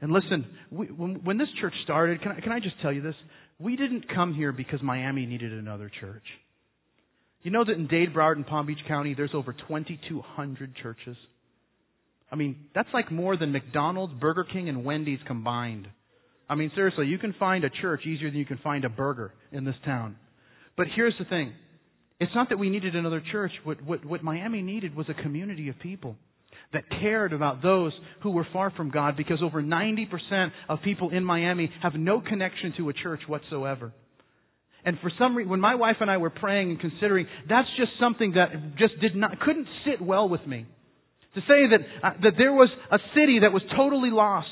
And 0.00 0.12
listen, 0.12 0.46
we, 0.70 0.86
when, 0.86 1.24
when, 1.24 1.36
this 1.36 1.48
church 1.60 1.74
started, 1.82 2.22
can 2.22 2.32
I, 2.32 2.40
can 2.40 2.52
I 2.52 2.60
just 2.60 2.80
tell 2.80 2.92
you 2.92 3.02
this? 3.02 3.16
We 3.58 3.76
didn't 3.76 4.06
come 4.08 4.32
here 4.32 4.52
because 4.52 4.80
Miami 4.82 5.26
needed 5.26 5.52
another 5.52 5.90
church. 6.00 6.24
You 7.42 7.50
know 7.50 7.64
that 7.64 7.72
in 7.72 7.86
Dade, 7.86 8.14
Broward, 8.14 8.36
and 8.36 8.46
Palm 8.46 8.66
Beach 8.66 8.78
County, 8.86 9.14
there's 9.14 9.34
over 9.34 9.52
2,200 9.52 10.76
churches. 10.76 11.16
I 12.32 12.36
mean, 12.36 12.56
that's 12.74 12.88
like 12.94 13.10
more 13.10 13.36
than 13.36 13.52
McDonald's, 13.52 14.14
Burger 14.14 14.44
King, 14.44 14.68
and 14.68 14.84
Wendy's 14.84 15.18
combined. 15.26 15.88
I 16.48 16.54
mean, 16.54 16.70
seriously, 16.74 17.06
you 17.06 17.18
can 17.18 17.34
find 17.38 17.64
a 17.64 17.70
church 17.70 18.06
easier 18.06 18.30
than 18.30 18.38
you 18.38 18.46
can 18.46 18.58
find 18.58 18.84
a 18.84 18.88
burger 18.88 19.32
in 19.52 19.64
this 19.64 19.74
town. 19.84 20.16
But 20.76 20.86
here's 20.94 21.14
the 21.18 21.24
thing. 21.24 21.52
It's 22.18 22.34
not 22.34 22.50
that 22.50 22.58
we 22.58 22.70
needed 22.70 22.94
another 22.94 23.22
church. 23.32 23.52
What, 23.64 23.82
what, 23.82 24.04
what 24.04 24.22
Miami 24.22 24.62
needed 24.62 24.94
was 24.94 25.06
a 25.08 25.22
community 25.22 25.68
of 25.68 25.78
people 25.78 26.16
that 26.72 26.84
cared 27.00 27.32
about 27.32 27.62
those 27.62 27.92
who 28.22 28.30
were 28.30 28.46
far 28.52 28.70
from 28.70 28.90
God 28.90 29.16
because 29.16 29.38
over 29.42 29.62
90% 29.62 30.50
of 30.68 30.82
people 30.82 31.10
in 31.10 31.24
Miami 31.24 31.70
have 31.82 31.94
no 31.94 32.20
connection 32.20 32.74
to 32.76 32.88
a 32.88 32.92
church 32.92 33.20
whatsoever. 33.26 33.92
And 34.84 34.98
for 35.00 35.10
some 35.18 35.36
reason, 35.36 35.50
when 35.50 35.60
my 35.60 35.74
wife 35.74 35.96
and 36.00 36.10
I 36.10 36.18
were 36.18 36.30
praying 36.30 36.70
and 36.70 36.80
considering, 36.80 37.26
that's 37.48 37.68
just 37.76 37.92
something 38.00 38.32
that 38.32 38.76
just 38.78 38.98
did 39.00 39.14
not, 39.16 39.40
couldn't 39.40 39.66
sit 39.84 40.00
well 40.00 40.28
with 40.28 40.46
me. 40.46 40.66
To 41.34 41.40
say 41.42 41.68
that, 41.70 41.80
uh, 42.02 42.10
that 42.22 42.32
there 42.38 42.52
was 42.52 42.68
a 42.90 42.98
city 43.14 43.40
that 43.40 43.52
was 43.52 43.62
totally 43.76 44.10
lost. 44.10 44.48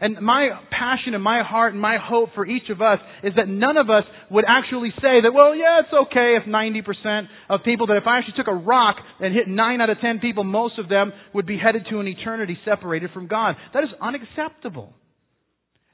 And 0.00 0.18
my 0.22 0.48
passion 0.70 1.12
and 1.14 1.22
my 1.22 1.42
heart 1.42 1.74
and 1.74 1.80
my 1.80 1.98
hope 2.00 2.30
for 2.34 2.46
each 2.46 2.70
of 2.70 2.80
us 2.80 2.98
is 3.22 3.34
that 3.36 3.48
none 3.48 3.76
of 3.76 3.90
us 3.90 4.04
would 4.30 4.46
actually 4.48 4.90
say 4.96 5.20
that, 5.20 5.32
well, 5.34 5.54
yeah, 5.54 5.80
it's 5.80 5.92
okay 6.08 6.38
if 6.40 6.48
90% 6.48 7.26
of 7.50 7.60
people, 7.64 7.88
that 7.88 7.98
if 7.98 8.06
I 8.06 8.18
actually 8.18 8.34
took 8.38 8.46
a 8.46 8.54
rock 8.54 8.96
and 9.20 9.34
hit 9.34 9.46
9 9.46 9.80
out 9.80 9.90
of 9.90 9.98
10 10.00 10.20
people, 10.20 10.42
most 10.42 10.78
of 10.78 10.88
them 10.88 11.12
would 11.34 11.44
be 11.44 11.58
headed 11.58 11.86
to 11.90 12.00
an 12.00 12.08
eternity 12.08 12.56
separated 12.64 13.10
from 13.12 13.26
God. 13.26 13.56
That 13.74 13.84
is 13.84 13.90
unacceptable. 14.00 14.94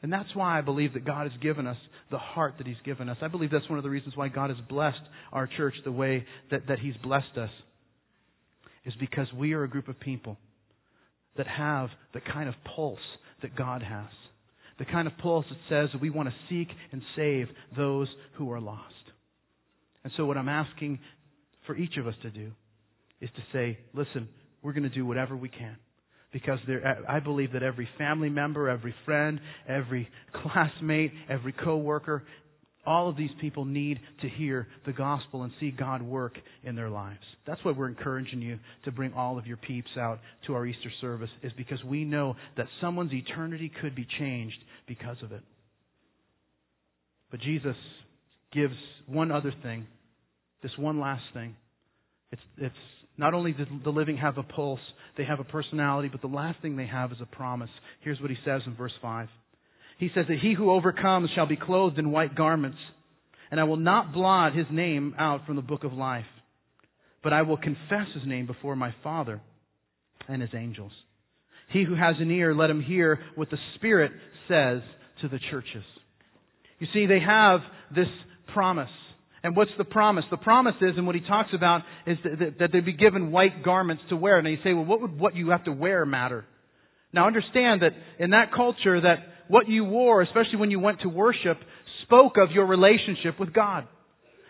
And 0.02 0.12
that's 0.12 0.32
why 0.34 0.56
I 0.56 0.60
believe 0.60 0.92
that 0.92 1.04
God 1.04 1.28
has 1.28 1.40
given 1.40 1.66
us 1.66 1.76
the 2.12 2.18
heart 2.18 2.54
that 2.58 2.66
He's 2.66 2.76
given 2.84 3.08
us. 3.08 3.16
I 3.22 3.28
believe 3.28 3.50
that's 3.50 3.68
one 3.68 3.78
of 3.78 3.82
the 3.82 3.90
reasons 3.90 4.16
why 4.16 4.28
God 4.28 4.50
has 4.50 4.58
blessed 4.68 5.00
our 5.32 5.48
church 5.48 5.74
the 5.84 5.90
way 5.90 6.24
that, 6.52 6.68
that 6.68 6.78
He's 6.78 6.94
blessed 7.02 7.36
us, 7.36 7.50
is 8.86 8.94
because 8.98 9.26
we 9.36 9.52
are 9.52 9.64
a 9.64 9.68
group 9.68 9.88
of 9.88 10.00
people 10.00 10.38
that 11.36 11.46
have 11.46 11.90
the 12.14 12.20
kind 12.20 12.48
of 12.48 12.54
pulse 12.74 12.98
that 13.42 13.54
God 13.54 13.82
has. 13.82 14.08
The 14.78 14.86
kind 14.86 15.06
of 15.06 15.16
pulse 15.18 15.44
that 15.50 15.58
says 15.68 15.90
that 15.92 16.00
we 16.00 16.10
want 16.10 16.28
to 16.28 16.34
seek 16.48 16.68
and 16.92 17.02
save 17.14 17.48
those 17.76 18.08
who 18.34 18.50
are 18.52 18.60
lost. 18.60 18.84
And 20.04 20.12
so, 20.16 20.24
what 20.24 20.36
I'm 20.36 20.48
asking 20.48 21.00
for 21.66 21.76
each 21.76 21.96
of 21.96 22.06
us 22.06 22.14
to 22.22 22.30
do 22.30 22.52
is 23.20 23.30
to 23.34 23.42
say, 23.52 23.78
listen, 23.92 24.28
we're 24.62 24.72
going 24.72 24.84
to 24.84 24.88
do 24.88 25.04
whatever 25.04 25.36
we 25.36 25.48
can 25.48 25.76
because 26.32 26.58
there, 26.66 27.02
I 27.08 27.20
believe 27.20 27.52
that 27.52 27.62
every 27.62 27.88
family 27.96 28.28
member, 28.28 28.68
every 28.68 28.94
friend, 29.04 29.40
every 29.68 30.08
classmate, 30.42 31.12
every 31.28 31.52
coworker, 31.52 32.24
all 32.86 33.08
of 33.08 33.16
these 33.16 33.30
people 33.40 33.64
need 33.64 33.98
to 34.22 34.28
hear 34.28 34.68
the 34.86 34.92
gospel 34.92 35.42
and 35.42 35.52
see 35.58 35.70
God 35.70 36.02
work 36.02 36.34
in 36.62 36.76
their 36.76 36.88
lives. 36.88 37.20
That's 37.46 37.62
why 37.64 37.72
we're 37.72 37.88
encouraging 37.88 38.40
you 38.40 38.58
to 38.84 38.92
bring 38.92 39.12
all 39.12 39.38
of 39.38 39.46
your 39.46 39.56
peeps 39.56 39.90
out 39.98 40.20
to 40.46 40.54
our 40.54 40.64
Easter 40.66 40.90
service, 41.00 41.30
is 41.42 41.52
because 41.56 41.82
we 41.84 42.04
know 42.04 42.36
that 42.56 42.66
someone's 42.80 43.12
eternity 43.12 43.72
could 43.80 43.94
be 43.94 44.06
changed 44.18 44.58
because 44.86 45.16
of 45.22 45.32
it. 45.32 45.42
But 47.30 47.40
Jesus 47.40 47.76
gives 48.52 48.74
one 49.06 49.32
other 49.32 49.52
thing, 49.62 49.86
this 50.62 50.72
one 50.78 51.00
last 51.00 51.24
thing. 51.34 51.56
It's, 52.30 52.42
it's 52.58 52.74
not 53.18 53.34
only 53.34 53.52
does 53.52 53.66
the 53.84 53.90
living 53.90 54.16
have 54.16 54.38
a 54.38 54.42
pulse, 54.42 54.80
they 55.16 55.24
have 55.24 55.40
a 55.40 55.44
personality, 55.44 56.08
but 56.08 56.20
the 56.20 56.28
last 56.28 56.60
thing 56.62 56.76
they 56.76 56.86
have 56.86 57.12
is 57.12 57.18
a 57.20 57.26
promise. 57.26 57.70
Here's 58.00 58.20
what 58.20 58.30
he 58.30 58.36
says 58.44 58.62
in 58.66 58.74
verse 58.76 58.92
5. 59.00 59.28
He 59.98 60.10
says 60.14 60.26
that 60.28 60.38
he 60.40 60.54
who 60.54 60.70
overcomes 60.70 61.30
shall 61.34 61.46
be 61.46 61.56
clothed 61.56 61.98
in 61.98 62.10
white 62.10 62.34
garments, 62.34 62.78
and 63.50 63.58
I 63.58 63.64
will 63.64 63.76
not 63.76 64.12
blot 64.12 64.54
his 64.54 64.66
name 64.70 65.14
out 65.18 65.46
from 65.46 65.56
the 65.56 65.62
book 65.62 65.84
of 65.84 65.92
life, 65.92 66.24
but 67.22 67.32
I 67.32 67.42
will 67.42 67.56
confess 67.56 68.06
his 68.14 68.26
name 68.26 68.46
before 68.46 68.76
my 68.76 68.94
Father 69.02 69.40
and 70.28 70.42
his 70.42 70.50
angels. 70.54 70.92
He 71.70 71.84
who 71.84 71.94
has 71.94 72.16
an 72.20 72.30
ear, 72.30 72.54
let 72.54 72.70
him 72.70 72.82
hear 72.82 73.20
what 73.34 73.50
the 73.50 73.58
Spirit 73.76 74.12
says 74.48 74.82
to 75.22 75.28
the 75.28 75.40
churches. 75.50 75.82
You 76.78 76.86
see, 76.92 77.06
they 77.06 77.20
have 77.20 77.60
this 77.94 78.06
promise. 78.52 78.90
And 79.42 79.56
what's 79.56 79.70
the 79.78 79.84
promise? 79.84 80.24
The 80.30 80.36
promise 80.36 80.74
is, 80.80 80.94
and 80.96 81.06
what 81.06 81.14
he 81.14 81.22
talks 81.22 81.50
about, 81.54 81.82
is 82.06 82.18
that, 82.24 82.58
that 82.58 82.72
they'd 82.72 82.84
be 82.84 82.92
given 82.92 83.32
white 83.32 83.62
garments 83.64 84.02
to 84.10 84.16
wear. 84.16 84.38
And 84.38 84.48
you 84.48 84.58
say, 84.62 84.74
well, 84.74 84.84
what 84.84 85.00
would 85.00 85.18
what 85.18 85.34
you 85.34 85.50
have 85.50 85.64
to 85.64 85.72
wear 85.72 86.04
matter? 86.04 86.44
Now 87.12 87.26
understand 87.26 87.82
that 87.82 87.92
in 88.18 88.30
that 88.30 88.52
culture, 88.54 89.00
that 89.00 89.18
what 89.48 89.68
you 89.68 89.84
wore, 89.84 90.22
especially 90.22 90.58
when 90.58 90.70
you 90.70 90.80
went 90.80 91.00
to 91.02 91.08
worship, 91.08 91.58
spoke 92.02 92.34
of 92.36 92.50
your 92.52 92.66
relationship 92.66 93.38
with 93.38 93.52
God. 93.52 93.86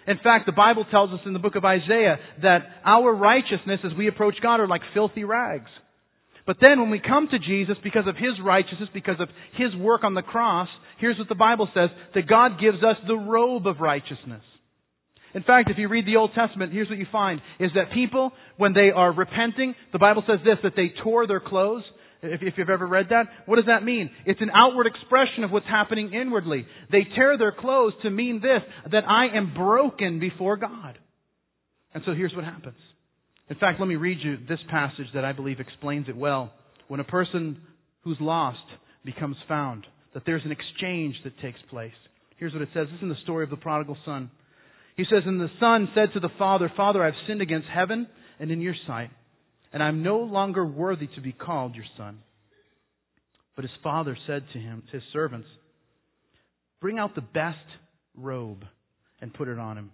In 0.07 0.19
fact, 0.23 0.47
the 0.47 0.53
Bible 0.53 0.85
tells 0.91 1.11
us 1.11 1.21
in 1.27 1.33
the 1.33 1.39
book 1.39 1.57
of 1.57 1.65
Isaiah 1.65 2.19
that 2.43 2.61
our 2.85 3.13
righteousness 3.13 3.81
as 3.85 3.97
we 3.97 4.07
approach 4.07 4.37
God 4.41 4.61
are 4.61 4.69
like 4.69 4.83
filthy 4.95 5.25
rags. 5.25 5.71
But 6.47 6.59
then 6.61 6.81
when 6.81 6.91
we 6.91 7.01
come 7.01 7.27
to 7.29 7.39
Jesus 7.41 7.77
because 7.83 8.07
of 8.07 8.15
His 8.15 8.41
righteousness, 8.43 8.89
because 8.95 9.17
of 9.19 9.29
His 9.55 9.75
work 9.75 10.05
on 10.05 10.15
the 10.15 10.23
cross, 10.23 10.69
here's 10.99 11.19
what 11.19 11.29
the 11.29 11.35
Bible 11.35 11.69
says, 11.75 11.91
that 12.15 12.29
God 12.29 12.61
gives 12.61 12.79
us 12.85 12.97
the 13.07 13.17
robe 13.17 13.67
of 13.67 13.81
righteousness. 13.81 14.43
In 15.35 15.43
fact, 15.43 15.71
if 15.71 15.77
you 15.77 15.89
read 15.89 16.07
the 16.07 16.17
Old 16.17 16.31
Testament, 16.35 16.73
here's 16.73 16.89
what 16.89 16.99
you 16.99 17.07
find, 17.11 17.41
is 17.59 17.73
that 17.75 17.93
people, 17.93 18.31
when 18.57 18.75
they 18.75 18.91
are 18.95 19.13
repenting, 19.13 19.75
the 19.93 19.99
Bible 19.99 20.23
says 20.27 20.39
this, 20.45 20.57
that 20.63 20.77
they 20.77 20.95
tore 21.03 21.27
their 21.27 21.41
clothes. 21.41 21.83
If, 22.23 22.43
if 22.43 22.55
you've 22.57 22.71
ever 22.71 22.87
read 22.87 23.07
that, 23.11 23.27
what 23.47 23.57
does 23.57 23.67
that 23.67 23.85
mean? 23.85 24.11
It's 24.25 24.41
an 24.41 24.51
outward 24.55 24.87
expression 24.87 25.45
of 25.45 25.51
what's 25.51 25.67
happening 25.67 26.13
inwardly. 26.13 26.67
They 26.91 27.05
tear 27.15 27.39
their 27.39 27.53
clothes 27.53 27.95
to 28.03 28.11
mean 28.11 28.41
this, 28.41 28.63
that 28.91 29.05
I 29.09 29.37
am 29.37 29.55
broken 29.55 30.19
before 30.19 30.57
God. 30.57 30.99
And 31.95 32.03
so 32.05 32.15
here's 32.15 32.35
what 32.35 32.45
happens. 32.45 32.77
In 33.49 33.57
fact, 33.57 33.81
let 33.81 33.89
me 33.89 33.97
read 33.97 34.19
you 34.23 34.37
this 34.49 34.59
passage 34.71 35.07
that 35.15 35.25
I 35.25 35.33
believe 35.33 35.61
explains 35.61 36.09
it 36.09 36.17
well. 36.17 36.53
When 36.89 37.01
a 37.01 37.05
person 37.05 37.59
who's 38.03 38.19
lost 38.21 38.59
becomes 39.05 39.37
found, 39.49 39.87
that 40.15 40.25
there's 40.27 40.45
an 40.45 40.53
exchange 40.53 41.15
that 41.25 41.39
takes 41.41 41.59
place. 41.71 41.93
Here's 42.39 42.53
what 42.53 42.63
it 42.63 42.69
says. 42.75 42.89
This 42.89 42.97
is 42.97 43.03
in 43.03 43.09
the 43.09 43.15
story 43.23 43.45
of 43.45 43.51
the 43.51 43.57
prodigal 43.57 43.97
son. 44.05 44.31
He 44.97 45.05
says, 45.05 45.23
And 45.27 45.41
the 45.41 45.51
son 45.61 45.89
said 45.95 46.13
to 46.15 46.21
the 46.21 46.31
father, 46.39 46.73
Father, 46.77 47.05
I've 47.05 47.15
sinned 47.27 47.43
against 47.43 47.69
heaven 47.69 48.09
and 48.39 48.51
in 48.51 48.61
your 48.61 48.75
sight, 48.87 49.11
and 49.77 49.83
I'm 49.83 50.03
no 50.03 50.21
longer 50.21 50.65
worthy 50.65 51.07
to 51.17 51.21
be 51.21 51.33
called 51.33 51.75
your 51.75 51.85
son. 51.99 52.21
But 53.57 53.67
his 53.67 53.75
father 53.83 54.17
said 54.27 54.43
to 54.55 54.59
him, 54.59 54.83
to 54.87 54.93
his 54.93 55.03
servants, 55.13 55.47
Bring 56.81 56.99
out 56.99 57.15
the 57.15 57.21
best 57.21 57.59
robe 58.17 58.65
and 59.21 59.35
put 59.35 59.49
it 59.49 59.59
on 59.59 59.77
him. 59.77 59.91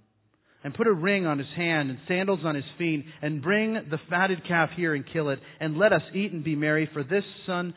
And 0.62 0.72
put 0.72 0.87
a 0.87 0.93
ring 0.93 1.26
on 1.26 1.39
his 1.41 1.49
hand 1.57 1.91
and 1.91 1.99
sandals 2.07 2.39
on 2.45 2.55
his 2.55 2.64
feet, 2.78 3.07
and 3.22 3.43
bring 3.43 3.74
the 3.74 3.99
fatted 4.09 4.47
calf 4.47 4.70
here 4.76 4.95
and 4.95 5.05
kill 5.12 5.30
it, 5.30 5.41
and 5.59 5.76
let 5.76 5.93
us 5.93 6.03
eat 6.14 6.30
and 6.30 6.45
be 6.45 6.55
merry, 6.55 6.89
for 6.93 7.03
this 7.03 7.24
son, 7.45 7.74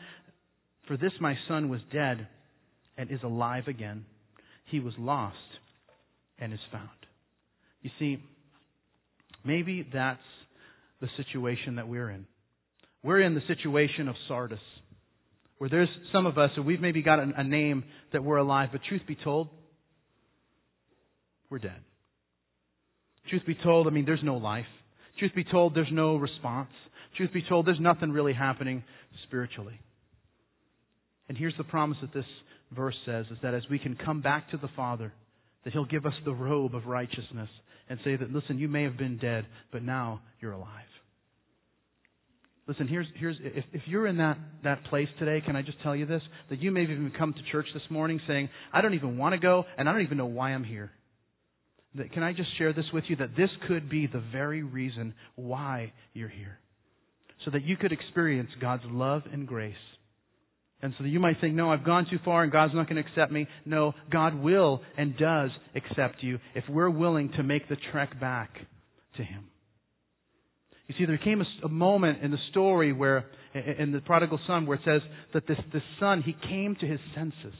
for 0.86 0.96
this 0.96 1.10
my 1.20 1.34
son 1.48 1.68
was 1.68 1.80
dead 1.92 2.28
and 2.96 3.10
is 3.10 3.24
alive 3.24 3.64
again. 3.66 4.04
He 4.66 4.78
was 4.78 4.94
lost 4.96 5.34
and 6.38 6.52
is 6.52 6.60
found. 6.70 6.88
You 7.82 7.90
see, 7.98 8.22
maybe 9.44 9.84
that's 9.92 10.20
the 11.00 11.08
situation 11.16 11.76
that 11.76 11.88
we're 11.88 12.10
in. 12.10 12.26
We're 13.02 13.20
in 13.20 13.34
the 13.34 13.42
situation 13.46 14.08
of 14.08 14.16
Sardis, 14.28 14.58
where 15.58 15.70
there's 15.70 15.88
some 16.12 16.26
of 16.26 16.38
us, 16.38 16.50
and 16.56 16.66
we've 16.66 16.80
maybe 16.80 17.02
got 17.02 17.18
a 17.20 17.44
name 17.44 17.84
that 18.12 18.24
we're 18.24 18.36
alive, 18.36 18.70
but 18.72 18.80
truth 18.88 19.02
be 19.06 19.16
told, 19.16 19.48
we're 21.50 21.58
dead. 21.58 21.80
Truth 23.30 23.42
be 23.46 23.56
told, 23.62 23.86
I 23.86 23.90
mean, 23.90 24.04
there's 24.04 24.22
no 24.22 24.36
life. 24.36 24.66
Truth 25.18 25.32
be 25.34 25.44
told, 25.44 25.74
there's 25.74 25.86
no 25.92 26.16
response. 26.16 26.70
Truth 27.16 27.32
be 27.32 27.44
told, 27.48 27.66
there's 27.66 27.80
nothing 27.80 28.10
really 28.10 28.34
happening 28.34 28.84
spiritually. 29.24 29.80
And 31.28 31.36
here's 31.36 31.56
the 31.56 31.64
promise 31.64 31.98
that 32.02 32.12
this 32.12 32.26
verse 32.74 32.94
says 33.04 33.26
is 33.30 33.38
that 33.42 33.54
as 33.54 33.62
we 33.70 33.78
can 33.78 33.96
come 33.96 34.20
back 34.20 34.50
to 34.50 34.56
the 34.56 34.68
Father, 34.76 35.12
that 35.64 35.72
He'll 35.72 35.84
give 35.84 36.06
us 36.06 36.12
the 36.24 36.34
robe 36.34 36.74
of 36.74 36.86
righteousness 36.86 37.48
and 37.88 37.98
say 38.04 38.16
that, 38.16 38.32
listen, 38.32 38.58
you 38.58 38.68
may 38.68 38.82
have 38.82 38.96
been 38.96 39.18
dead, 39.18 39.46
but 39.72 39.82
now 39.82 40.20
you're 40.40 40.52
alive. 40.52 40.68
Listen, 42.68 42.88
here's, 42.88 43.06
here's, 43.16 43.36
if, 43.40 43.64
if 43.72 43.82
you're 43.86 44.08
in 44.08 44.16
that, 44.16 44.38
that 44.64 44.84
place 44.86 45.06
today, 45.20 45.40
can 45.44 45.54
I 45.54 45.62
just 45.62 45.80
tell 45.82 45.94
you 45.94 46.04
this? 46.04 46.22
That 46.50 46.60
you 46.60 46.72
may 46.72 46.80
have 46.80 46.90
even 46.90 47.12
come 47.16 47.32
to 47.32 47.38
church 47.52 47.66
this 47.72 47.82
morning 47.90 48.20
saying, 48.26 48.48
I 48.72 48.80
don't 48.80 48.94
even 48.94 49.16
want 49.18 49.34
to 49.34 49.38
go, 49.38 49.64
and 49.78 49.88
I 49.88 49.92
don't 49.92 50.02
even 50.02 50.18
know 50.18 50.26
why 50.26 50.50
I'm 50.50 50.64
here. 50.64 50.90
That, 51.94 52.12
can 52.12 52.24
I 52.24 52.32
just 52.32 52.48
share 52.58 52.72
this 52.72 52.86
with 52.92 53.04
you? 53.08 53.16
That 53.16 53.36
this 53.36 53.50
could 53.68 53.88
be 53.88 54.08
the 54.08 54.22
very 54.32 54.64
reason 54.64 55.14
why 55.36 55.92
you're 56.12 56.28
here. 56.28 56.58
So 57.44 57.52
that 57.52 57.62
you 57.62 57.76
could 57.76 57.92
experience 57.92 58.50
God's 58.60 58.82
love 58.86 59.22
and 59.32 59.46
grace 59.46 59.74
and 60.82 60.92
so 60.98 61.04
you 61.04 61.20
might 61.20 61.40
think, 61.40 61.54
no, 61.54 61.72
I've 61.72 61.84
gone 61.84 62.06
too 62.10 62.18
far 62.24 62.42
and 62.42 62.52
God's 62.52 62.74
not 62.74 62.88
going 62.88 63.02
to 63.02 63.08
accept 63.08 63.32
me. 63.32 63.46
No, 63.64 63.94
God 64.10 64.34
will 64.34 64.82
and 64.98 65.16
does 65.16 65.50
accept 65.74 66.22
you 66.22 66.38
if 66.54 66.64
we're 66.68 66.90
willing 66.90 67.30
to 67.36 67.42
make 67.42 67.68
the 67.68 67.76
trek 67.92 68.20
back 68.20 68.50
to 69.16 69.24
Him. 69.24 69.44
You 70.86 70.94
see, 70.98 71.06
there 71.06 71.18
came 71.18 71.42
a, 71.64 71.68
moment 71.68 72.22
in 72.22 72.30
the 72.30 72.38
story 72.50 72.92
where, 72.92 73.24
in 73.54 73.90
the 73.90 74.00
prodigal 74.00 74.38
son, 74.46 74.66
where 74.66 74.76
it 74.76 74.84
says 74.84 75.00
that 75.34 75.46
this, 75.48 75.58
this 75.72 75.82
son, 75.98 76.22
he 76.22 76.36
came 76.48 76.76
to 76.76 76.86
his 76.86 77.00
senses. 77.14 77.54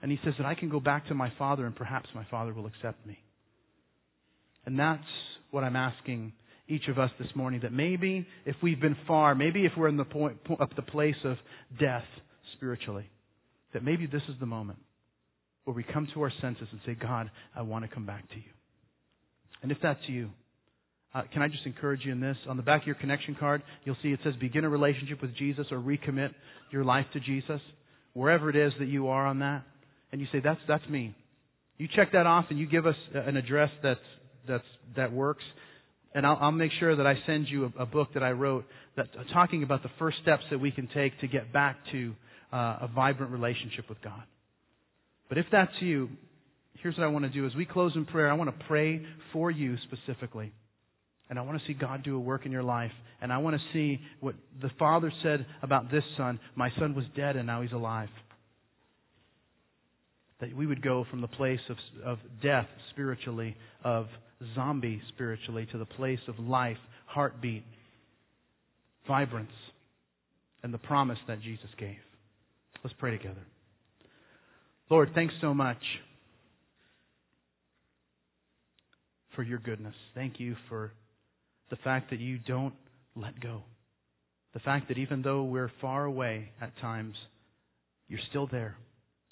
And 0.00 0.10
he 0.10 0.18
says 0.24 0.32
that 0.38 0.46
I 0.46 0.54
can 0.54 0.70
go 0.70 0.80
back 0.80 1.08
to 1.08 1.14
my 1.14 1.30
father 1.38 1.66
and 1.66 1.76
perhaps 1.76 2.08
my 2.14 2.24
father 2.30 2.54
will 2.54 2.66
accept 2.66 3.04
me. 3.06 3.18
And 4.64 4.78
that's 4.78 5.02
what 5.50 5.64
I'm 5.64 5.76
asking 5.76 6.32
each 6.68 6.86
of 6.88 6.98
us 6.98 7.10
this 7.18 7.28
morning 7.34 7.60
that 7.62 7.72
maybe 7.72 8.26
if 8.44 8.56
we've 8.62 8.80
been 8.80 8.96
far, 9.06 9.34
maybe 9.34 9.64
if 9.64 9.72
we're 9.76 9.88
in 9.88 9.96
the 9.96 10.04
point, 10.04 10.38
up 10.60 10.74
the 10.76 10.82
place 10.82 11.16
of 11.24 11.36
death 11.80 12.04
spiritually, 12.54 13.08
that 13.72 13.82
maybe 13.82 14.06
this 14.06 14.22
is 14.28 14.34
the 14.38 14.46
moment 14.46 14.78
where 15.64 15.74
we 15.74 15.82
come 15.82 16.06
to 16.14 16.22
our 16.22 16.32
senses 16.40 16.68
and 16.70 16.80
say, 16.86 16.94
God, 16.94 17.30
I 17.56 17.62
want 17.62 17.84
to 17.84 17.94
come 17.94 18.06
back 18.06 18.28
to 18.30 18.36
you. 18.36 18.50
And 19.62 19.72
if 19.72 19.78
that's 19.82 20.00
you, 20.06 20.30
uh, 21.14 21.22
can 21.32 21.42
I 21.42 21.48
just 21.48 21.64
encourage 21.64 22.00
you 22.04 22.12
in 22.12 22.20
this? 22.20 22.36
On 22.48 22.56
the 22.56 22.62
back 22.62 22.82
of 22.82 22.86
your 22.86 22.96
connection 22.96 23.34
card, 23.38 23.62
you'll 23.84 23.96
see 24.02 24.08
it 24.08 24.20
says 24.22 24.34
begin 24.40 24.64
a 24.64 24.68
relationship 24.68 25.22
with 25.22 25.34
Jesus 25.36 25.66
or 25.70 25.78
recommit 25.78 26.34
your 26.70 26.84
life 26.84 27.06
to 27.14 27.20
Jesus. 27.20 27.60
Wherever 28.12 28.50
it 28.50 28.56
is 28.56 28.72
that 28.78 28.88
you 28.88 29.08
are 29.08 29.26
on 29.26 29.40
that, 29.40 29.62
and 30.12 30.20
you 30.20 30.26
say, 30.32 30.40
that's, 30.40 30.60
that's 30.66 30.86
me. 30.88 31.14
You 31.76 31.88
check 31.94 32.12
that 32.12 32.26
off 32.26 32.46
and 32.50 32.58
you 32.58 32.66
give 32.66 32.86
us 32.86 32.96
an 33.14 33.36
address 33.36 33.70
that's, 33.82 34.00
that's, 34.46 34.64
that 34.96 35.12
works 35.12 35.44
and 36.14 36.26
I'll, 36.26 36.38
I'll, 36.40 36.52
make 36.52 36.72
sure 36.80 36.96
that 36.96 37.06
I 37.06 37.14
send 37.26 37.48
you 37.48 37.66
a, 37.76 37.82
a, 37.82 37.86
book 37.86 38.14
that 38.14 38.22
I 38.22 38.30
wrote 38.30 38.64
that 38.96 39.08
uh, 39.18 39.24
talking 39.32 39.62
about 39.62 39.82
the 39.82 39.90
first 39.98 40.18
steps 40.22 40.42
that 40.50 40.58
we 40.58 40.70
can 40.70 40.88
take 40.94 41.18
to 41.20 41.28
get 41.28 41.52
back 41.52 41.76
to 41.92 42.14
uh, 42.52 42.78
a 42.82 42.90
vibrant 42.94 43.32
relationship 43.32 43.88
with 43.88 44.00
God. 44.02 44.22
But 45.28 45.38
if 45.38 45.46
that's 45.52 45.72
you, 45.80 46.08
here's 46.82 46.96
what 46.96 47.04
I 47.04 47.08
want 47.08 47.24
to 47.24 47.30
do: 47.30 47.46
as 47.46 47.54
we 47.54 47.66
close 47.66 47.92
in 47.94 48.06
prayer, 48.06 48.30
I 48.30 48.34
want 48.34 48.56
to 48.56 48.64
pray 48.66 49.04
for 49.32 49.50
you 49.50 49.76
specifically, 49.84 50.52
and 51.28 51.38
I 51.38 51.42
want 51.42 51.60
to 51.60 51.66
see 51.66 51.74
God 51.74 52.02
do 52.02 52.16
a 52.16 52.20
work 52.20 52.46
in 52.46 52.52
your 52.52 52.62
life, 52.62 52.92
and 53.20 53.32
I 53.32 53.38
want 53.38 53.56
to 53.56 53.62
see 53.72 54.00
what 54.20 54.34
the 54.62 54.70
Father 54.78 55.12
said 55.22 55.46
about 55.62 55.90
this 55.90 56.04
son. 56.16 56.40
My 56.54 56.70
son 56.78 56.94
was 56.94 57.04
dead, 57.14 57.36
and 57.36 57.46
now 57.46 57.60
he's 57.60 57.72
alive. 57.72 58.08
That 60.40 60.54
we 60.56 60.66
would 60.66 60.82
go 60.82 61.04
from 61.10 61.20
the 61.20 61.28
place 61.28 61.60
of, 61.68 61.76
of 62.04 62.18
death 62.42 62.66
spiritually, 62.92 63.56
of 63.84 64.06
zombie 64.54 65.00
spiritually, 65.08 65.66
to 65.72 65.78
the 65.78 65.84
place 65.84 66.20
of 66.28 66.38
life, 66.38 66.76
heartbeat, 67.06 67.64
vibrance, 69.06 69.50
and 70.62 70.72
the 70.72 70.78
promise 70.78 71.18
that 71.26 71.40
Jesus 71.40 71.70
gave. 71.78 71.96
Let's 72.84 72.94
pray 72.98 73.10
together. 73.16 73.40
Lord, 74.90 75.10
thanks 75.14 75.34
so 75.40 75.52
much 75.52 75.82
for 79.34 79.42
your 79.42 79.58
goodness. 79.58 79.94
Thank 80.14 80.40
you 80.40 80.56
for 80.68 80.92
the 81.70 81.76
fact 81.76 82.10
that 82.10 82.20
you 82.20 82.38
don't 82.38 82.74
let 83.14 83.38
go. 83.40 83.62
The 84.54 84.60
fact 84.60 84.88
that 84.88 84.98
even 84.98 85.22
though 85.22 85.44
we're 85.44 85.70
far 85.80 86.04
away 86.04 86.50
at 86.60 86.76
times, 86.80 87.14
you're 88.08 88.20
still 88.30 88.46
there. 88.50 88.76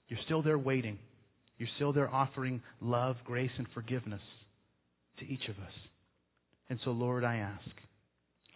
You're 0.08 0.20
still 0.26 0.42
there 0.42 0.58
waiting. 0.58 0.98
You're 1.58 1.68
still 1.76 1.92
there 1.92 2.12
offering 2.12 2.60
love, 2.80 3.16
grace, 3.24 3.50
and 3.56 3.66
forgiveness 3.72 4.20
to 5.18 5.24
each 5.24 5.48
of 5.48 5.56
us. 5.56 5.72
And 6.68 6.78
so, 6.84 6.90
Lord, 6.90 7.24
I 7.24 7.36
ask, 7.36 7.64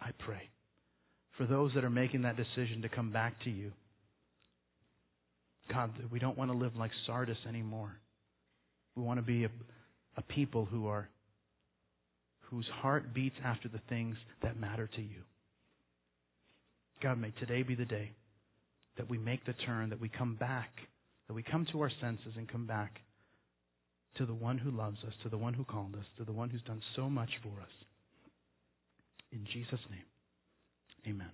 I 0.01 0.11
pray 0.19 0.49
for 1.37 1.45
those 1.45 1.71
that 1.75 1.83
are 1.83 1.89
making 1.89 2.23
that 2.23 2.35
decision 2.35 2.81
to 2.81 2.89
come 2.89 3.11
back 3.11 3.41
to 3.43 3.49
you. 3.49 3.71
God, 5.71 5.91
we 6.11 6.19
don't 6.19 6.37
want 6.37 6.51
to 6.51 6.57
live 6.57 6.75
like 6.75 6.91
Sardis 7.05 7.37
anymore. 7.47 7.95
We 8.95 9.03
want 9.03 9.19
to 9.19 9.25
be 9.25 9.45
a, 9.45 9.49
a 10.17 10.21
people 10.21 10.65
who 10.65 10.87
are 10.87 11.07
whose 12.49 12.67
heart 12.81 13.13
beats 13.13 13.37
after 13.45 13.69
the 13.69 13.79
things 13.87 14.17
that 14.43 14.59
matter 14.59 14.89
to 14.95 15.01
you. 15.01 15.21
God, 17.01 17.17
may 17.17 17.31
today 17.39 17.63
be 17.63 17.75
the 17.75 17.85
day 17.85 18.11
that 18.97 19.09
we 19.09 19.17
make 19.17 19.45
the 19.45 19.53
turn, 19.65 19.89
that 19.89 20.01
we 20.01 20.09
come 20.09 20.35
back, 20.35 20.69
that 21.27 21.33
we 21.33 21.43
come 21.43 21.65
to 21.71 21.79
our 21.81 21.91
senses 22.01 22.33
and 22.35 22.49
come 22.49 22.67
back 22.67 22.99
to 24.15 24.25
the 24.25 24.33
one 24.33 24.57
who 24.57 24.71
loves 24.71 24.97
us, 25.05 25.13
to 25.23 25.29
the 25.29 25.37
one 25.37 25.53
who 25.53 25.63
called 25.63 25.95
us, 25.95 26.05
to 26.17 26.23
the 26.23 26.31
one 26.31 26.49
who's 26.49 26.61
done 26.63 26.81
so 26.95 27.09
much 27.09 27.29
for 27.41 27.61
us. 27.61 27.71
In 29.31 29.45
Jesus' 29.45 29.79
name, 29.89 31.15
amen. 31.15 31.31